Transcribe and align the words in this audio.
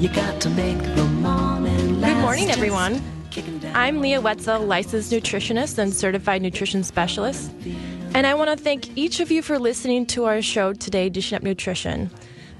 Good 0.00 0.16
morning, 2.16 2.50
everyone. 2.50 3.02
I'm 3.74 4.00
Leah 4.00 4.22
Wetzel, 4.22 4.62
licensed 4.62 5.12
nutritionist 5.12 5.76
and 5.76 5.92
certified 5.92 6.40
nutrition 6.40 6.82
specialist. 6.82 7.52
And 8.14 8.26
I 8.26 8.32
want 8.32 8.48
to 8.48 8.56
thank 8.56 8.96
each 8.96 9.20
of 9.20 9.30
you 9.30 9.42
for 9.42 9.58
listening 9.58 10.06
to 10.06 10.24
our 10.24 10.40
show 10.40 10.72
today, 10.72 11.10
Dishing 11.10 11.36
Up 11.36 11.42
Nutrition. 11.42 12.10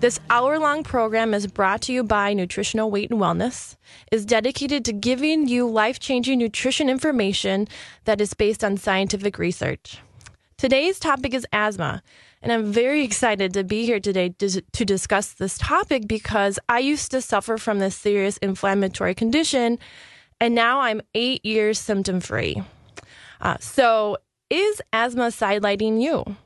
This 0.00 0.20
hour 0.28 0.58
long 0.58 0.82
program 0.82 1.32
is 1.32 1.46
brought 1.46 1.80
to 1.82 1.94
you 1.94 2.04
by 2.04 2.34
Nutritional 2.34 2.90
Weight 2.90 3.10
and 3.10 3.18
Wellness, 3.18 3.76
is 4.12 4.26
dedicated 4.26 4.84
to 4.84 4.92
giving 4.92 5.48
you 5.48 5.66
life 5.66 5.98
changing 5.98 6.40
nutrition 6.40 6.90
information 6.90 7.68
that 8.04 8.20
is 8.20 8.34
based 8.34 8.62
on 8.62 8.76
scientific 8.76 9.38
research. 9.38 9.96
Today's 10.58 10.98
topic 10.98 11.32
is 11.32 11.46
asthma, 11.54 12.02
and 12.42 12.52
I'm 12.52 12.72
very 12.72 13.04
excited 13.04 13.52
to 13.54 13.64
be 13.64 13.84
here 13.84 14.00
today 14.00 14.30
to, 14.38 14.62
to 14.62 14.84
discuss 14.84 15.32
this 15.34 15.58
topic 15.58 16.08
because 16.08 16.58
I 16.68 16.78
used 16.78 17.10
to 17.10 17.20
suffer 17.20 17.58
from 17.58 17.78
this 17.78 17.96
serious 17.96 18.38
inflammatory 18.38 19.14
condition, 19.14 19.78
and 20.40 20.54
now 20.54 20.80
I'm 20.80 21.02
eight 21.14 21.44
years 21.44 21.78
symptom 21.78 22.20
free. 22.20 22.62
Uh, 23.40 23.56
so, 23.60 24.16
is 24.48 24.82
asthma 24.92 25.28
sidelighting 25.28 26.00
you? 26.00 26.36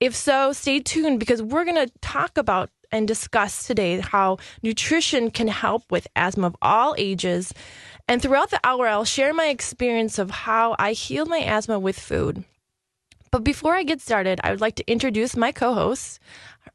If 0.00 0.14
so, 0.14 0.52
stay 0.52 0.80
tuned 0.80 1.18
because 1.18 1.42
we're 1.42 1.64
going 1.64 1.86
to 1.86 1.92
talk 2.00 2.36
about 2.36 2.70
and 2.90 3.08
discuss 3.08 3.66
today 3.66 4.00
how 4.00 4.36
nutrition 4.62 5.30
can 5.30 5.48
help 5.48 5.90
with 5.90 6.06
asthma 6.14 6.48
of 6.48 6.56
all 6.60 6.94
ages. 6.98 7.54
And 8.06 8.20
throughout 8.20 8.50
the 8.50 8.60
hour, 8.64 8.86
I'll 8.86 9.04
share 9.04 9.32
my 9.32 9.46
experience 9.46 10.18
of 10.18 10.30
how 10.30 10.76
I 10.78 10.92
healed 10.92 11.28
my 11.28 11.38
asthma 11.38 11.78
with 11.78 11.98
food. 11.98 12.44
But 13.32 13.44
before 13.44 13.74
I 13.74 13.82
get 13.82 14.02
started, 14.02 14.40
I 14.44 14.50
would 14.50 14.60
like 14.60 14.74
to 14.74 14.86
introduce 14.86 15.36
my 15.36 15.52
co 15.52 15.72
host, 15.72 16.20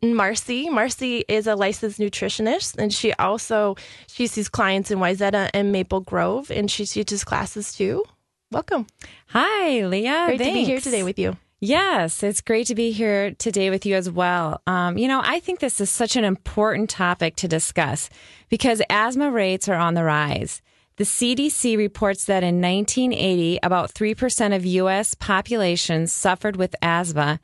Marcy. 0.02 0.70
Marcy 0.70 1.24
is 1.28 1.46
a 1.46 1.56
licensed 1.56 2.00
nutritionist, 2.00 2.78
and 2.80 2.92
she 2.92 3.14
also 3.14 3.76
she 4.08 4.26
sees 4.26 4.50
clients 4.50 4.90
in 4.90 4.98
Wayzata 4.98 5.52
and 5.54 5.72
Maple 5.72 6.02
Grove, 6.02 6.50
and 6.50 6.70
she 6.70 6.88
teaches 6.88 7.24
classes 7.24 7.74
too. 7.74 8.04
Welcome. 8.52 8.88
Hi, 9.28 9.86
Leah. 9.86 10.26
Great 10.26 10.40
Thanks. 10.40 10.54
to 10.54 10.54
be 10.54 10.64
here 10.64 10.82
today 10.82 11.04
with 11.04 11.20
you. 11.20 11.38
Yes, 11.60 12.24
it's 12.24 12.42
great 12.42 12.66
to 12.68 12.76
be 12.76 12.92
here 12.92 13.32
today 13.36 13.70
with 13.70 13.86
you 13.86 13.94
as 13.96 14.10
well. 14.10 14.62
Um, 14.66 14.98
you 14.98 15.08
know, 15.08 15.22
I 15.24 15.40
think 15.40 15.60
this 15.60 15.80
is 15.80 15.92
such 15.92 16.16
an 16.16 16.24
important 16.24 16.90
topic 16.90 17.36
to 17.38 17.48
discuss 17.48 18.10
because 18.50 18.82
asthma 18.90 19.30
rates 19.30 19.70
are 19.70 19.76
on 19.76 19.94
the 19.94 20.04
rise. 20.04 20.64
The 20.98 21.04
CDC 21.04 21.78
reports 21.78 22.26
that 22.26 22.44
in 22.44 22.60
1980, 22.60 23.60
about 23.62 23.94
3% 23.94 24.56
of 24.56 24.66
U.S. 24.66 25.14
populations 25.14 26.12
suffered 26.12 26.56
with 26.56 26.76
asthma. 26.82 27.40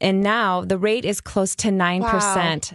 And 0.00 0.22
now 0.22 0.62
the 0.64 0.78
rate 0.78 1.04
is 1.04 1.20
close 1.20 1.54
to 1.56 1.68
9%. 1.68 2.00
Wow. 2.00 2.18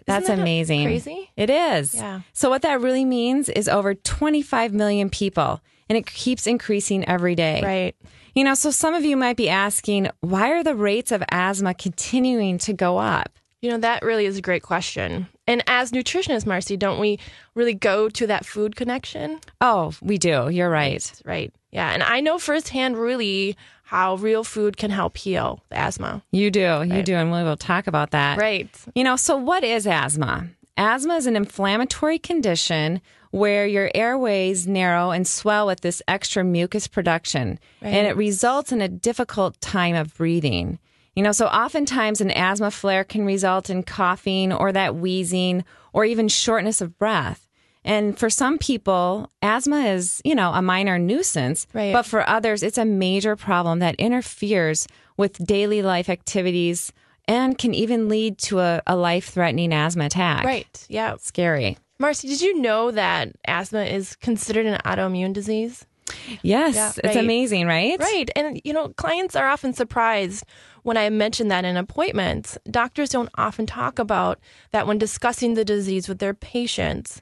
That's 0.06 0.25
Isn't 0.25 0.36
that 0.36 0.42
amazing. 0.42 0.84
crazy? 0.84 1.31
It 1.36 1.50
is. 1.50 1.95
Yeah. 1.95 2.22
So, 2.34 2.50
what 2.50 2.61
that 2.61 2.80
really 2.81 3.06
means 3.06 3.50
is 3.50 3.67
over 3.67 3.95
25 3.95 4.73
million 4.73 5.09
people, 5.09 5.61
and 5.89 5.97
it 5.97 6.06
keeps 6.06 6.45
increasing 6.45 7.08
every 7.08 7.34
day. 7.34 7.62
Right. 7.64 7.95
You 8.36 8.44
know, 8.44 8.53
so 8.53 8.69
some 8.69 8.94
of 8.94 9.03
you 9.03 9.17
might 9.17 9.36
be 9.36 9.50
asking, 9.50 10.09
why 10.19 10.52
are 10.52 10.64
the 10.64 10.75
rates 10.75 11.12
of 11.12 11.23
asthma 11.31 11.73
continuing 11.73 12.59
to 12.59 12.73
go 12.73 12.97
up? 13.00 13.39
You 13.68 13.73
know, 13.73 13.80
that 13.80 14.02
really 14.02 14.26
is 14.26 14.38
a 14.38 14.42
great 14.42 14.64
question. 14.64 15.28
And 15.46 15.62
as 15.68 15.92
nutritionists, 15.92 16.46
Marcy, 16.46 16.78
don't 16.78 17.02
we 17.02 17.20
really 17.54 17.74
go 17.74 18.08
to 18.08 18.26
that 18.26 18.46
food 18.46 18.78
connection? 18.78 19.42
Oh, 19.59 19.94
we 20.02 20.18
do. 20.18 20.48
You're 20.48 20.70
right. 20.70 21.22
Right. 21.26 21.54
Yeah. 21.72 21.92
And 21.92 22.02
I 22.02 22.22
know 22.22 22.40
firsthand 22.40 22.96
really 22.96 23.58
how 23.84 24.16
real 24.16 24.46
food 24.46 24.78
can 24.78 24.90
help 24.90 25.18
heal 25.18 25.62
the 25.68 25.78
asthma. 25.78 26.24
You 26.32 26.50
do. 26.50 26.86
You 26.88 27.04
do. 27.04 27.16
And 27.16 27.30
we 27.30 27.44
will 27.44 27.58
talk 27.58 27.88
about 27.88 28.12
that. 28.12 28.38
Right. 28.38 28.70
You 28.96 29.04
know, 29.04 29.18
so 29.18 29.36
what 29.36 29.66
is 29.66 29.86
asthma? 29.86 30.48
Asthma 30.78 31.16
is 31.16 31.28
an 31.28 31.36
inflammatory 31.36 32.20
condition 32.20 33.02
where 33.31 33.68
your 33.68 33.92
airways 33.94 34.66
narrow 34.66 35.12
and 35.12 35.28
swell 35.28 35.68
with 35.68 35.81
this 35.81 36.02
extra 36.08 36.42
mucus 36.46 36.88
production, 36.88 37.59
and 37.81 38.08
it 38.08 38.16
results 38.16 38.72
in 38.72 38.80
a 38.80 38.88
difficult 38.88 39.59
time 39.59 39.96
of 39.96 40.16
breathing. 40.16 40.80
You 41.17 41.23
know, 41.23 41.31
so 41.31 41.47
oftentimes 41.47 42.22
an 42.22 42.29
asthma 42.29 42.69
flare 42.69 43.03
can 43.03 43.25
result 43.25 43.72
in 43.72 43.81
coughing 43.81 44.53
or 44.53 44.72
that 44.72 44.95
wheezing 44.95 45.63
or 45.91 46.05
even 46.05 46.28
shortness 46.28 46.79
of 46.79 46.95
breath. 47.00 47.47
And 47.83 48.19
for 48.19 48.29
some 48.29 48.59
people, 48.59 49.31
asthma 49.41 49.79
is, 49.85 50.22
you 50.23 50.35
know, 50.35 50.51
a 50.53 50.61
minor 50.61 51.00
nuisance, 51.00 51.66
Right. 51.73 51.91
but 51.91 52.05
for 52.05 52.28
others, 52.29 52.61
it's 52.61 52.78
a 52.78 52.85
major 52.85 53.35
problem 53.35 53.79
that 53.79 53.95
interferes 53.95 54.85
with 55.17 55.44
daily 55.44 55.81
life 55.81 56.07
activities 56.07 56.94
and 57.28 57.57
can 57.57 57.73
even 57.73 58.07
lead 58.07 58.38
to 58.39 58.59
a, 58.59 58.84
a 58.85 58.95
life 58.95 59.29
threatening 59.29 59.73
asthma 59.73 60.05
attack. 60.05 60.45
Right. 60.45 60.85
Yeah. 60.88 61.16
Scary. 61.19 61.79
Marcy, 61.97 62.28
did 62.28 62.41
you 62.41 62.61
know 62.61 62.91
that 62.91 63.29
asthma 63.47 63.85
is 63.85 64.16
considered 64.17 64.67
an 64.67 64.79
autoimmune 64.85 65.34
disease? 65.34 65.84
Yes, 66.41 66.75
Yeah, 66.75 66.89
it's 67.03 67.16
right. 67.16 67.17
amazing, 67.17 67.67
right? 67.67 67.99
Right. 67.99 68.29
And, 68.35 68.61
you 68.63 68.72
know, 68.72 68.89
clients 68.89 69.35
are 69.35 69.47
often 69.47 69.73
surprised 69.73 70.45
when 70.88 70.96
I 70.96 71.09
mention 71.09 71.50
that 71.50 71.66
in 71.66 71.75
appointments. 71.75 72.58
Doctors 72.72 73.09
don't 73.09 73.30
often 73.36 73.66
talk 73.66 74.00
about 74.00 74.40
that 74.72 74.88
when 74.88 74.98
discussing 74.98 75.53
the 75.53 75.66
disease 75.66 76.08
with 76.08 76.20
their 76.20 76.34
patients. 76.34 77.22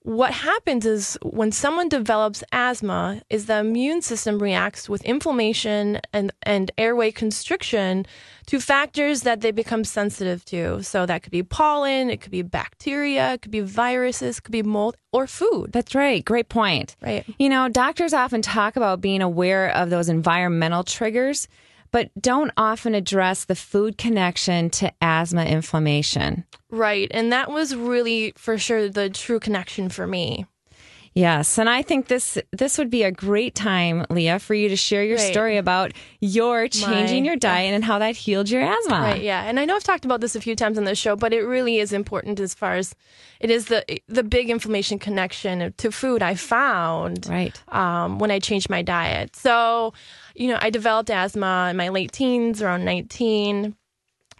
What 0.00 0.32
happens 0.32 0.86
is 0.86 1.18
when 1.22 1.52
someone 1.52 1.90
develops 1.90 2.42
asthma 2.52 3.20
is 3.28 3.44
the 3.46 3.58
immune 3.58 4.00
system 4.00 4.38
reacts 4.38 4.88
with 4.88 5.04
inflammation 5.04 6.00
and, 6.14 6.32
and 6.42 6.70
airway 6.78 7.12
constriction 7.12 8.06
to 8.46 8.58
factors 8.58 9.20
that 9.20 9.42
they 9.42 9.50
become 9.50 9.84
sensitive 9.84 10.42
to. 10.46 10.82
So 10.82 11.04
that 11.04 11.22
could 11.22 11.32
be 11.32 11.42
pollen, 11.42 12.08
it 12.08 12.22
could 12.22 12.32
be 12.32 12.40
bacteria, 12.40 13.34
it 13.34 13.42
could 13.42 13.52
be 13.52 13.60
viruses, 13.60 14.38
it 14.38 14.44
could 14.44 14.52
be 14.52 14.62
mold 14.62 14.96
or 15.12 15.26
food. 15.26 15.70
That's 15.70 15.94
right. 15.94 16.24
Great 16.24 16.48
point. 16.48 16.96
Right. 17.02 17.26
You 17.38 17.50
know, 17.50 17.68
doctors 17.68 18.14
often 18.14 18.40
talk 18.40 18.76
about 18.76 19.02
being 19.02 19.20
aware 19.20 19.68
of 19.68 19.90
those 19.90 20.08
environmental 20.08 20.82
triggers, 20.82 21.46
but 21.92 22.10
don't 22.20 22.50
often 22.56 22.94
address 22.94 23.44
the 23.44 23.54
food 23.54 23.96
connection 23.96 24.70
to 24.70 24.92
asthma 25.00 25.44
inflammation. 25.44 26.44
Right. 26.70 27.08
And 27.12 27.32
that 27.32 27.50
was 27.50 27.76
really 27.76 28.32
for 28.36 28.58
sure 28.58 28.88
the 28.88 29.10
true 29.10 29.38
connection 29.38 29.88
for 29.88 30.06
me. 30.06 30.46
Yes, 31.14 31.58
and 31.58 31.68
I 31.68 31.82
think 31.82 32.08
this 32.08 32.38
this 32.52 32.78
would 32.78 32.88
be 32.88 33.02
a 33.02 33.10
great 33.12 33.54
time, 33.54 34.06
Leah, 34.08 34.38
for 34.38 34.54
you 34.54 34.70
to 34.70 34.76
share 34.76 35.04
your 35.04 35.18
Right. 35.18 35.30
story 35.32 35.56
about 35.58 35.92
your 36.20 36.68
changing 36.68 37.24
My- 37.24 37.26
your 37.26 37.36
diet 37.36 37.74
and 37.74 37.84
how 37.84 37.98
that 37.98 38.16
healed 38.16 38.48
your 38.48 38.62
asthma. 38.62 39.00
Right. 39.00 39.22
Yeah. 39.22 39.42
And 39.44 39.60
I 39.60 39.66
know 39.66 39.76
I've 39.76 39.84
talked 39.84 40.06
about 40.06 40.22
this 40.22 40.34
a 40.34 40.40
few 40.40 40.56
times 40.56 40.78
on 40.78 40.84
the 40.84 40.94
show, 40.94 41.14
but 41.14 41.34
it 41.34 41.42
really 41.42 41.78
is 41.80 41.92
important 41.92 42.40
as 42.40 42.54
far 42.54 42.76
as 42.76 42.94
it 43.40 43.50
is 43.50 43.66
the 43.66 43.84
the 44.08 44.22
big 44.22 44.48
inflammation 44.48 44.98
connection 44.98 45.74
to 45.76 45.92
food 45.92 46.22
I 46.22 46.34
found 46.34 47.26
Right. 47.28 47.60
um, 47.68 48.18
when 48.18 48.30
I 48.30 48.38
changed 48.38 48.70
my 48.70 48.80
diet. 48.80 49.36
So, 49.36 49.92
you 50.34 50.48
know, 50.48 50.58
I 50.62 50.70
developed 50.70 51.10
asthma 51.10 51.68
in 51.70 51.76
my 51.76 51.90
late 51.90 52.12
teens, 52.12 52.62
around 52.62 52.86
19. 52.86 53.74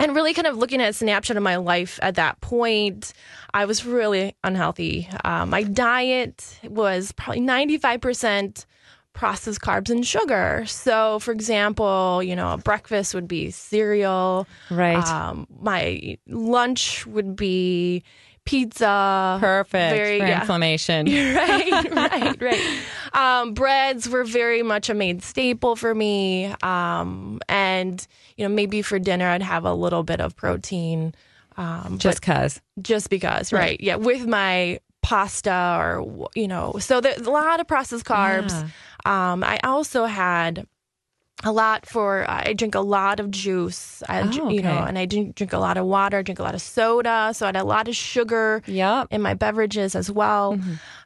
And 0.03 0.17
really 0.17 0.35
kind 0.35 0.49
of 0.49 0.57
looking 0.57 0.83
at 0.83 0.91
a 0.91 0.93
snapshot 0.93 1.37
of 1.37 1.45
my 1.45 1.57
life 1.57 2.01
at 2.03 2.17
that 2.17 2.41
point, 2.41 3.13
I 3.55 3.67
was 3.67 3.87
really 3.87 4.35
unhealthy. 4.43 5.09
Uh, 5.25 5.47
my 5.47 5.63
diet 5.63 6.59
was 6.65 7.13
probably 7.13 7.41
95% 7.41 8.67
processed 9.13 9.61
carbs 9.61 9.91
and 9.91 10.05
sugar. 10.05 10.65
So, 10.67 11.21
for 11.21 11.31
example, 11.31 12.21
you 12.21 12.35
know, 12.35 12.57
breakfast 12.57 13.15
would 13.15 13.29
be 13.29 13.53
cereal. 13.53 14.49
Right. 14.71 15.07
Um, 15.07 15.47
my 15.61 16.19
lunch 16.27 17.07
would 17.07 17.37
be 17.37 18.03
pizza. 18.45 19.39
Perfect 19.41 19.97
Very, 19.97 20.19
for 20.19 20.27
yeah. 20.27 20.41
inflammation. 20.41 21.07
right, 21.35 21.91
right, 21.95 22.43
right. 22.43 22.79
Um, 23.13 23.55
breads 23.55 24.09
were 24.09 24.25
very 24.25 24.63
much 24.63 24.91
a 24.91 24.95
made 24.95 25.23
staple 25.23 25.77
for 25.77 25.95
me. 25.95 26.47
Um, 26.63 27.41
and, 27.49 28.07
you 28.37 28.47
know, 28.49 28.55
maybe 28.55 28.83
for 28.83 28.99
dinner 28.99 29.29
I'd 29.29 29.43
have 29.43 29.65
a 29.65 29.75
little 29.75 30.03
bit 30.03 30.21
of 30.21 30.37
protein. 30.37 31.15
Um, 31.57 31.99
Just 31.99 32.23
cause. 32.23 32.61
just 32.81 33.11
because, 33.11 33.53
right. 33.53 33.79
Yeah, 33.81 33.97
with 33.97 34.27
my 34.27 34.81
pasta 35.03 35.77
or 35.79 36.29
you 36.35 36.49
know, 36.49 36.77
so 36.79 37.01
there's 37.01 37.27
a 37.27 37.31
lot 37.31 37.61
of 37.61 37.67
processed 37.69 38.07
carbs. 38.07 38.53
Um, 39.05 39.45
I 39.45 39.59
also 39.65 40.05
had 40.07 40.67
a 41.45 41.53
lot 41.53 41.87
for 41.87 42.25
I 42.29 42.53
drink 42.53 42.75
a 42.75 42.81
lot 42.81 43.19
of 43.21 43.31
juice. 43.31 44.03
I, 44.09 44.21
Oh, 44.23 44.49
you 44.51 44.63
know, 44.63 44.79
and 44.85 44.99
I 44.99 45.07
drink, 45.07 45.35
drink 45.35 45.53
a 45.53 45.59
lot 45.59 45.77
of 45.77 45.87
water. 45.87 46.19
I 46.19 46.23
drink 46.23 46.39
a 46.39 46.43
lot 46.43 46.55
of 46.55 46.63
soda. 46.63 47.33
So 47.35 47.47
I 47.47 47.49
had 47.49 47.57
a 47.57 47.65
lot 47.65 47.89
of 47.89 47.97
sugar 47.97 48.63
Yep. 48.67 49.09
in 49.11 49.23
my 49.23 49.35
beverages 49.35 49.95
as 49.95 50.11
well. 50.11 50.59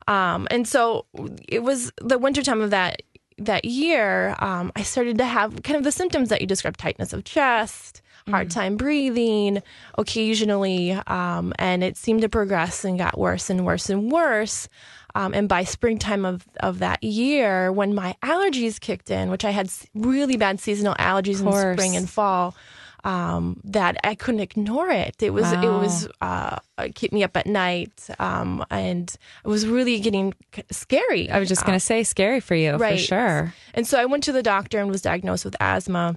Um, 0.08 0.46
and 0.50 0.68
so 0.68 1.06
it 1.48 1.62
was 1.62 1.92
the 2.00 2.18
wintertime 2.18 2.60
of 2.60 2.70
that 2.70 3.02
that 3.38 3.64
year. 3.66 4.34
Um, 4.38 4.72
I 4.76 4.82
started 4.82 5.18
to 5.18 5.24
have 5.24 5.62
kind 5.62 5.76
of 5.76 5.84
the 5.84 5.92
symptoms 5.92 6.28
that 6.30 6.40
you 6.40 6.46
described: 6.46 6.78
tightness 6.80 7.12
of 7.12 7.24
chest, 7.24 8.00
hard 8.28 8.50
time 8.50 8.76
breathing, 8.76 9.62
occasionally, 9.98 10.92
um, 11.06 11.52
and 11.58 11.84
it 11.84 11.96
seemed 11.96 12.22
to 12.22 12.28
progress 12.28 12.84
and 12.84 12.98
got 12.98 13.18
worse 13.18 13.50
and 13.50 13.66
worse 13.66 13.90
and 13.90 14.10
worse. 14.10 14.68
Um, 15.16 15.32
and 15.32 15.48
by 15.48 15.64
springtime 15.64 16.26
of, 16.26 16.44
of 16.60 16.78
that 16.80 17.02
year, 17.02 17.72
when 17.72 17.94
my 17.94 18.14
allergies 18.22 18.78
kicked 18.78 19.10
in, 19.10 19.30
which 19.30 19.46
I 19.46 19.50
had 19.50 19.70
really 19.94 20.36
bad 20.36 20.60
seasonal 20.60 20.94
allergies 20.96 21.40
in 21.40 21.74
spring 21.74 21.96
and 21.96 22.08
fall, 22.08 22.54
um, 23.02 23.60
that 23.64 23.96
I 24.04 24.14
couldn't 24.14 24.40
ignore 24.40 24.90
it. 24.90 25.22
It 25.22 25.30
was 25.30 25.44
Wow. 25.44 25.62
it 25.62 25.80
was 25.80 26.08
uh, 26.20 26.58
keep 26.94 27.12
me 27.12 27.24
up 27.24 27.34
at 27.36 27.46
night, 27.46 28.08
um, 28.18 28.62
and 28.68 29.08
it 29.44 29.48
was 29.48 29.66
really 29.66 30.00
getting 30.00 30.34
scary. 30.70 31.30
I 31.30 31.38
was 31.38 31.48
just 31.48 31.64
going 31.64 31.76
to 31.76 31.84
say 31.84 32.02
scary 32.02 32.40
for 32.40 32.54
you 32.54 32.76
for 32.76 32.96
sure. 32.98 33.54
And 33.74 33.86
so 33.86 33.98
I 33.98 34.04
went 34.04 34.24
to 34.24 34.32
the 34.32 34.42
doctor 34.42 34.80
and 34.80 34.90
was 34.90 35.00
diagnosed 35.00 35.44
with 35.46 35.56
asthma. 35.60 36.16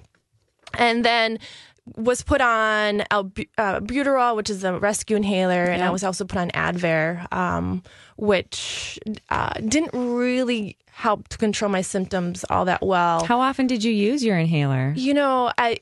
And 0.74 1.04
then 1.04 1.38
was 1.96 2.22
put 2.22 2.40
on 2.40 3.00
albu- 3.10 3.48
uh, 3.58 4.34
which 4.34 4.50
is 4.50 4.64
a 4.64 4.78
rescue 4.78 5.16
inhaler, 5.16 5.64
and 5.64 5.82
I 5.82 5.90
was 5.90 6.04
also 6.04 6.24
put 6.24 6.38
on 6.38 6.50
Advair, 6.50 7.32
um, 7.32 7.82
which 8.16 8.98
uh, 9.30 9.54
didn't 9.54 9.92
really 9.94 10.76
help 10.92 11.28
to 11.28 11.38
control 11.38 11.70
my 11.70 11.80
symptoms 11.80 12.44
all 12.50 12.64
that 12.66 12.82
well. 12.82 13.24
How 13.24 13.40
often 13.40 13.66
did 13.66 13.82
you 13.82 13.92
use 13.92 14.22
your 14.22 14.36
inhaler? 14.38 14.92
You 14.96 15.14
know, 15.14 15.50
I 15.56 15.78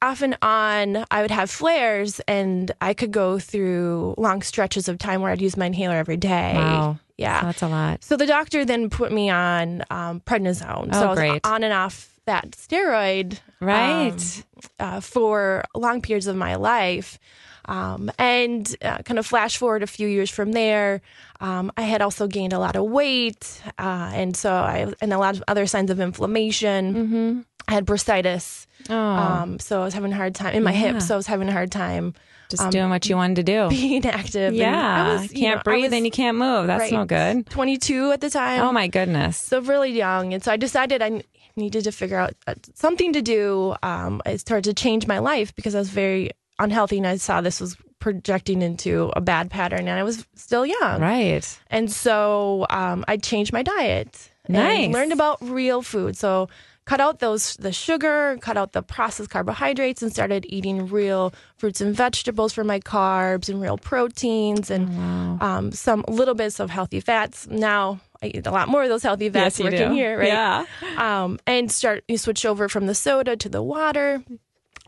off 0.00 0.22
and 0.22 0.36
on 0.42 1.04
I 1.10 1.22
would 1.22 1.30
have 1.30 1.50
flares, 1.50 2.20
and 2.28 2.70
I 2.80 2.92
could 2.94 3.12
go 3.12 3.38
through 3.38 4.14
long 4.18 4.42
stretches 4.42 4.88
of 4.88 4.98
time 4.98 5.22
where 5.22 5.30
I'd 5.32 5.40
use 5.42 5.56
my 5.56 5.66
inhaler 5.66 5.96
every 5.96 6.16
day. 6.16 6.52
Wow. 6.54 6.98
Yeah, 7.18 7.40
So 7.40 7.46
that's 7.46 7.62
a 7.62 7.68
lot. 7.68 8.02
so 8.02 8.16
the 8.16 8.26
doctor 8.26 8.64
then 8.64 8.90
put 8.90 9.12
me 9.12 9.30
on 9.30 9.84
um, 9.90 10.20
prednisone. 10.20 10.92
so 10.92 11.00
Oh, 11.00 11.06
I 11.06 11.10
was 11.10 11.18
great. 11.18 11.46
on 11.46 11.62
and 11.62 11.72
off 11.72 12.11
that 12.26 12.52
steroid 12.52 13.38
Right. 13.60 14.44
uh, 14.78 15.00
for 15.00 15.64
long 15.74 16.02
periods 16.02 16.26
of 16.26 16.36
my 16.36 16.54
life. 16.56 17.18
Um, 17.64 18.10
and 18.18 18.74
uh, 18.82 18.98
kind 18.98 19.18
of 19.20 19.26
flash 19.26 19.56
forward 19.56 19.84
a 19.84 19.86
few 19.86 20.08
years 20.08 20.30
from 20.30 20.50
there, 20.50 21.00
um, 21.40 21.70
I 21.76 21.82
had 21.82 22.02
also 22.02 22.26
gained 22.26 22.52
a 22.52 22.58
lot 22.58 22.74
of 22.74 22.84
weight, 22.84 23.62
uh, 23.78 24.10
and 24.14 24.36
so 24.36 24.52
I 24.52 24.92
and 25.00 25.12
a 25.12 25.18
lot 25.18 25.36
of 25.36 25.44
other 25.46 25.66
signs 25.66 25.88
of 25.90 26.00
inflammation. 26.00 26.94
mm-hmm. 26.94 27.40
I 27.68 27.74
had 27.74 27.86
bursitis, 27.86 28.66
Oh, 28.90 28.96
um, 28.96 29.60
so 29.60 29.80
I 29.80 29.84
was 29.84 29.94
having 29.94 30.12
a 30.12 30.16
hard 30.16 30.34
time 30.34 30.54
in 30.54 30.64
my 30.64 30.72
Yeah. 30.72 30.92
hips. 30.94 31.06
So 31.06 31.14
I 31.14 31.16
was 31.16 31.28
having 31.28 31.48
a 31.48 31.52
hard 31.52 31.70
time 31.70 32.14
just 32.48 32.68
doing 32.70 32.90
what 32.90 33.08
you 33.08 33.14
wanted 33.16 33.36
to 33.36 33.42
do. 33.44 33.68
being 33.70 34.04
active. 34.20 34.48
and 34.48 34.56
Yeah. 34.56 35.04
I 35.06 35.12
was, 35.12 35.32
you 35.32 35.38
can't 35.38 35.58
know, 35.58 35.62
breathe 35.62 35.84
was- 35.84 35.92
and 35.92 36.04
you 36.04 36.10
can't 36.10 36.36
move. 36.36 36.66
That's 36.66 36.80
right, 36.80 36.92
no 36.92 37.04
good. 37.04 37.46
22 37.48 38.10
at 38.10 38.20
the 38.20 38.28
time. 38.28 38.60
Oh 38.62 38.72
my 38.72 38.88
goodness. 38.88 39.38
so 39.38 39.60
really 39.60 39.92
young 39.92 40.34
and 40.34 40.42
so 40.42 40.50
i 40.50 40.56
decided 40.56 41.00
i 41.00 41.22
needed 41.56 41.84
to 41.84 41.92
figure 41.92 42.16
out 42.18 42.32
uh, 42.46 42.54
something 42.74 43.12
to 43.12 43.22
do 43.22 43.74
um, 43.82 44.20
i 44.26 44.36
started 44.36 44.64
to 44.64 44.74
change 44.74 45.06
my 45.06 45.18
life 45.18 45.54
because 45.54 45.74
i 45.74 45.78
was 45.78 45.90
very 45.90 46.30
unhealthy 46.58 46.98
and 46.98 47.06
i 47.06 47.16
saw 47.16 47.40
this 47.40 47.60
was 47.60 47.76
projecting 47.98 48.62
into 48.62 49.12
a 49.14 49.20
bad 49.20 49.50
pattern 49.50 49.80
and 49.88 49.98
i 49.98 50.02
was 50.02 50.26
still 50.34 50.66
young 50.66 51.00
Right. 51.00 51.46
and 51.70 51.90
so 51.90 52.66
um, 52.70 53.04
i 53.08 53.16
changed 53.16 53.52
my 53.52 53.62
diet 53.62 54.30
Nice. 54.48 54.84
and 54.86 54.92
learned 54.92 55.12
about 55.12 55.38
real 55.40 55.82
food 55.82 56.16
so 56.16 56.48
cut 56.84 57.00
out 57.00 57.20
those 57.20 57.54
the 57.58 57.70
sugar 57.72 58.36
cut 58.40 58.56
out 58.56 58.72
the 58.72 58.82
processed 58.82 59.30
carbohydrates 59.30 60.02
and 60.02 60.10
started 60.10 60.44
eating 60.48 60.88
real 60.88 61.32
fruits 61.58 61.80
and 61.80 61.94
vegetables 61.94 62.52
for 62.52 62.64
my 62.64 62.80
carbs 62.80 63.48
and 63.48 63.62
real 63.62 63.78
proteins 63.78 64.68
and 64.68 64.88
Oh, 64.90 65.46
um, 65.46 65.70
some 65.70 66.04
little 66.08 66.34
bits 66.34 66.58
of 66.58 66.70
healthy 66.70 66.98
fats. 66.98 67.46
Now 67.46 68.00
I 68.22 68.26
eat 68.28 68.46
a 68.46 68.50
lot 68.50 68.68
more 68.68 68.82
of 68.84 68.88
those 68.88 69.02
healthy 69.02 69.28
fats 69.28 69.58
you 69.58 69.64
working 69.64 69.88
do. 69.88 69.94
here, 69.94 70.16
right? 70.18 70.28
Yeah. 70.28 70.64
Um, 70.96 71.38
and 71.46 71.70
start 71.70 72.04
you 72.08 72.16
switch 72.18 72.46
over 72.46 72.68
from 72.68 72.86
the 72.86 72.94
soda 72.94 73.36
to 73.36 73.48
the 73.48 73.62
water. 73.62 74.22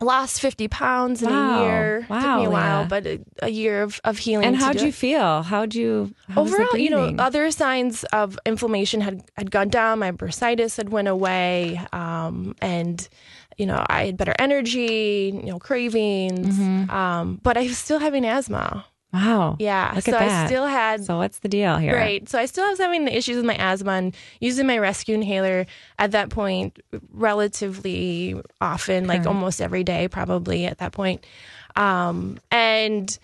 Lost 0.01 0.41
fifty 0.41 0.67
pounds 0.67 1.23
in 1.23 1.29
Wow. 1.29 1.61
a 1.61 1.65
year. 1.65 1.99
Took 2.01 2.09
Wow, 2.09 2.39
me 2.39 2.45
a 2.45 2.49
while, 2.49 2.79
Leah. 2.81 2.87
but 2.89 3.05
a, 3.07 3.19
a 3.43 3.49
year 3.49 3.81
of, 3.81 4.01
of 4.03 4.17
healing. 4.17 4.45
And 4.45 4.55
how'd 4.57 4.81
you 4.81 4.89
it. 4.89 4.93
feel? 4.93 5.41
How'd 5.41 5.73
you 5.73 6.13
how 6.27 6.41
Overall, 6.41 6.75
you 6.75 6.89
know, 6.89 7.15
other 7.17 7.49
signs 7.51 8.03
of 8.11 8.37
inflammation 8.45 8.99
had 8.99 9.23
had 9.37 9.51
gone 9.51 9.69
down. 9.69 9.99
My 9.99 10.11
bursitis 10.11 10.75
had 10.75 10.89
went 10.89 11.07
away, 11.07 11.79
um, 11.93 12.55
and 12.61 13.07
you 13.57 13.65
know, 13.65 13.85
I 13.87 14.07
had 14.07 14.17
better 14.17 14.35
energy. 14.37 15.31
You 15.33 15.51
know, 15.53 15.59
cravings. 15.59 16.57
Mm-hmm. 16.57 16.89
Um, 16.89 17.39
but 17.41 17.55
I 17.57 17.63
was 17.63 17.77
still 17.77 17.99
having 17.99 18.25
asthma. 18.25 18.85
Wow. 19.15 19.55
Yeah, 19.59 19.93
Look 19.95 20.03
so 20.03 20.15
at 20.15 20.21
I 20.21 20.45
still 20.47 20.67
had 20.67 21.05
So 21.05 21.17
what's 21.17 21.39
the 21.39 21.47
deal 21.47 21.77
here? 21.77 21.95
Right. 21.95 22.27
So 22.27 22.37
I 22.37 22.45
still 22.45 22.69
was 22.69 22.79
having 22.79 23.05
the 23.05 23.15
issues 23.15 23.37
with 23.37 23.45
my 23.45 23.55
asthma 23.55 23.93
and 23.93 24.15
using 24.39 24.67
my 24.67 24.77
rescue 24.77 25.15
inhaler 25.15 25.65
at 25.97 26.11
that 26.11 26.29
point 26.29 26.79
relatively 27.11 28.35
often, 28.59 29.07
like 29.07 29.25
almost 29.25 29.61
every 29.61 29.83
day, 29.83 30.07
probably 30.07 30.65
at 30.65 30.79
that 30.79 30.91
point. 30.91 31.25
Um, 31.75 32.39
and 32.51 33.17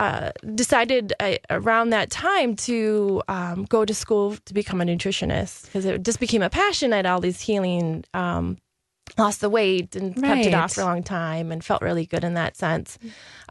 uh, 0.00 0.32
decided 0.54 1.12
uh, 1.20 1.36
around 1.50 1.90
that 1.90 2.10
time 2.10 2.56
to 2.56 3.22
um, 3.28 3.64
go 3.64 3.84
to 3.84 3.94
school 3.94 4.36
to 4.44 4.54
become 4.54 4.80
a 4.80 4.84
nutritionist 4.84 5.66
because 5.66 5.84
it 5.84 6.02
just 6.02 6.18
became 6.18 6.42
a 6.42 6.50
passion. 6.50 6.92
I 6.92 6.96
had 6.96 7.06
all 7.06 7.20
these 7.20 7.40
healing. 7.40 8.04
Um, 8.12 8.58
lost 9.16 9.40
the 9.40 9.50
weight 9.50 9.96
and 9.96 10.14
kept 10.14 10.46
it 10.46 10.54
off 10.54 10.74
for 10.74 10.80
a 10.80 10.84
long 10.84 11.02
time 11.02 11.52
and 11.52 11.64
felt 11.64 11.82
really 11.82 12.06
good 12.06 12.24
in 12.24 12.34
that 12.34 12.56
sense. 12.56 12.98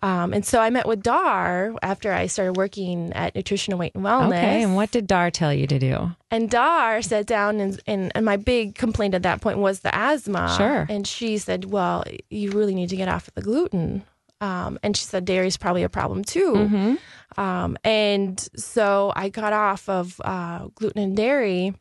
Um, 0.02 0.34
and 0.34 0.46
so 0.46 0.60
I 0.60 0.70
met 0.70 0.88
with 0.88 1.02
Dar 1.02 1.74
after 1.82 2.12
I 2.12 2.28
started 2.28 2.58
working 2.58 3.14
at 3.14 3.36
Nutrition 3.36 3.72
and 3.72 3.80
Weight 3.80 3.96
and 3.96 4.04
Wellness. 4.04 4.28
Okay. 4.28 4.64
And 4.64 4.76
what 4.76 4.92
did 4.92 5.08
Dar 5.08 5.32
tell 5.32 5.54
you 5.54 5.66
to 5.68 5.80
do? 5.80 6.12
And 6.30 6.50
Dar 6.50 7.02
sat 7.02 7.26
down, 7.26 7.60
and, 7.62 7.80
and, 7.88 8.12
and 8.14 8.26
my 8.26 8.36
big 8.36 8.76
complaint 8.76 9.14
at 9.14 9.24
that 9.24 9.40
point 9.40 9.60
was 9.60 9.80
the 9.80 9.96
asthma. 9.96 10.54
Sure. 10.58 10.86
And 10.90 11.08
she 11.08 11.38
said, 11.38 11.66
Well, 11.66 12.04
you 12.30 12.52
really 12.52 12.76
need 12.76 12.90
to 12.90 12.98
get 12.98 13.08
off 13.08 13.30
of 13.30 13.34
the 13.36 13.42
gluten. 13.42 14.04
Um, 14.42 14.78
and 14.84 14.98
she 14.98 15.06
said, 15.06 15.24
Dairy 15.24 15.48
is 15.48 15.56
probably 15.56 15.84
a 15.84 15.90
problem 15.90 16.26
too. 16.26 16.54
Mm-hmm. 16.54 17.42
Um, 17.42 17.78
and 17.86 18.38
so 18.58 19.14
I 19.16 19.30
got 19.30 19.54
off 19.54 19.88
of 19.88 20.20
uh, 20.24 20.68
gluten 20.76 21.02
and 21.02 21.16
dairy, 21.16 21.74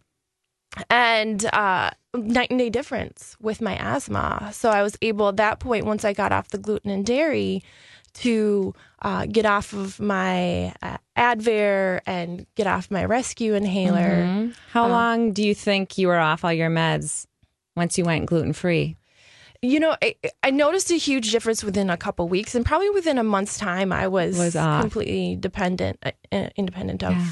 and 0.88 1.44
uh, 1.52 1.90
night 2.14 2.50
and 2.50 2.58
day 2.58 2.70
difference 2.70 3.36
with 3.40 3.60
my 3.60 3.76
asthma. 3.76 4.50
So 4.52 4.70
I 4.70 4.82
was 4.82 4.96
able 5.02 5.28
at 5.28 5.36
that 5.38 5.60
point, 5.60 5.86
once 5.86 6.04
I 6.04 6.12
got 6.12 6.32
off 6.32 6.48
the 6.48 6.58
gluten 6.58 6.90
and 6.90 7.04
dairy, 7.06 7.62
to 8.14 8.74
uh, 9.00 9.24
get 9.24 9.46
off 9.46 9.72
of 9.72 9.98
my 9.98 10.74
uh, 10.82 10.98
Advair 11.16 12.00
and 12.06 12.46
get 12.56 12.66
off 12.66 12.90
my 12.90 13.04
rescue 13.06 13.54
inhaler. 13.54 14.24
Mhm. 14.26 14.54
How 14.72 14.86
long 14.86 15.32
do 15.32 15.42
you 15.42 15.54
think 15.54 15.96
you 15.96 16.08
were 16.08 16.18
off 16.18 16.44
all 16.44 16.52
your 16.52 16.68
meds 16.68 17.26
once 17.74 17.96
you 17.96 18.04
went 18.04 18.26
gluten 18.26 18.52
free? 18.52 18.96
You 19.62 19.80
know, 19.80 19.96
I, 20.02 20.16
I 20.42 20.50
noticed 20.50 20.90
a 20.90 20.96
huge 20.96 21.30
difference 21.30 21.62
within 21.64 21.88
a 21.88 21.96
couple 21.96 22.28
weeks, 22.28 22.54
and 22.54 22.66
probably 22.66 22.90
within 22.90 23.16
a 23.16 23.22
month's 23.22 23.56
time, 23.56 23.92
I 23.92 24.08
was, 24.08 24.36
Was 24.36 24.54
completely 24.54 25.36
dependent, 25.36 25.98
uh, 26.04 26.48
independent 26.56 27.02
of 27.04 27.12
Yeah. 27.12 27.26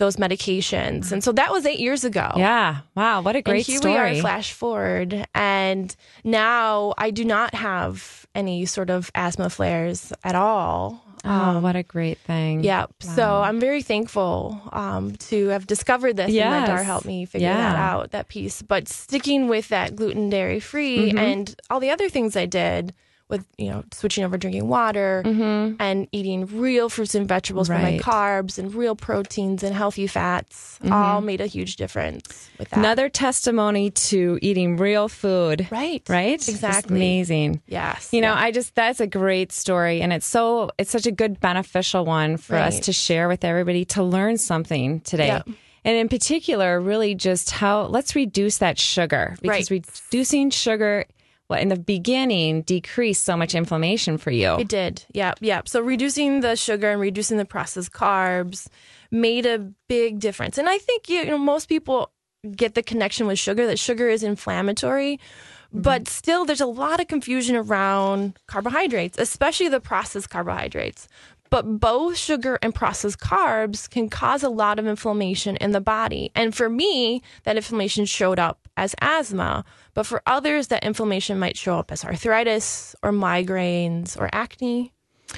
Those 0.00 0.16
medications. 0.16 1.12
And 1.12 1.22
so 1.22 1.30
that 1.32 1.52
was 1.52 1.64
eight 1.64 1.78
years 1.78 2.02
ago. 2.04 2.28
Yeah. 2.36 2.78
Wow. 2.96 3.22
What 3.22 3.36
a 3.36 3.42
great 3.42 3.58
and 3.58 3.66
here 3.66 3.76
story. 3.78 4.12
we 4.12 4.18
are, 4.18 4.20
flash 4.20 4.52
forward, 4.52 5.24
and 5.34 5.94
now 6.24 6.94
I 6.98 7.10
do 7.12 7.24
not 7.24 7.54
have 7.54 8.26
any 8.34 8.66
sort 8.66 8.90
of 8.90 9.10
asthma 9.14 9.48
flares 9.50 10.12
at 10.24 10.34
all. 10.34 11.04
oh, 11.24 11.60
what 11.60 11.76
a 11.76 11.82
great 11.82 12.16
thing. 12.18 12.64
Yep. 12.64 13.02
So 13.02 13.42
I'm 13.42 13.60
very 13.60 13.82
thankful 13.82 14.58
um, 14.72 15.14
to 15.30 15.48
have 15.48 15.66
discovered 15.66 16.16
this 16.16 16.28
and 16.28 16.36
that 16.38 16.66
Dar 16.66 16.82
helped 16.82 17.04
me 17.06 17.26
figure 17.26 17.52
that 17.52 17.76
out, 17.76 18.12
that 18.12 18.28
piece. 18.28 18.62
But 18.62 18.88
sticking 18.88 19.46
with 19.48 19.68
that 19.68 19.94
gluten 19.94 20.30
dairy 20.30 20.60
free 20.60 21.10
Mm-hmm. 21.10 21.18
and 21.18 21.54
all 21.68 21.78
the 21.78 21.90
other 21.90 22.08
things 22.08 22.36
I 22.36 22.46
did 22.46 22.94
with, 23.30 23.46
you 23.58 23.68
know, 23.70 23.84
switching 23.92 24.24
over 24.24 24.36
drinking 24.36 24.68
water 24.68 25.22
and 25.24 26.08
eating 26.12 26.46
real 26.46 26.88
fruits 26.88 27.14
and 27.14 27.26
vegetables 27.28 27.68
for 27.68 27.74
my 27.78 27.90
Mm-hmm. 27.98 28.10
Carbs 28.10 28.58
and 28.58 28.74
real 28.74 28.94
proteins 28.96 29.62
and 29.62 29.74
healthy 29.74 30.06
fats 30.06 30.78
all 30.90 31.20
made 31.20 31.40
a 31.40 31.46
huge 31.46 31.76
difference 31.76 32.48
with 32.58 32.68
that. 32.70 32.76
Mm-hmm. 32.76 32.80
Another 32.84 33.08
testimony 33.08 33.90
to 33.90 34.38
eating 34.42 34.76
real 34.76 35.08
food. 35.08 35.66
right. 35.70 36.02
Right? 36.08 36.38
Just 36.38 36.48
Exactly. 36.50 36.96
amazing. 36.96 37.60
Yes. 37.66 38.12
You 38.12 38.20
know, 38.20 38.28
Yeah. 38.32 38.40
I 38.44 38.50
just 38.50 38.74
that's 38.74 39.00
a 39.00 39.06
great 39.06 39.52
story 39.52 40.00
and 40.02 40.12
it's 40.12 40.26
so 40.26 40.70
it's 40.78 40.90
such 40.90 41.06
a 41.06 41.10
good 41.12 41.40
beneficial 41.40 42.04
one 42.04 42.36
for 42.36 42.56
us 42.56 42.80
to 42.80 42.92
share 42.92 43.28
with 43.28 43.44
everybody 43.44 43.84
to 43.86 44.02
learn 44.02 44.36
something 44.36 45.00
today. 45.00 45.26
Yep. 45.28 45.48
And 45.84 45.96
in 45.96 46.08
particular, 46.08 46.78
really 46.80 47.14
just 47.14 47.50
how 47.50 47.84
let's 47.84 48.14
reduce 48.14 48.58
that 48.58 48.78
sugar 48.78 49.36
because 49.40 49.70
Right. 49.70 49.82
reducing 50.10 50.50
sugar 50.50 51.06
well, 51.50 51.60
in 51.60 51.68
the 51.68 51.76
beginning 51.76 52.62
decreased 52.62 53.24
so 53.24 53.36
much 53.36 53.56
inflammation 53.56 54.18
for 54.18 54.30
you. 54.30 54.56
It 54.58 54.68
did. 54.68 55.04
Yep. 55.12 55.38
Yep. 55.40 55.68
So 55.68 55.80
reducing 55.80 56.40
the 56.40 56.54
sugar 56.54 56.88
and 56.90 57.00
reducing 57.00 57.38
the 57.38 57.44
processed 57.44 57.92
carbs 57.92 58.68
made 59.10 59.46
a 59.46 59.58
big 59.88 60.20
difference. 60.20 60.58
And 60.58 60.68
I 60.68 60.78
think 60.78 61.08
you 61.08 61.26
know 61.26 61.36
most 61.36 61.68
people 61.68 62.12
get 62.56 62.74
the 62.74 62.82
connection 62.84 63.26
with 63.26 63.38
sugar 63.38 63.66
that 63.66 63.80
sugar 63.80 64.08
is 64.08 64.22
inflammatory. 64.22 65.16
Mm-hmm. 65.16 65.82
But 65.82 66.08
still, 66.08 66.44
there's 66.44 66.60
a 66.60 66.66
lot 66.66 67.00
of 67.00 67.08
confusion 67.08 67.56
around 67.56 68.38
carbohydrates, 68.46 69.18
especially 69.18 69.68
the 69.68 69.80
processed 69.80 70.30
carbohydrates. 70.30 71.08
But 71.50 71.80
both 71.80 72.16
sugar 72.16 72.60
and 72.62 72.72
processed 72.72 73.18
carbs 73.18 73.90
can 73.90 74.08
cause 74.08 74.44
a 74.44 74.48
lot 74.48 74.78
of 74.78 74.86
inflammation 74.86 75.56
in 75.56 75.72
the 75.72 75.80
body. 75.80 76.30
And 76.36 76.54
for 76.54 76.70
me, 76.70 77.22
that 77.42 77.56
inflammation 77.56 78.04
showed 78.04 78.38
up 78.38 78.68
as 78.80 78.94
asthma. 79.00 79.64
But 79.94 80.06
for 80.06 80.22
others, 80.26 80.68
that 80.68 80.82
inflammation 80.84 81.38
might 81.38 81.56
show 81.56 81.78
up 81.78 81.92
as 81.92 82.04
arthritis 82.04 82.96
or 83.02 83.12
migraines 83.12 84.18
or 84.18 84.30
acne. 84.32 84.92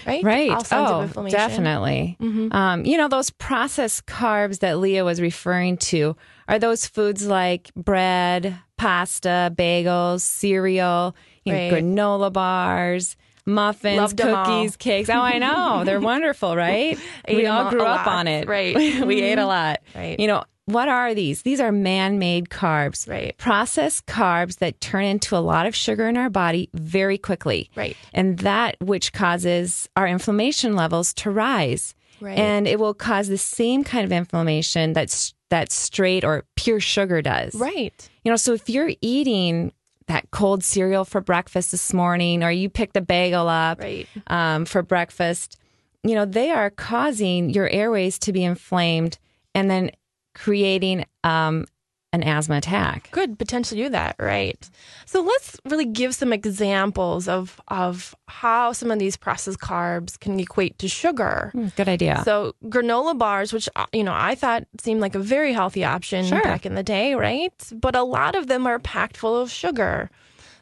Right? 0.06 0.24
Right. 0.24 0.50
Oh, 0.72 1.00
of 1.00 1.02
inflammation. 1.04 1.38
Mm-hmm. 1.38 1.48
definitely. 1.48 2.16
Um, 2.52 2.86
you 2.86 2.96
know, 2.96 3.08
those 3.08 3.30
processed 3.30 4.06
carbs 4.06 4.60
that 4.60 4.78
Leah 4.78 5.04
was 5.04 5.20
referring 5.20 5.76
to 5.78 6.16
are 6.48 6.58
those 6.58 6.86
foods 6.86 7.26
like 7.26 7.70
bread, 7.74 8.58
pasta, 8.78 9.52
bagels, 9.54 10.20
cereal. 10.20 11.14
you 11.44 11.52
know, 11.52 11.70
granola 11.72 12.32
bars, 12.32 13.16
muffins, 13.44 13.98
Loved 13.98 14.18
cookies, 14.18 14.76
cakes. 14.76 15.10
Oh, 15.10 15.20
I 15.20 15.38
know. 15.38 15.84
They're 15.84 16.00
wonderful, 16.12 16.56
right? 16.56 16.98
we 17.28 17.46
all 17.46 17.68
grew 17.68 17.82
up 17.82 18.06
lot. 18.06 18.18
on 18.20 18.28
it. 18.28 18.48
Right. 18.48 18.74
we 19.06 19.20
ate 19.20 19.38
a 19.38 19.46
lot. 19.46 19.80
Right. 19.94 20.18
You 20.18 20.28
know, 20.28 20.44
what 20.66 20.88
are 20.88 21.14
these? 21.14 21.42
These 21.42 21.60
are 21.60 21.72
man 21.72 22.18
made 22.18 22.48
carbs. 22.48 23.08
Right. 23.08 23.36
Processed 23.38 24.06
carbs 24.06 24.58
that 24.58 24.80
turn 24.80 25.04
into 25.04 25.36
a 25.36 25.38
lot 25.38 25.66
of 25.66 25.74
sugar 25.74 26.08
in 26.08 26.16
our 26.16 26.30
body 26.30 26.68
very 26.72 27.18
quickly. 27.18 27.70
Right. 27.74 27.96
And 28.12 28.38
that 28.40 28.76
which 28.80 29.12
causes 29.12 29.88
our 29.96 30.06
inflammation 30.06 30.76
levels 30.76 31.12
to 31.14 31.30
rise. 31.30 31.94
Right. 32.20 32.38
And 32.38 32.68
it 32.68 32.78
will 32.78 32.94
cause 32.94 33.28
the 33.28 33.38
same 33.38 33.82
kind 33.82 34.04
of 34.04 34.12
inflammation 34.12 34.92
that's 34.92 35.34
that 35.50 35.72
straight 35.72 36.24
or 36.24 36.44
pure 36.56 36.80
sugar 36.80 37.20
does. 37.20 37.54
Right. 37.56 38.08
You 38.24 38.30
know, 38.30 38.36
so 38.36 38.52
if 38.52 38.70
you're 38.70 38.92
eating 39.00 39.72
that 40.06 40.30
cold 40.30 40.64
cereal 40.64 41.04
for 41.04 41.20
breakfast 41.20 41.72
this 41.72 41.92
morning, 41.92 42.42
or 42.42 42.50
you 42.50 42.68
picked 42.68 42.96
a 42.96 43.00
bagel 43.00 43.48
up 43.48 43.80
Right. 43.80 44.08
um, 44.28 44.64
for 44.64 44.82
breakfast, 44.82 45.58
you 46.04 46.14
know, 46.14 46.24
they 46.24 46.50
are 46.50 46.70
causing 46.70 47.50
your 47.50 47.68
airways 47.68 48.18
to 48.20 48.32
be 48.32 48.44
inflamed 48.44 49.18
and 49.54 49.70
then 49.70 49.90
creating 50.34 51.04
um, 51.24 51.66
an 52.14 52.22
asthma 52.22 52.56
attack. 52.56 53.10
Could 53.10 53.38
potentially 53.38 53.82
do 53.84 53.88
that, 53.88 54.16
right? 54.18 54.68
So 55.06 55.22
let's 55.22 55.58
really 55.64 55.86
give 55.86 56.14
some 56.14 56.32
examples 56.32 57.26
of 57.26 57.58
of 57.68 58.14
how 58.28 58.72
some 58.72 58.90
of 58.90 58.98
these 58.98 59.16
processed 59.16 59.60
carbs 59.60 60.18
can 60.20 60.38
equate 60.38 60.78
to 60.80 60.88
sugar. 60.88 61.50
Hmm, 61.54 61.68
Good 61.76 61.88
idea. 61.88 62.20
So 62.24 62.54
granola 62.64 63.16
bars, 63.16 63.52
which 63.52 63.68
uh, 63.76 63.86
you 63.94 64.04
know 64.04 64.12
I 64.14 64.34
thought 64.34 64.64
seemed 64.80 65.00
like 65.00 65.14
a 65.14 65.18
very 65.20 65.52
healthy 65.54 65.84
option 65.84 66.26
Sure. 66.26 66.42
back 66.42 66.66
in 66.66 66.74
the 66.74 66.82
day, 66.82 67.14
right? 67.14 67.52
But 67.72 67.96
a 67.96 68.02
lot 68.02 68.34
of 68.34 68.46
them 68.46 68.66
are 68.66 68.78
packed 68.78 69.16
full 69.16 69.38
of 69.40 69.50
sugar. 69.50 70.10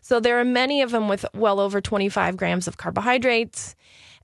So 0.03 0.21
there 0.21 0.39
are 0.41 0.45
many 0.45 0.83
of 0.83 0.93
them 0.93 1.09
with 1.09 1.27
well 1.35 1.59
over 1.61 1.81
25 1.81 2.37
grams 2.37 2.69
of 2.69 2.77
carbohydrates, 2.77 3.75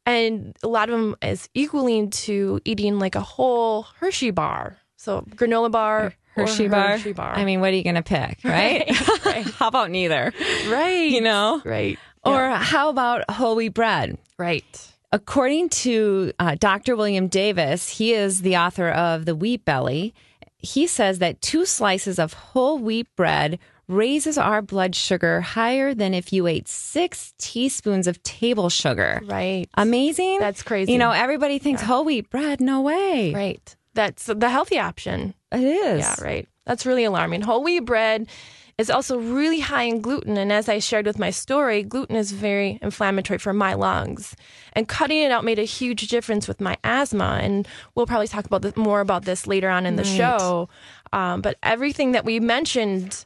and 0.06 0.56
a 0.62 0.68
lot 0.68 0.88
of 0.88 0.98
them 0.98 1.16
is 1.22 1.48
equaling 1.54 2.10
to 2.10 2.60
eating 2.64 2.98
like 3.00 3.14
a 3.16 3.20
whole 3.20 3.82
Hershey 3.98 4.30
bar. 4.30 4.78
So 5.06 5.20
granola 5.20 5.70
bar, 5.70 6.06
or 6.36 6.42
Hershey 6.42 6.66
bar. 6.66 6.88
Hershey 6.88 7.12
bar. 7.12 7.32
I 7.32 7.44
mean, 7.44 7.60
what 7.60 7.72
are 7.72 7.76
you 7.76 7.84
going 7.84 7.94
to 7.94 8.02
pick, 8.02 8.40
right? 8.44 8.90
right. 9.24 9.46
How 9.46 9.68
about 9.68 9.88
neither? 9.92 10.32
right? 10.68 11.08
You 11.08 11.20
know? 11.20 11.62
right? 11.64 11.96
Or 12.24 12.50
how 12.50 12.88
about 12.88 13.30
whole 13.30 13.54
wheat 13.54 13.72
bread? 13.72 14.18
right. 14.36 14.92
According 15.12 15.68
to 15.68 16.32
uh, 16.40 16.56
Dr. 16.58 16.96
William 16.96 17.28
Davis, 17.28 17.88
he 17.88 18.12
is 18.12 18.42
the 18.42 18.56
author 18.56 18.88
of 18.90 19.24
The 19.24 19.36
Wheat 19.36 19.64
Belly. 19.64 20.12
He 20.58 20.88
says 20.88 21.20
that 21.20 21.40
two 21.40 21.64
slices 21.64 22.18
of 22.18 22.32
whole 22.32 22.78
wheat 22.80 23.06
bread 23.14 23.60
raises 23.86 24.36
our 24.36 24.60
blood 24.60 24.96
sugar 24.96 25.40
higher 25.40 25.94
than 25.94 26.12
if 26.12 26.32
you 26.32 26.48
ate 26.48 26.66
six 26.66 27.32
teaspoons 27.38 28.08
of 28.08 28.20
table 28.24 28.68
sugar. 28.68 29.22
Right. 29.24 29.68
Amazing. 29.74 30.40
That's 30.40 30.64
crazy. 30.64 30.90
You 30.90 30.98
know, 30.98 31.12
everybody 31.12 31.60
thinks 31.60 31.82
whole 31.82 32.04
wheat 32.04 32.28
bread. 32.28 32.60
No 32.60 32.80
way. 32.80 33.32
Right. 33.32 33.75
That's 33.96 34.26
the 34.26 34.50
healthy 34.50 34.78
option. 34.78 35.34
It 35.50 35.60
is. 35.60 36.00
Yeah, 36.00 36.14
right. 36.22 36.46
That's 36.66 36.84
really 36.84 37.04
alarming. 37.04 37.40
Whole 37.40 37.64
wheat 37.64 37.80
bread 37.80 38.28
is 38.76 38.90
also 38.90 39.18
really 39.18 39.60
high 39.60 39.84
in 39.84 40.02
gluten. 40.02 40.36
And 40.36 40.52
as 40.52 40.68
I 40.68 40.80
shared 40.80 41.06
with 41.06 41.18
my 41.18 41.30
story, 41.30 41.82
gluten 41.82 42.14
is 42.14 42.30
very 42.32 42.78
inflammatory 42.82 43.38
for 43.38 43.54
my 43.54 43.72
lungs. 43.72 44.36
And 44.74 44.86
cutting 44.86 45.22
it 45.22 45.32
out 45.32 45.44
made 45.44 45.58
a 45.58 45.64
huge 45.64 46.08
difference 46.08 46.46
with 46.46 46.60
my 46.60 46.76
asthma. 46.84 47.40
And 47.42 47.66
we'll 47.94 48.06
probably 48.06 48.28
talk 48.28 48.44
about 48.44 48.60
this, 48.60 48.76
more 48.76 49.00
about 49.00 49.24
this 49.24 49.46
later 49.46 49.70
on 49.70 49.86
in 49.86 49.96
the 49.96 50.04
show. 50.04 50.68
Um, 51.14 51.40
but 51.40 51.56
everything 51.62 52.12
that 52.12 52.26
we 52.26 52.38
mentioned 52.38 53.24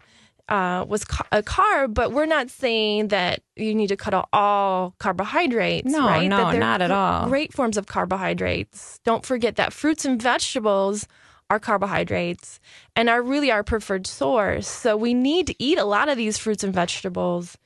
uh, 0.50 0.84
was 0.88 1.04
ca- 1.04 1.26
a 1.32 1.42
carb, 1.42 1.94
but 1.94 2.12
we're 2.12 2.26
not 2.26 2.50
saying 2.50 3.08
that 3.08 3.40
you 3.56 3.74
need 3.74 3.86
to 3.88 3.96
cut 3.96 4.12
out 4.12 4.28
all 4.32 4.94
carbohydrates. 4.98 5.90
No, 5.90 6.00
right? 6.06 6.26
no, 6.28 6.36
That 6.36 6.50
they're 6.50 6.60
not 6.60 6.82
at 6.82 6.90
all. 6.90 7.28
Great 7.28 7.52
forms 7.52 7.76
of 7.76 7.86
carbohydrates. 7.86 8.98
Don't 9.04 9.24
forget 9.24 9.56
that 9.56 9.72
fruits 9.72 10.04
and 10.04 10.20
vegetables 10.20 11.06
are 11.48 11.58
carbohydrates 11.58 12.60
and 12.94 13.08
are 13.08 13.22
really 13.22 13.50
our 13.50 13.62
preferred 13.64 14.06
source. 14.06 14.68
So 14.68 14.96
we 14.96 15.14
need 15.14 15.46
to 15.48 15.54
eat 15.62 15.78
a 15.78 15.84
lot 15.84 16.08
of 16.08 16.16
these 16.16 16.38
fruits 16.38 16.62
and 16.62 16.72
vegetables 16.74 17.56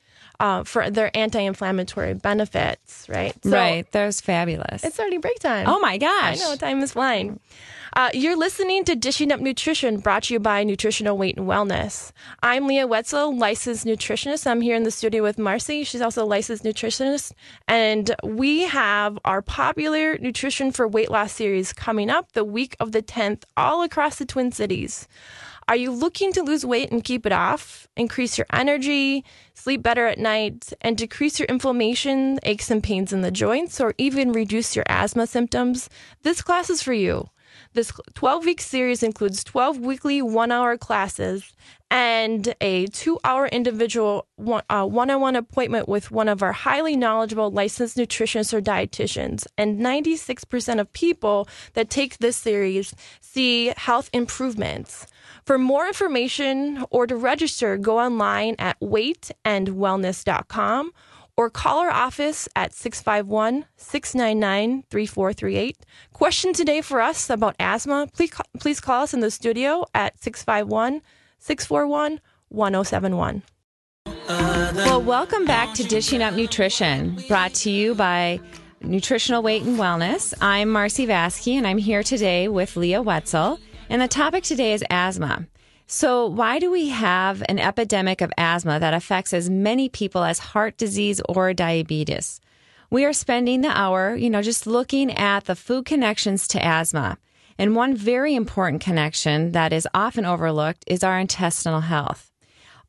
uh, 0.40 0.64
for 0.64 0.90
their 0.90 1.10
anti-inflammatory 1.16 2.14
benefits. 2.14 3.06
Right. 3.08 3.34
So 3.44 3.50
right. 3.50 3.86
That's 3.92 4.20
fabulous. 4.20 4.84
It's 4.84 4.98
already 4.98 5.18
break 5.18 5.38
time. 5.38 5.66
oh 5.68 5.78
my 5.80 5.96
gosh! 5.98 6.40
I 6.40 6.44
know 6.44 6.56
time 6.56 6.80
is 6.82 6.92
flying. 6.92 7.40
Uh, 7.96 8.10
you're 8.12 8.36
listening 8.36 8.82
to 8.82 8.96
Dishing 8.96 9.30
Up 9.30 9.38
Nutrition, 9.38 9.98
brought 9.98 10.24
to 10.24 10.34
you 10.34 10.40
by 10.40 10.64
Nutritional 10.64 11.16
Weight 11.16 11.36
and 11.36 11.46
Wellness. 11.46 12.10
I'm 12.42 12.66
Leah 12.66 12.88
Wetzel, 12.88 13.36
licensed 13.36 13.86
nutritionist. 13.86 14.48
I'm 14.48 14.60
here 14.60 14.74
in 14.74 14.82
the 14.82 14.90
studio 14.90 15.22
with 15.22 15.38
Marcy. 15.38 15.84
She's 15.84 16.00
also 16.00 16.24
a 16.24 16.26
licensed 16.26 16.64
nutritionist. 16.64 17.30
And 17.68 18.12
we 18.24 18.62
have 18.62 19.16
our 19.24 19.42
popular 19.42 20.18
Nutrition 20.18 20.72
for 20.72 20.88
Weight 20.88 21.08
Loss 21.08 21.34
series 21.34 21.72
coming 21.72 22.10
up 22.10 22.32
the 22.32 22.42
week 22.42 22.74
of 22.80 22.90
the 22.90 23.00
10th, 23.00 23.44
all 23.56 23.84
across 23.84 24.16
the 24.16 24.26
Twin 24.26 24.50
Cities. 24.50 25.06
Are 25.68 25.76
you 25.76 25.92
looking 25.92 26.32
to 26.32 26.42
lose 26.42 26.66
weight 26.66 26.90
and 26.90 27.04
keep 27.04 27.24
it 27.24 27.32
off, 27.32 27.86
increase 27.96 28.36
your 28.36 28.48
energy, 28.52 29.24
sleep 29.54 29.84
better 29.84 30.08
at 30.08 30.18
night, 30.18 30.72
and 30.80 30.96
decrease 30.96 31.38
your 31.38 31.46
inflammation, 31.46 32.40
aches 32.42 32.72
and 32.72 32.82
pains 32.82 33.12
in 33.12 33.20
the 33.20 33.30
joints, 33.30 33.80
or 33.80 33.94
even 33.98 34.32
reduce 34.32 34.74
your 34.74 34.84
asthma 34.88 35.28
symptoms? 35.28 35.88
This 36.22 36.42
class 36.42 36.70
is 36.70 36.82
for 36.82 36.92
you. 36.92 37.28
This 37.74 37.92
12 38.14 38.44
week 38.44 38.60
series 38.60 39.02
includes 39.02 39.42
12 39.42 39.80
weekly 39.80 40.22
one 40.22 40.52
hour 40.52 40.78
classes 40.78 41.52
and 41.90 42.54
a 42.60 42.86
two 42.86 43.18
hour 43.24 43.48
individual 43.48 44.28
one 44.36 44.62
uh, 44.70 44.86
on 44.86 45.20
one 45.20 45.34
appointment 45.34 45.88
with 45.88 46.12
one 46.12 46.28
of 46.28 46.40
our 46.40 46.52
highly 46.52 46.94
knowledgeable 46.94 47.50
licensed 47.50 47.96
nutritionists 47.96 48.54
or 48.54 48.60
dietitians. 48.60 49.48
And 49.58 49.80
96% 49.80 50.78
of 50.78 50.92
people 50.92 51.48
that 51.72 51.90
take 51.90 52.18
this 52.18 52.36
series 52.36 52.94
see 53.20 53.74
health 53.76 54.08
improvements. 54.12 55.08
For 55.44 55.58
more 55.58 55.88
information 55.88 56.84
or 56.90 57.08
to 57.08 57.16
register, 57.16 57.76
go 57.76 57.98
online 57.98 58.54
at 58.60 58.78
weightandwellness.com 58.78 60.92
or 61.36 61.50
call 61.50 61.78
our 61.80 61.90
office 61.90 62.48
at 62.54 62.72
651 62.72 63.66
699 63.76 64.84
3438. 64.88 65.76
Question 66.12 66.52
today 66.52 66.80
for 66.80 67.00
us 67.00 67.28
about 67.30 67.56
asthma, 67.58 68.08
please, 68.12 68.32
please 68.60 68.80
call 68.80 69.02
us 69.02 69.14
in 69.14 69.20
the 69.20 69.30
studio 69.30 69.84
at 69.94 70.22
651 70.22 71.02
641 71.38 72.20
1071. 72.48 73.42
Well, 74.28 75.02
welcome 75.02 75.44
back 75.44 75.74
to 75.74 75.84
Dishing 75.84 76.22
Up 76.22 76.34
Nutrition, 76.34 77.18
brought 77.28 77.52
to 77.54 77.70
you 77.70 77.94
by 77.94 78.40
Nutritional 78.80 79.42
Weight 79.42 79.62
and 79.62 79.78
Wellness. 79.78 80.34
I'm 80.40 80.70
Marcy 80.70 81.06
Vaske, 81.06 81.54
and 81.54 81.66
I'm 81.66 81.78
here 81.78 82.02
today 82.02 82.48
with 82.48 82.76
Leah 82.76 83.02
Wetzel. 83.02 83.58
And 83.88 84.00
the 84.00 84.08
topic 84.08 84.44
today 84.44 84.72
is 84.72 84.84
asthma. 84.90 85.46
So, 85.86 86.26
why 86.26 86.58
do 86.58 86.70
we 86.70 86.88
have 86.88 87.42
an 87.46 87.58
epidemic 87.58 88.22
of 88.22 88.32
asthma 88.38 88.80
that 88.80 88.94
affects 88.94 89.34
as 89.34 89.50
many 89.50 89.90
people 89.90 90.24
as 90.24 90.38
heart 90.38 90.78
disease 90.78 91.20
or 91.28 91.52
diabetes? 91.52 92.40
We 92.90 93.04
are 93.04 93.12
spending 93.12 93.60
the 93.60 93.68
hour, 93.68 94.14
you 94.14 94.30
know, 94.30 94.40
just 94.40 94.66
looking 94.66 95.10
at 95.10 95.44
the 95.44 95.54
food 95.54 95.84
connections 95.84 96.48
to 96.48 96.64
asthma. 96.64 97.18
And 97.58 97.76
one 97.76 97.94
very 97.94 98.34
important 98.34 98.82
connection 98.82 99.52
that 99.52 99.72
is 99.72 99.86
often 99.92 100.24
overlooked 100.24 100.84
is 100.86 101.04
our 101.04 101.18
intestinal 101.18 101.80
health. 101.80 102.32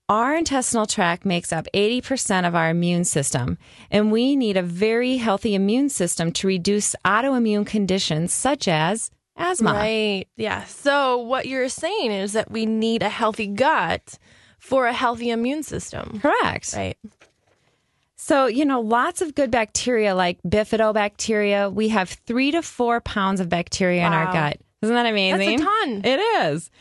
Our 0.07 0.35
intestinal 0.35 0.85
tract 0.85 1.25
makes 1.25 1.51
up 1.51 1.65
80% 1.73 2.47
of 2.47 2.55
our 2.55 2.69
immune 2.69 3.05
system, 3.05 3.57
and 3.89 4.11
we 4.11 4.35
need 4.35 4.55
a 4.55 4.61
very 4.61 5.17
healthy 5.17 5.55
immune 5.55 5.89
system 5.89 6.31
to 6.33 6.47
reduce 6.47 6.95
autoimmune 7.03 7.65
conditions 7.65 8.31
such 8.31 8.67
as 8.67 9.09
asthma. 9.35 9.73
Right. 9.73 10.27
Yeah. 10.35 10.63
So, 10.65 11.17
what 11.17 11.47
you're 11.47 11.69
saying 11.69 12.11
is 12.11 12.33
that 12.33 12.51
we 12.51 12.65
need 12.65 13.03
a 13.03 13.09
healthy 13.09 13.47
gut 13.47 14.17
for 14.59 14.87
a 14.87 14.93
healthy 14.93 15.29
immune 15.29 15.63
system. 15.63 16.19
Correct. 16.19 16.73
Right. 16.75 16.97
So, 18.15 18.47
you 18.47 18.65
know, 18.65 18.81
lots 18.81 19.21
of 19.21 19.35
good 19.35 19.51
bacteria 19.51 20.15
like 20.15 20.41
bifidobacteria. 20.41 21.71
We 21.71 21.89
have 21.89 22.09
three 22.09 22.51
to 22.51 22.63
four 22.63 22.99
pounds 23.01 23.39
of 23.39 23.49
bacteria 23.49 24.05
in 24.07 24.13
our 24.13 24.33
gut. 24.33 24.59
Isn't 24.81 24.95
that 24.95 25.05
amazing? 25.05 25.59
That's 25.59 25.61
a 25.61 25.65
ton. 25.65 26.01
It 26.03 26.19
is. 26.19 26.71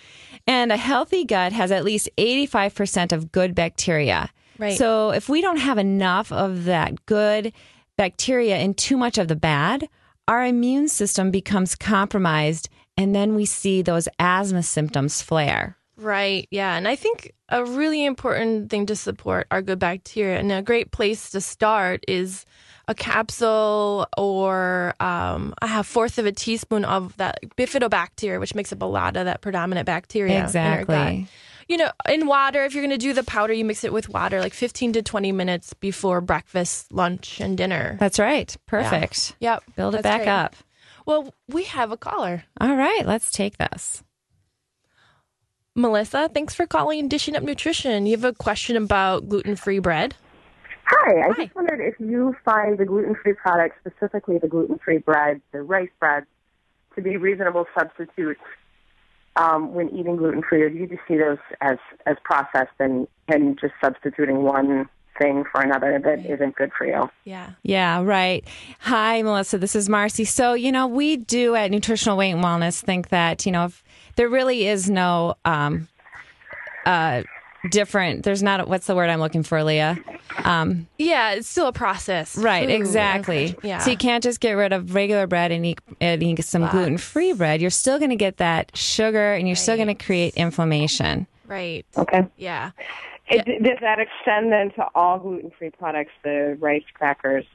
And 0.47 0.73
a 0.73 0.77
healthy 0.77 1.25
gut 1.25 1.53
has 1.53 1.71
at 1.71 1.85
least 1.85 2.09
85% 2.17 3.13
of 3.13 3.31
good 3.33 3.55
bacteria. 3.55 4.31
Right. 4.59 4.79
So, 4.79 5.11
if 5.11 5.29
we 5.29 5.43
don't 5.43 5.59
have 5.59 5.79
enough 5.79 6.33
of 6.33 6.65
that 6.65 7.05
good 7.07 7.53
bacteria 7.97 8.57
and 8.57 8.77
too 8.77 8.97
much 8.97 9.19
of 9.19 9.29
the 9.29 9.37
bad, 9.37 9.89
our 10.29 10.45
immune 10.45 10.89
system 10.89 11.31
becomes 11.31 11.75
compromised. 11.75 12.69
And 12.97 13.15
then 13.15 13.35
we 13.35 13.45
see 13.45 13.83
those 13.83 14.09
asthma 14.19 14.63
symptoms 14.63 15.21
flare. 15.21 15.77
Right. 15.97 16.49
Yeah. 16.51 16.77
And 16.77 16.89
I 16.89 16.97
think 16.97 17.33
a 17.49 17.65
really 17.65 18.05
important 18.05 18.71
thing 18.71 18.87
to 18.87 18.97
support 18.97 19.47
are 19.51 19.63
good 19.63 19.79
bacteria. 19.79 20.39
And 20.39 20.51
a 20.53 20.63
great 20.63 20.91
place 20.91 21.31
to 21.31 21.41
start 21.41 22.05
is 22.09 22.47
a 22.87 22.95
capsule 22.95 24.07
or 24.17 24.95
um, 25.01 25.55
a 25.63 25.83
fourth 25.83 26.19
of 26.19 26.27
a 26.27 26.33
teaspoon 26.33 26.85
of 26.85 27.17
that 27.17 27.39
bifidobacteria, 27.57 28.39
which 28.41 28.55
makes 28.55 28.73
up 28.73 28.83
a 28.83 28.87
lot 28.87 29.17
of 29.17 29.25
that 29.25 29.41
predominant 29.41 29.87
bacteria. 29.87 30.35
in 30.35 30.43
our 30.43 30.85
gut. 30.85 31.09
Exactly. 31.09 31.29
You 31.69 31.79
know, 31.79 31.91
in 32.09 32.27
water, 32.27 32.65
if 32.65 32.75
you're 32.75 32.83
going 32.83 32.91
to 32.91 32.99
do 32.99 33.13
the 33.13 33.25
powder, 33.25 33.53
you 33.53 33.65
mix 33.65 33.85
it 33.85 33.93
with 33.93 34.09
water 34.09 34.41
like 34.41 34.55
15 34.55 34.93
to 34.95 35.03
20 35.03 35.33
minutes 35.33 35.73
before 35.75 36.21
breakfast, 36.21 36.93
lunch, 36.93 37.41
and 37.41 37.57
dinner. 37.57 37.97
That's 37.99 38.19
right. 38.19 38.55
Perfect. 38.67 39.37
Yep. 39.41 39.63
Build 39.77 39.95
it 39.95 40.03
that's 40.03 40.17
back 40.17 40.23
great. 40.23 40.29
up. 40.29 40.57
Well, 41.07 41.35
we 41.49 41.65
have 41.65 41.93
a 41.93 41.97
caller. 41.97 42.45
All 42.61 42.77
right, 42.77 43.03
let's 43.05 43.31
take 43.31 43.59
this. 43.59 44.03
Melissa, 45.75 46.31
thanks 46.33 46.55
for 46.55 46.67
calling 46.67 47.09
Dishing 47.09 47.35
Up 47.37 47.43
Nutrition. 47.43 48.07
You 48.07 48.13
have 48.17 48.25
a 48.25 48.33
question 48.33 48.77
about 48.77 49.29
gluten 49.29 49.57
free 49.57 49.81
bread? 49.81 50.15
Hi, 50.87 51.29
I 51.29 51.33
Hi. 51.33 51.45
just 51.45 51.57
wondered 51.57 51.81
if 51.81 51.99
you 51.99 52.37
find 52.45 52.79
the 52.79 52.85
gluten-free 52.85 53.35
products, 53.35 53.77
specifically 53.81 54.39
the 54.39 54.49
gluten-free 54.49 54.99
bread, 54.99 55.41
the 55.51 55.63
rice 55.63 55.89
bread, 55.99 56.25
to 56.95 57.03
be 57.03 57.17
reasonable 57.17 57.67
substitutes 57.77 58.41
um, 59.37 59.75
when 59.75 59.89
eating 59.91 60.17
gluten-free, 60.17 60.63
or 60.63 60.71
do 60.71 60.77
you 60.77 60.87
just 60.87 61.03
see 61.09 61.17
those 61.17 61.39
as 61.61 61.79
as 62.07 62.17
processed 62.25 62.75
and 62.79 63.09
and 63.29 63.59
just 63.61 63.75
substituting 63.83 64.43
one 64.43 64.89
thing 65.19 65.45
for 65.51 65.61
another 65.61 65.99
that 66.03 66.27
isn't 66.27 66.57
good 66.57 66.73
for 66.77 66.87
you? 66.87 67.09
Yeah. 67.25 67.51
Yeah, 67.63 68.03
right. 68.03 68.45
Hi, 68.81 69.23
Melissa. 69.23 69.59
This 69.59 69.77
is 69.77 69.89
Marcy. 69.89 70.25
So, 70.25 70.55
you 70.55 70.73
know, 70.73 70.87
we 70.87 71.17
do 71.17 71.55
at 71.55 71.71
Nutritional 71.71 72.17
Weight 72.17 72.33
and 72.33 72.43
Wellness 72.43 72.83
think 72.83 73.11
that, 73.11 73.47
you 73.47 73.53
know, 73.53 73.67
if 73.67 73.85
there 74.17 74.29
really 74.29 74.67
is 74.67 74.91
no 74.91 75.37
um, 75.45 75.89
uh, 76.85 77.23
different, 77.71 78.23
there's 78.25 78.43
not, 78.43 78.69
what's 78.69 78.87
the 78.87 78.95
word 78.95 79.11
I'm 79.11 79.21
looking 79.21 79.43
for, 79.43 79.63
Leah? 79.65 79.99
Um, 80.45 80.87
Yeah, 80.99 81.33
it's 81.33 81.49
still 81.49 81.67
a 81.67 81.73
process. 81.73 82.37
right, 82.37 82.69
Food. 82.69 82.75
exactly. 82.75 83.57
Yeah. 83.63 83.79
So 83.79 83.91
you 83.91 83.97
can't 83.97 84.23
just 84.23 84.41
get 84.41 84.53
rid 84.53 84.73
of 84.73 84.95
regular 84.95 85.27
bread 85.27 85.53
and 85.53 85.65
eat, 85.67 85.81
and 86.01 86.23
eat 86.23 86.45
some 86.45 86.67
gluten 86.69 86.99
free 86.99 87.33
bread. 87.33 87.61
You're 87.61 87.71
still 87.71 87.99
going 87.99 88.11
to 88.11 88.17
get 88.17 88.37
that 88.39 88.77
sugar 88.77 89.33
and 89.35 89.47
you're 89.49 89.57
still 89.57 89.77
going 89.77 89.89
to 89.89 89.95
create 89.95 90.35
inflammation. 90.35 91.27
right. 91.47 91.85
Okay. 91.97 92.27
Yeah. 92.37 92.71
It, 93.29 93.45
Does 93.63 93.79
that 93.81 93.99
extend 94.01 94.53
then 94.53 94.71
to 94.73 94.87
all 94.95 95.19
gluten-free 95.19 95.71
products, 95.79 96.13
the 96.23 96.59
rice 96.61 96.85
crackers? 96.93 97.47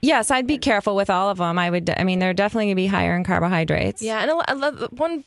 Yes, 0.00 0.30
I'd 0.30 0.46
be 0.46 0.58
careful 0.58 0.94
with 0.96 1.08
all 1.10 1.30
of 1.30 1.38
them. 1.38 1.58
I 1.58 1.70
would, 1.70 1.88
I 1.96 2.04
mean, 2.04 2.18
they're 2.18 2.34
definitely 2.34 2.66
going 2.66 2.76
to 2.76 2.82
be 2.82 2.86
higher 2.86 3.16
in 3.16 3.24
carbohydrates. 3.24 4.02
Yeah, 4.02 4.20
and 4.20 4.30
a 4.30 4.54
lo- 4.54 4.68
a 4.68 4.88
one 4.94 5.24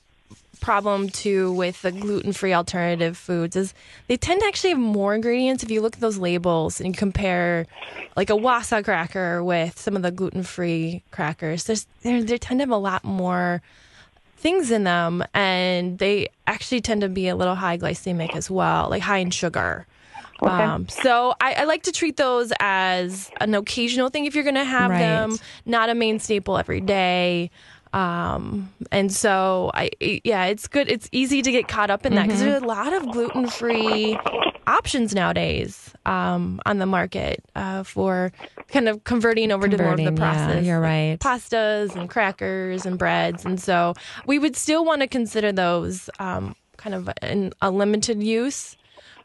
problem 0.67 1.07
too 1.07 1.53
with 1.53 1.81
the 1.81 1.93
gluten-free 1.93 2.51
alternative 2.51 3.17
foods 3.17 3.55
is 3.55 3.73
they 4.07 4.17
tend 4.17 4.41
to 4.41 4.47
actually 4.47 4.71
have 4.71 4.79
more 4.79 5.15
ingredients. 5.15 5.63
If 5.63 5.71
you 5.71 5.79
look 5.79 5.95
at 5.95 6.01
those 6.01 6.17
labels 6.17 6.81
and 6.81 6.91
compare, 6.97 7.65
like 8.17 8.29
a 8.29 8.35
Wasa 8.35 8.83
cracker 8.83 9.41
with 9.41 9.79
some 9.79 9.95
of 9.95 10.01
the 10.01 10.11
gluten-free 10.11 11.03
crackers, 11.09 11.63
there's 11.63 11.87
they 12.01 12.19
they 12.21 12.37
tend 12.37 12.59
to 12.59 12.63
have 12.63 12.69
a 12.69 12.75
lot 12.75 13.05
more 13.05 13.61
things 14.35 14.69
in 14.69 14.83
them, 14.83 15.23
and 15.33 15.99
they 15.99 16.27
actually 16.47 16.81
tend 16.81 16.99
to 16.99 17.07
be 17.07 17.29
a 17.29 17.35
little 17.37 17.55
high 17.55 17.77
glycemic 17.77 18.35
as 18.35 18.51
well, 18.51 18.89
like 18.89 19.01
high 19.03 19.19
in 19.19 19.31
sugar. 19.31 19.87
Um, 20.43 20.87
so 20.89 21.33
I, 21.41 21.53
I 21.53 21.63
like 21.63 21.83
to 21.83 21.91
treat 21.91 22.17
those 22.17 22.51
as 22.59 23.31
an 23.39 23.55
occasional 23.55 24.09
thing 24.09 24.25
if 24.25 24.35
you're 24.35 24.43
going 24.43 24.55
to 24.55 24.63
have 24.65 24.91
Right. 24.91 24.99
them, 24.99 25.37
not 25.65 25.89
a 25.89 25.95
main 25.95 26.19
staple 26.19 26.57
every 26.57 26.81
day. 26.81 27.49
Um, 27.97 28.71
and 28.91 29.11
so 29.11 29.71
I, 29.73 29.89
yeah, 30.23 30.45
it's 30.45 30.67
good. 30.67 30.89
It's 30.89 31.09
easy 31.11 31.41
to 31.41 31.51
get 31.51 31.67
caught 31.67 31.89
up 31.89 32.05
in 32.05 32.13
that 32.15 32.27
because 32.27 32.41
Mm-hmm. 32.41 32.49
there's 32.51 32.61
a 32.63 32.65
lot 32.65 32.93
of 32.93 33.09
gluten 33.09 33.47
free 33.47 34.17
options 34.67 35.15
nowadays 35.15 35.93
um, 36.05 36.59
on 36.65 36.77
the 36.77 36.85
market 36.85 37.43
uh, 37.55 37.81
for 37.83 38.31
kind 38.67 38.87
of 38.87 39.03
converting 39.03 39.51
over 39.51 39.67
to 39.67 39.77
more 39.77 39.91
of 39.93 39.97
the 39.97 40.03
Converting, 40.11 40.17
yeah, 40.17 40.47
process. 40.47 40.65
you're 40.65 40.79
like 40.79 40.83
right. 40.83 41.19
Pastas 41.19 41.95
and 41.95 42.09
crackers 42.09 42.85
and 42.85 42.99
breads, 42.99 43.45
and 43.45 43.59
so 43.59 43.93
we 44.27 44.37
would 44.37 44.55
still 44.55 44.85
want 44.85 45.01
to 45.01 45.07
consider 45.07 45.51
those 45.51 46.09
um, 46.19 46.55
kind 46.77 46.93
of 46.93 47.09
in 47.23 47.51
a 47.61 47.71
limited 47.71 48.21
use 48.21 48.75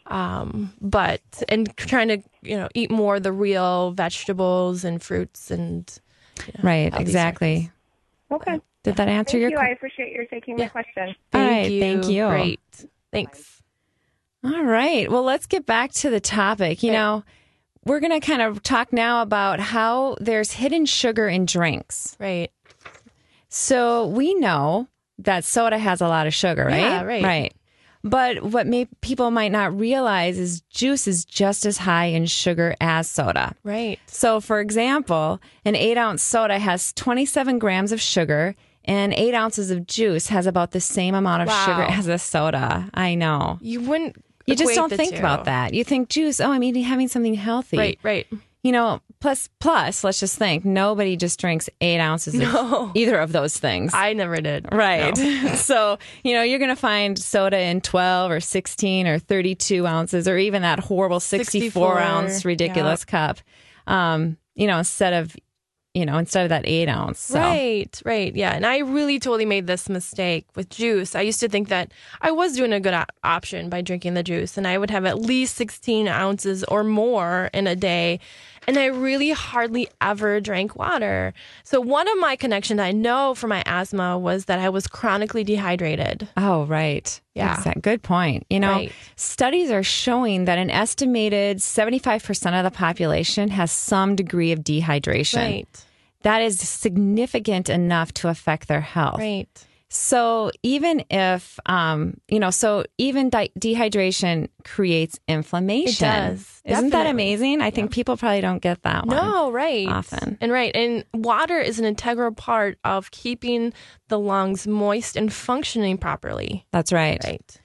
um, 0.07 0.73
but 0.81 1.21
and 1.49 1.77
trying 1.77 2.09
to 2.09 2.19
you 2.41 2.57
know 2.57 2.69
eat 2.75 2.91
more 2.91 3.17
of 3.17 3.23
the 3.23 3.33
real 3.33 3.91
vegetables 3.93 4.83
and 4.85 5.03
fruits 5.03 5.51
and 5.51 5.99
Right, 6.63 6.91
healthy 6.93 7.03
exactly. 7.03 7.71
Okay. 8.33 8.61
Did 8.83 8.97
that 8.97 9.09
answer 9.09 9.33
Thank 9.33 9.41
your 9.43 9.51
you. 9.51 9.57
question? 9.57 9.71
I 9.71 9.75
appreciate 9.75 10.13
your 10.13 10.25
taking 10.27 10.57
my 10.57 10.69
question. 10.69 11.09
All 11.09 11.15
thank 11.33 11.63
right, 11.63 11.71
you. 11.71 11.81
thank 11.81 12.09
you. 12.09 12.27
Great, 12.29 12.61
thanks. 13.13 13.63
All 14.45 14.65
right. 14.65 15.09
Well, 15.11 15.23
let's 15.23 15.47
get 15.47 15.67
back 15.67 15.93
to 15.93 16.11
the 16.11 16.19
topic. 16.21 16.83
You 16.83 16.91
Okay. 16.91 16.99
know, 16.99 17.25
we're 17.85 18.01
going 18.01 18.19
to 18.19 18.25
kind 18.25 18.43
of 18.43 18.63
talk 18.63 18.93
now 18.93 19.23
about 19.23 19.61
how 19.61 20.17
there's 20.21 20.53
hidden 20.53 20.85
sugar 20.87 21.29
in 21.29 21.47
drinks. 21.47 22.17
Right, 22.19 22.51
So 23.49 24.07
we 24.09 24.35
know 24.35 24.89
that 25.19 25.45
soda 25.45 25.79
has 25.79 26.01
a 26.01 26.09
lot 26.09 26.27
of 26.27 26.35
sugar, 26.35 26.65
right? 26.65 26.81
Yeah, 26.81 27.03
right. 27.03 27.23
Right. 27.23 27.55
But 28.05 28.43
what 28.43 28.67
may, 28.67 28.87
people 29.01 29.31
might 29.31 29.53
not 29.53 29.79
realize 29.79 30.39
is 30.39 30.61
juice 30.63 31.07
is 31.07 31.25
just 31.25 31.65
as 31.65 31.79
high 31.79 32.07
in 32.07 32.27
sugar 32.27 32.75
as 32.81 33.09
soda. 33.09 33.55
right, 33.63 33.99
So, 34.07 34.41
for 34.41 34.61
example, 34.61 35.41
an 35.65 35.77
eight 35.77 35.97
ounce 35.97 36.23
soda 36.23 36.59
has 36.59 36.93
27 36.95 37.59
grams 37.61 37.93
of 37.93 38.01
sugar, 38.01 38.55
and 38.85 39.13
eight 39.15 39.35
ounces 39.35 39.71
of 39.71 39.87
juice 39.87 40.27
has 40.29 40.47
about 40.47 40.73
the 40.73 40.81
same 40.81 41.15
amount 41.15 41.43
of 41.43 41.49
Wow. 41.49 41.65
sugar 41.67 41.83
as 41.83 42.09
a 42.09 42.19
soda. 42.19 42.91
I 42.93 43.15
know. 43.15 43.59
you 43.61 43.81
wouldn't. 43.81 44.17
You 44.47 44.57
just 44.57 44.75
don't 44.75 44.93
think 44.93 45.13
two. 45.13 45.19
about 45.21 45.45
that. 45.45 45.73
You 45.73 45.85
think 45.85 46.09
juice, 46.09 46.41
oh, 46.41 46.51
I'm 46.51 46.65
eating 46.65 46.83
having 46.83 47.07
something 47.07 47.35
healthy. 47.35 47.79
Right, 47.79 47.99
right. 48.03 48.27
You 48.65 48.73
know, 48.73 49.01
plus 49.23 49.49
plus, 49.61 50.05
let's 50.05 50.21
just 50.21 50.37
think 50.37 50.65
nobody 50.65 51.17
just 51.17 51.41
drinks 51.41 51.71
eight 51.81 52.01
ounces 52.01 52.35
No. 52.35 52.89
of 52.91 52.97
either 52.97 53.19
of 53.19 53.33
those 53.33 53.57
things. 53.57 53.95
I 53.95 54.13
never 54.13 54.41
did. 54.41 54.69
Right. 54.71 55.17
No. 55.17 55.55
so, 55.55 55.99
you 56.25 56.35
know, 56.35 56.43
you're 56.43 56.59
going 56.59 56.69
to 56.69 56.77
find 56.77 57.19
soda 57.19 57.59
in 57.59 57.81
12 57.81 58.31
or 58.31 58.41
16 58.41 59.07
or 59.07 59.19
32 59.19 59.87
ounces 59.87 60.29
or 60.29 60.37
even 60.37 60.63
that 60.63 60.81
horrible 60.81 61.21
64, 61.21 61.51
64, 61.63 62.01
ounce 62.01 62.45
ridiculous 62.45 63.05
cup. 63.05 63.39
Um, 63.87 64.37
you 64.55 64.67
know, 64.67 64.79
instead 64.79 65.13
of, 65.15 65.35
you 65.95 66.05
know, 66.07 66.17
instead 66.19 66.43
of 66.45 66.49
that 66.49 66.67
eight 66.67 66.89
ounce. 66.89 67.21
So. 67.21 67.39
Right, 67.39 68.03
right, 68.05 68.35
yeah. 68.35 68.53
And 68.55 68.65
I 68.67 68.79
really 68.79 69.19
totally 69.19 69.45
made 69.45 69.67
this 69.67 69.89
mistake 69.89 70.47
with 70.57 70.69
juice. 70.69 71.15
I 71.15 71.21
used 71.21 71.41
to 71.41 71.49
think 71.49 71.69
that 71.69 71.93
I 72.21 72.31
was 72.33 72.57
doing 72.57 72.73
a 72.73 72.81
good 72.81 72.95
op- 72.95 73.13
option 73.23 73.69
by 73.69 73.83
drinking 73.83 74.15
the 74.15 74.23
juice, 74.23 74.57
and 74.57 74.67
I 74.67 74.79
would 74.79 74.91
have 74.91 75.05
at 75.05 75.19
least 75.19 75.55
16 75.57 76.09
ounces 76.09 76.65
or 76.65 76.83
more 76.83 77.51
in 77.53 77.67
a 77.67 77.77
day. 77.77 78.21
And 78.69 78.79
I 78.79 78.87
really 78.87 79.31
hardly 79.31 79.89
ever 80.01 80.41
drank 80.41 80.77
water. 80.77 81.35
So, 81.65 81.81
one 81.81 82.07
of 82.09 82.17
my 82.19 82.37
connections 82.37 82.79
I 82.79 82.93
know 82.93 83.35
for 83.35 83.49
my 83.49 83.63
asthma 83.67 84.17
was 84.19 84.45
that 84.45 84.61
I 84.61 84.69
was 84.69 84.87
chronically 84.87 85.43
dehydrated. 85.43 86.29
Oh, 86.37 86.65
right. 86.67 87.21
Yeah. 87.35 87.57
Exact- 87.59 87.83
Good 87.83 88.03
point. 88.05 88.47
You 88.51 88.61
know, 88.61 88.71
Right. 88.73 88.93
studies 89.17 89.71
are 89.73 89.83
showing 89.83 90.45
that 90.45 90.59
an 90.59 90.71
estimated 90.71 91.59
75% 91.59 92.55
of 92.55 92.63
the 92.65 92.71
population 92.77 93.49
has 93.49 93.73
some 93.73 94.15
degree 94.15 94.53
of 94.53 94.61
dehydration. 94.61 95.37
Right, 95.39 95.85
That 96.23 96.41
is 96.43 96.61
significant 96.61 97.69
enough 97.69 98.13
to 98.15 98.29
affect 98.29 98.69
their 98.69 98.81
health. 98.83 99.19
right. 99.19 99.49
So 99.95 100.51
even 100.63 101.05
if, 101.11 101.61
um, 101.67 102.17
you 102.29 102.41
know, 102.41 102.51
so 102.51 102.85
even 102.97 103.29
di- 103.29 103.51
dehydration 103.61 104.49
creates 104.65 105.21
inflammation. 105.29 106.09
It 106.09 106.11
does, 106.11 106.63
Isn't 106.65 106.91
that 106.91 107.07
amazing? 107.07 107.61
I 107.61 107.71
think 107.71 107.93
people 107.93 108.17
probably 108.17 108.41
don't 108.41 108.63
get 108.63 108.83
that 108.85 109.07
one. 109.07 109.17
No, 109.17 109.53
right. 109.53 109.87
often. 109.87 110.39
And 110.41 110.51
right. 110.51 110.75
And 110.75 111.05
water 111.13 111.59
is 111.59 111.79
an 111.79 111.85
integral 111.85 112.33
part 112.33 112.79
of 112.85 113.11
keeping 113.11 113.75
the 114.09 114.19
lungs 114.19 114.67
moist 114.67 115.15
and 115.15 115.31
functioning 115.31 115.99
properly. 115.99 116.67
That's 116.73 116.91
right. 116.91 117.23
Right. 117.23 117.61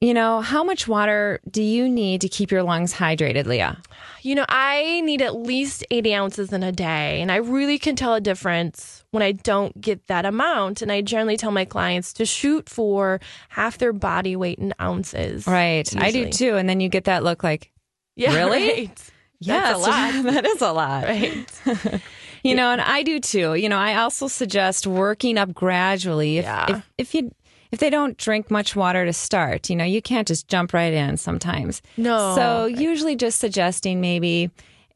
You 0.00 0.14
know, 0.14 0.40
how 0.40 0.62
much 0.62 0.86
water 0.86 1.40
do 1.50 1.60
you 1.60 1.88
need 1.88 2.20
to 2.20 2.28
keep 2.28 2.52
your 2.52 2.62
lungs 2.62 2.94
hydrated, 2.94 3.46
Leah? 3.46 3.82
You 4.22 4.36
know, 4.36 4.44
I 4.48 5.00
need 5.00 5.20
at 5.22 5.34
least 5.34 5.84
80 5.90 6.14
ounces 6.14 6.52
in 6.52 6.62
a 6.62 6.70
day, 6.70 7.20
and 7.20 7.32
I 7.32 7.36
really 7.36 7.80
can 7.80 7.96
tell 7.96 8.14
a 8.14 8.20
difference 8.20 9.02
when 9.10 9.24
I 9.24 9.32
don't 9.32 9.78
get 9.80 10.06
that 10.06 10.24
amount. 10.24 10.82
And 10.82 10.92
I 10.92 11.00
generally 11.00 11.36
tell 11.36 11.50
my 11.50 11.64
clients 11.64 12.12
to 12.14 12.24
shoot 12.26 12.68
for 12.68 13.18
half 13.48 13.78
their 13.78 13.92
body 13.92 14.36
weight 14.36 14.58
in 14.60 14.72
ounces. 14.80 15.48
Right. 15.48 15.92
I 15.96 16.12
do 16.12 16.30
too. 16.30 16.54
And 16.56 16.68
then 16.68 16.78
you 16.78 16.88
get 16.88 17.04
that 17.04 17.24
look 17.24 17.42
like, 17.42 17.72
Yeah, 18.14 18.36
Really? 18.36 18.68
right. 18.68 19.10
That's 19.40 19.78
a 19.78 19.80
lot. 19.82 20.22
that 20.32 20.46
is 20.46 20.62
a 20.62 20.72
lot. 20.72 21.04
Right. 21.04 22.00
You 22.44 22.54
know, 22.54 22.70
and 22.70 22.80
I 22.80 23.02
do 23.02 23.18
too. 23.18 23.54
You 23.56 23.68
know, 23.68 23.76
I 23.78 23.96
also 23.96 24.28
suggest 24.28 24.86
working 24.86 25.36
up 25.36 25.52
gradually. 25.52 26.38
If, 26.38 26.44
Yeah. 26.44 26.66
if, 26.70 26.90
if 26.96 27.14
you 27.16 27.32
if 27.70 27.78
they 27.80 27.90
don't 27.90 28.16
drink 28.16 28.50
much 28.50 28.74
water 28.76 29.04
to 29.04 29.12
start, 29.12 29.68
you 29.70 29.76
know, 29.76 29.84
you 29.84 30.00
can't 30.02 30.26
just 30.28 30.48
jump 30.48 30.72
right 30.72 30.92
in 30.92 31.16
sometimes. 31.16 31.82
No. 31.96 32.34
So 32.34 32.66
usually 32.66 33.16
just 33.16 33.38
suggesting 33.38 34.00
maybe 34.00 34.50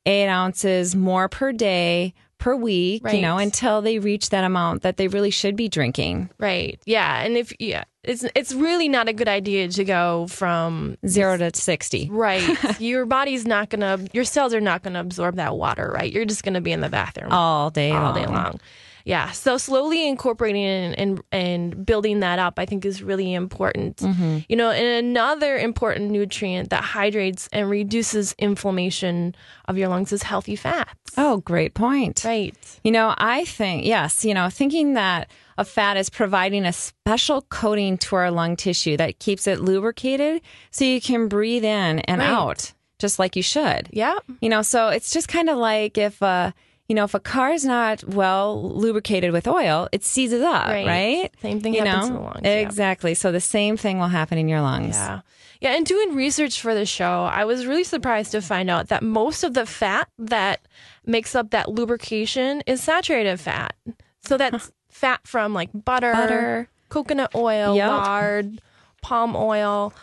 eight 0.07 0.29
ounces 0.29 0.97
more 0.97 1.29
per 1.29 1.53
day, 1.53 2.15
per 2.39 2.57
week, 2.57 3.05
Right. 3.05 3.15
you 3.15 3.23
know, 3.23 3.39
until 3.39 3.83
they 3.83 3.99
reach 4.01 4.31
that 4.31 4.43
amount 4.43 4.83
that 4.83 4.97
they 4.97 5.07
really 5.07 5.31
should 5.31 5.55
be 5.55 5.69
drinking. 5.69 6.29
Right. 6.39 6.81
Yeah. 6.87 7.23
And 7.23 7.37
if 7.37 7.53
yeah, 7.61 7.85
it's 8.03 8.25
it's 8.35 8.53
really 8.53 8.89
not 8.89 9.09
a 9.09 9.13
good 9.13 9.29
idea 9.29 9.69
to 9.69 9.85
go 9.85 10.27
from 10.29 10.97
Zero 11.07 11.37
to 11.37 11.53
60. 11.55 12.09
right. 12.11 12.43
your 12.81 13.07
body's 13.07 13.47
not 13.47 13.71
gonna 13.71 14.01
your 14.13 14.25
cells 14.25 14.53
are 14.55 14.61
not 14.61 14.83
gonna 14.83 14.99
absorb 14.99 15.37
that 15.37 15.57
water, 15.57 15.89
right? 15.95 16.13
You're 16.13 16.25
just 16.25 16.43
gonna 16.43 16.61
be 16.61 16.73
in 16.73 16.81
the 16.81 16.89
bathroom 16.89 17.31
All 17.31 17.71
day 17.71 17.93
all 17.93 18.07
long. 18.07 18.15
day 18.15 18.27
long. 18.27 18.61
Yeah. 19.05 19.31
So 19.33 19.57
slowly 19.59 20.09
incorporating 20.09 20.65
and 20.65 20.99
and, 20.99 21.23
and 21.33 21.87
building 21.87 22.21
that 22.21 22.39
up, 22.39 22.59
I 22.59 22.67
think, 22.67 22.85
is 22.85 23.03
really 23.03 23.35
important. 23.35 23.97
Mm-hmm. 23.97 24.39
You 24.49 24.57
know, 24.57 24.71
and 24.71 25.07
another 25.07 25.57
important 25.57 26.11
nutrient 26.11 26.71
that 26.71 26.83
hydrates 26.85 27.49
and 27.53 27.69
reduces 27.71 28.35
inflammation 28.39 29.35
of 29.67 29.77
your 29.79 29.89
lungs 29.89 30.13
is 30.13 30.23
healthy 30.23 30.57
fats. 30.57 30.99
Oh, 31.17 31.39
great 31.39 31.75
point. 31.75 32.23
Right. 32.25 32.55
You 32.85 32.91
know, 32.91 33.15
I 33.19 33.45
think, 33.45 33.85
yes, 33.85 34.25
you 34.25 34.33
know, 34.35 34.49
thinking 34.49 34.95
that 34.95 35.31
a 35.59 35.65
fat 35.65 35.97
is 35.99 36.09
providing 36.09 36.65
a 36.65 36.73
special 36.73 37.43
coating 37.43 37.99
to 37.99 38.17
our 38.17 38.31
lung 38.31 38.57
tissue 38.57 38.97
that 38.97 39.19
keeps 39.19 39.47
it 39.47 39.61
lubricated 39.61 40.41
so 40.71 40.85
you 40.85 41.01
can 41.01 41.29
breathe 41.29 41.65
in 41.65 41.99
and 42.01 42.21
Right. 42.21 42.31
out 42.31 42.73
just 42.99 43.19
like 43.19 43.37
you 43.37 43.43
should. 43.43 43.89
Yeah. 43.93 44.17
You 44.41 44.49
know, 44.49 44.63
so 44.63 44.89
it's 44.89 45.13
just 45.13 45.29
kind 45.29 45.51
of 45.51 45.59
like 45.59 45.99
if, 45.99 46.23
uh, 46.23 46.53
you 46.93 46.97
know, 46.97 47.05
if 47.05 47.15
a 47.15 47.21
car 47.21 47.53
is 47.53 47.65
not 47.65 48.05
well 48.05 48.71
lubricated 48.77 49.33
with 49.33 49.49
oil, 49.49 49.89
it 49.93 50.05
seizes 50.05 50.43
up, 50.43 50.67
Right. 50.69 50.87
right? 50.87 51.31
Same 51.41 51.59
thing 51.59 51.73
you 51.73 51.83
happens 51.83 52.11
know? 52.11 52.17
in 52.17 52.23
the 52.23 52.29
lungs, 52.29 52.41
yeah. 52.45 52.51
Exactly. 52.57 53.15
So 53.15 53.33
the 53.33 53.41
same 53.41 53.79
thing 53.79 53.99
will 53.99 54.09
happen 54.09 54.37
in 54.37 54.47
your 54.47 54.61
lungs. 54.61 54.95
Yeah. 54.97 55.21
Yeah. 55.63 55.71
And 55.75 55.87
doing 55.87 56.15
research 56.15 56.61
for 56.61 56.75
the 56.75 56.85
show, 56.85 57.25
I 57.33 57.47
was 57.47 57.65
really 57.65 57.85
surprised 57.85 58.33
to 58.33 58.43
find 58.43 58.69
out 58.69 58.89
that 58.89 59.03
most 59.03 59.43
of 59.43 59.55
the 59.55 59.65
fat 59.65 60.07
that 60.19 60.61
makes 61.07 61.35
up 61.35 61.49
that 61.53 61.71
lubrication 61.71 62.63
is 62.67 62.83
saturated 62.83 63.41
fat. 63.41 63.75
So 64.21 64.37
that's 64.37 64.71
fat 64.91 65.21
from 65.27 65.55
like 65.55 65.71
butter, 65.73 66.13
Butter. 66.13 66.69
coconut 66.91 67.35
oil, 67.35 67.75
Yep. 67.75 67.89
lard, 67.89 68.61
palm 69.01 69.35
oil, 69.35 69.95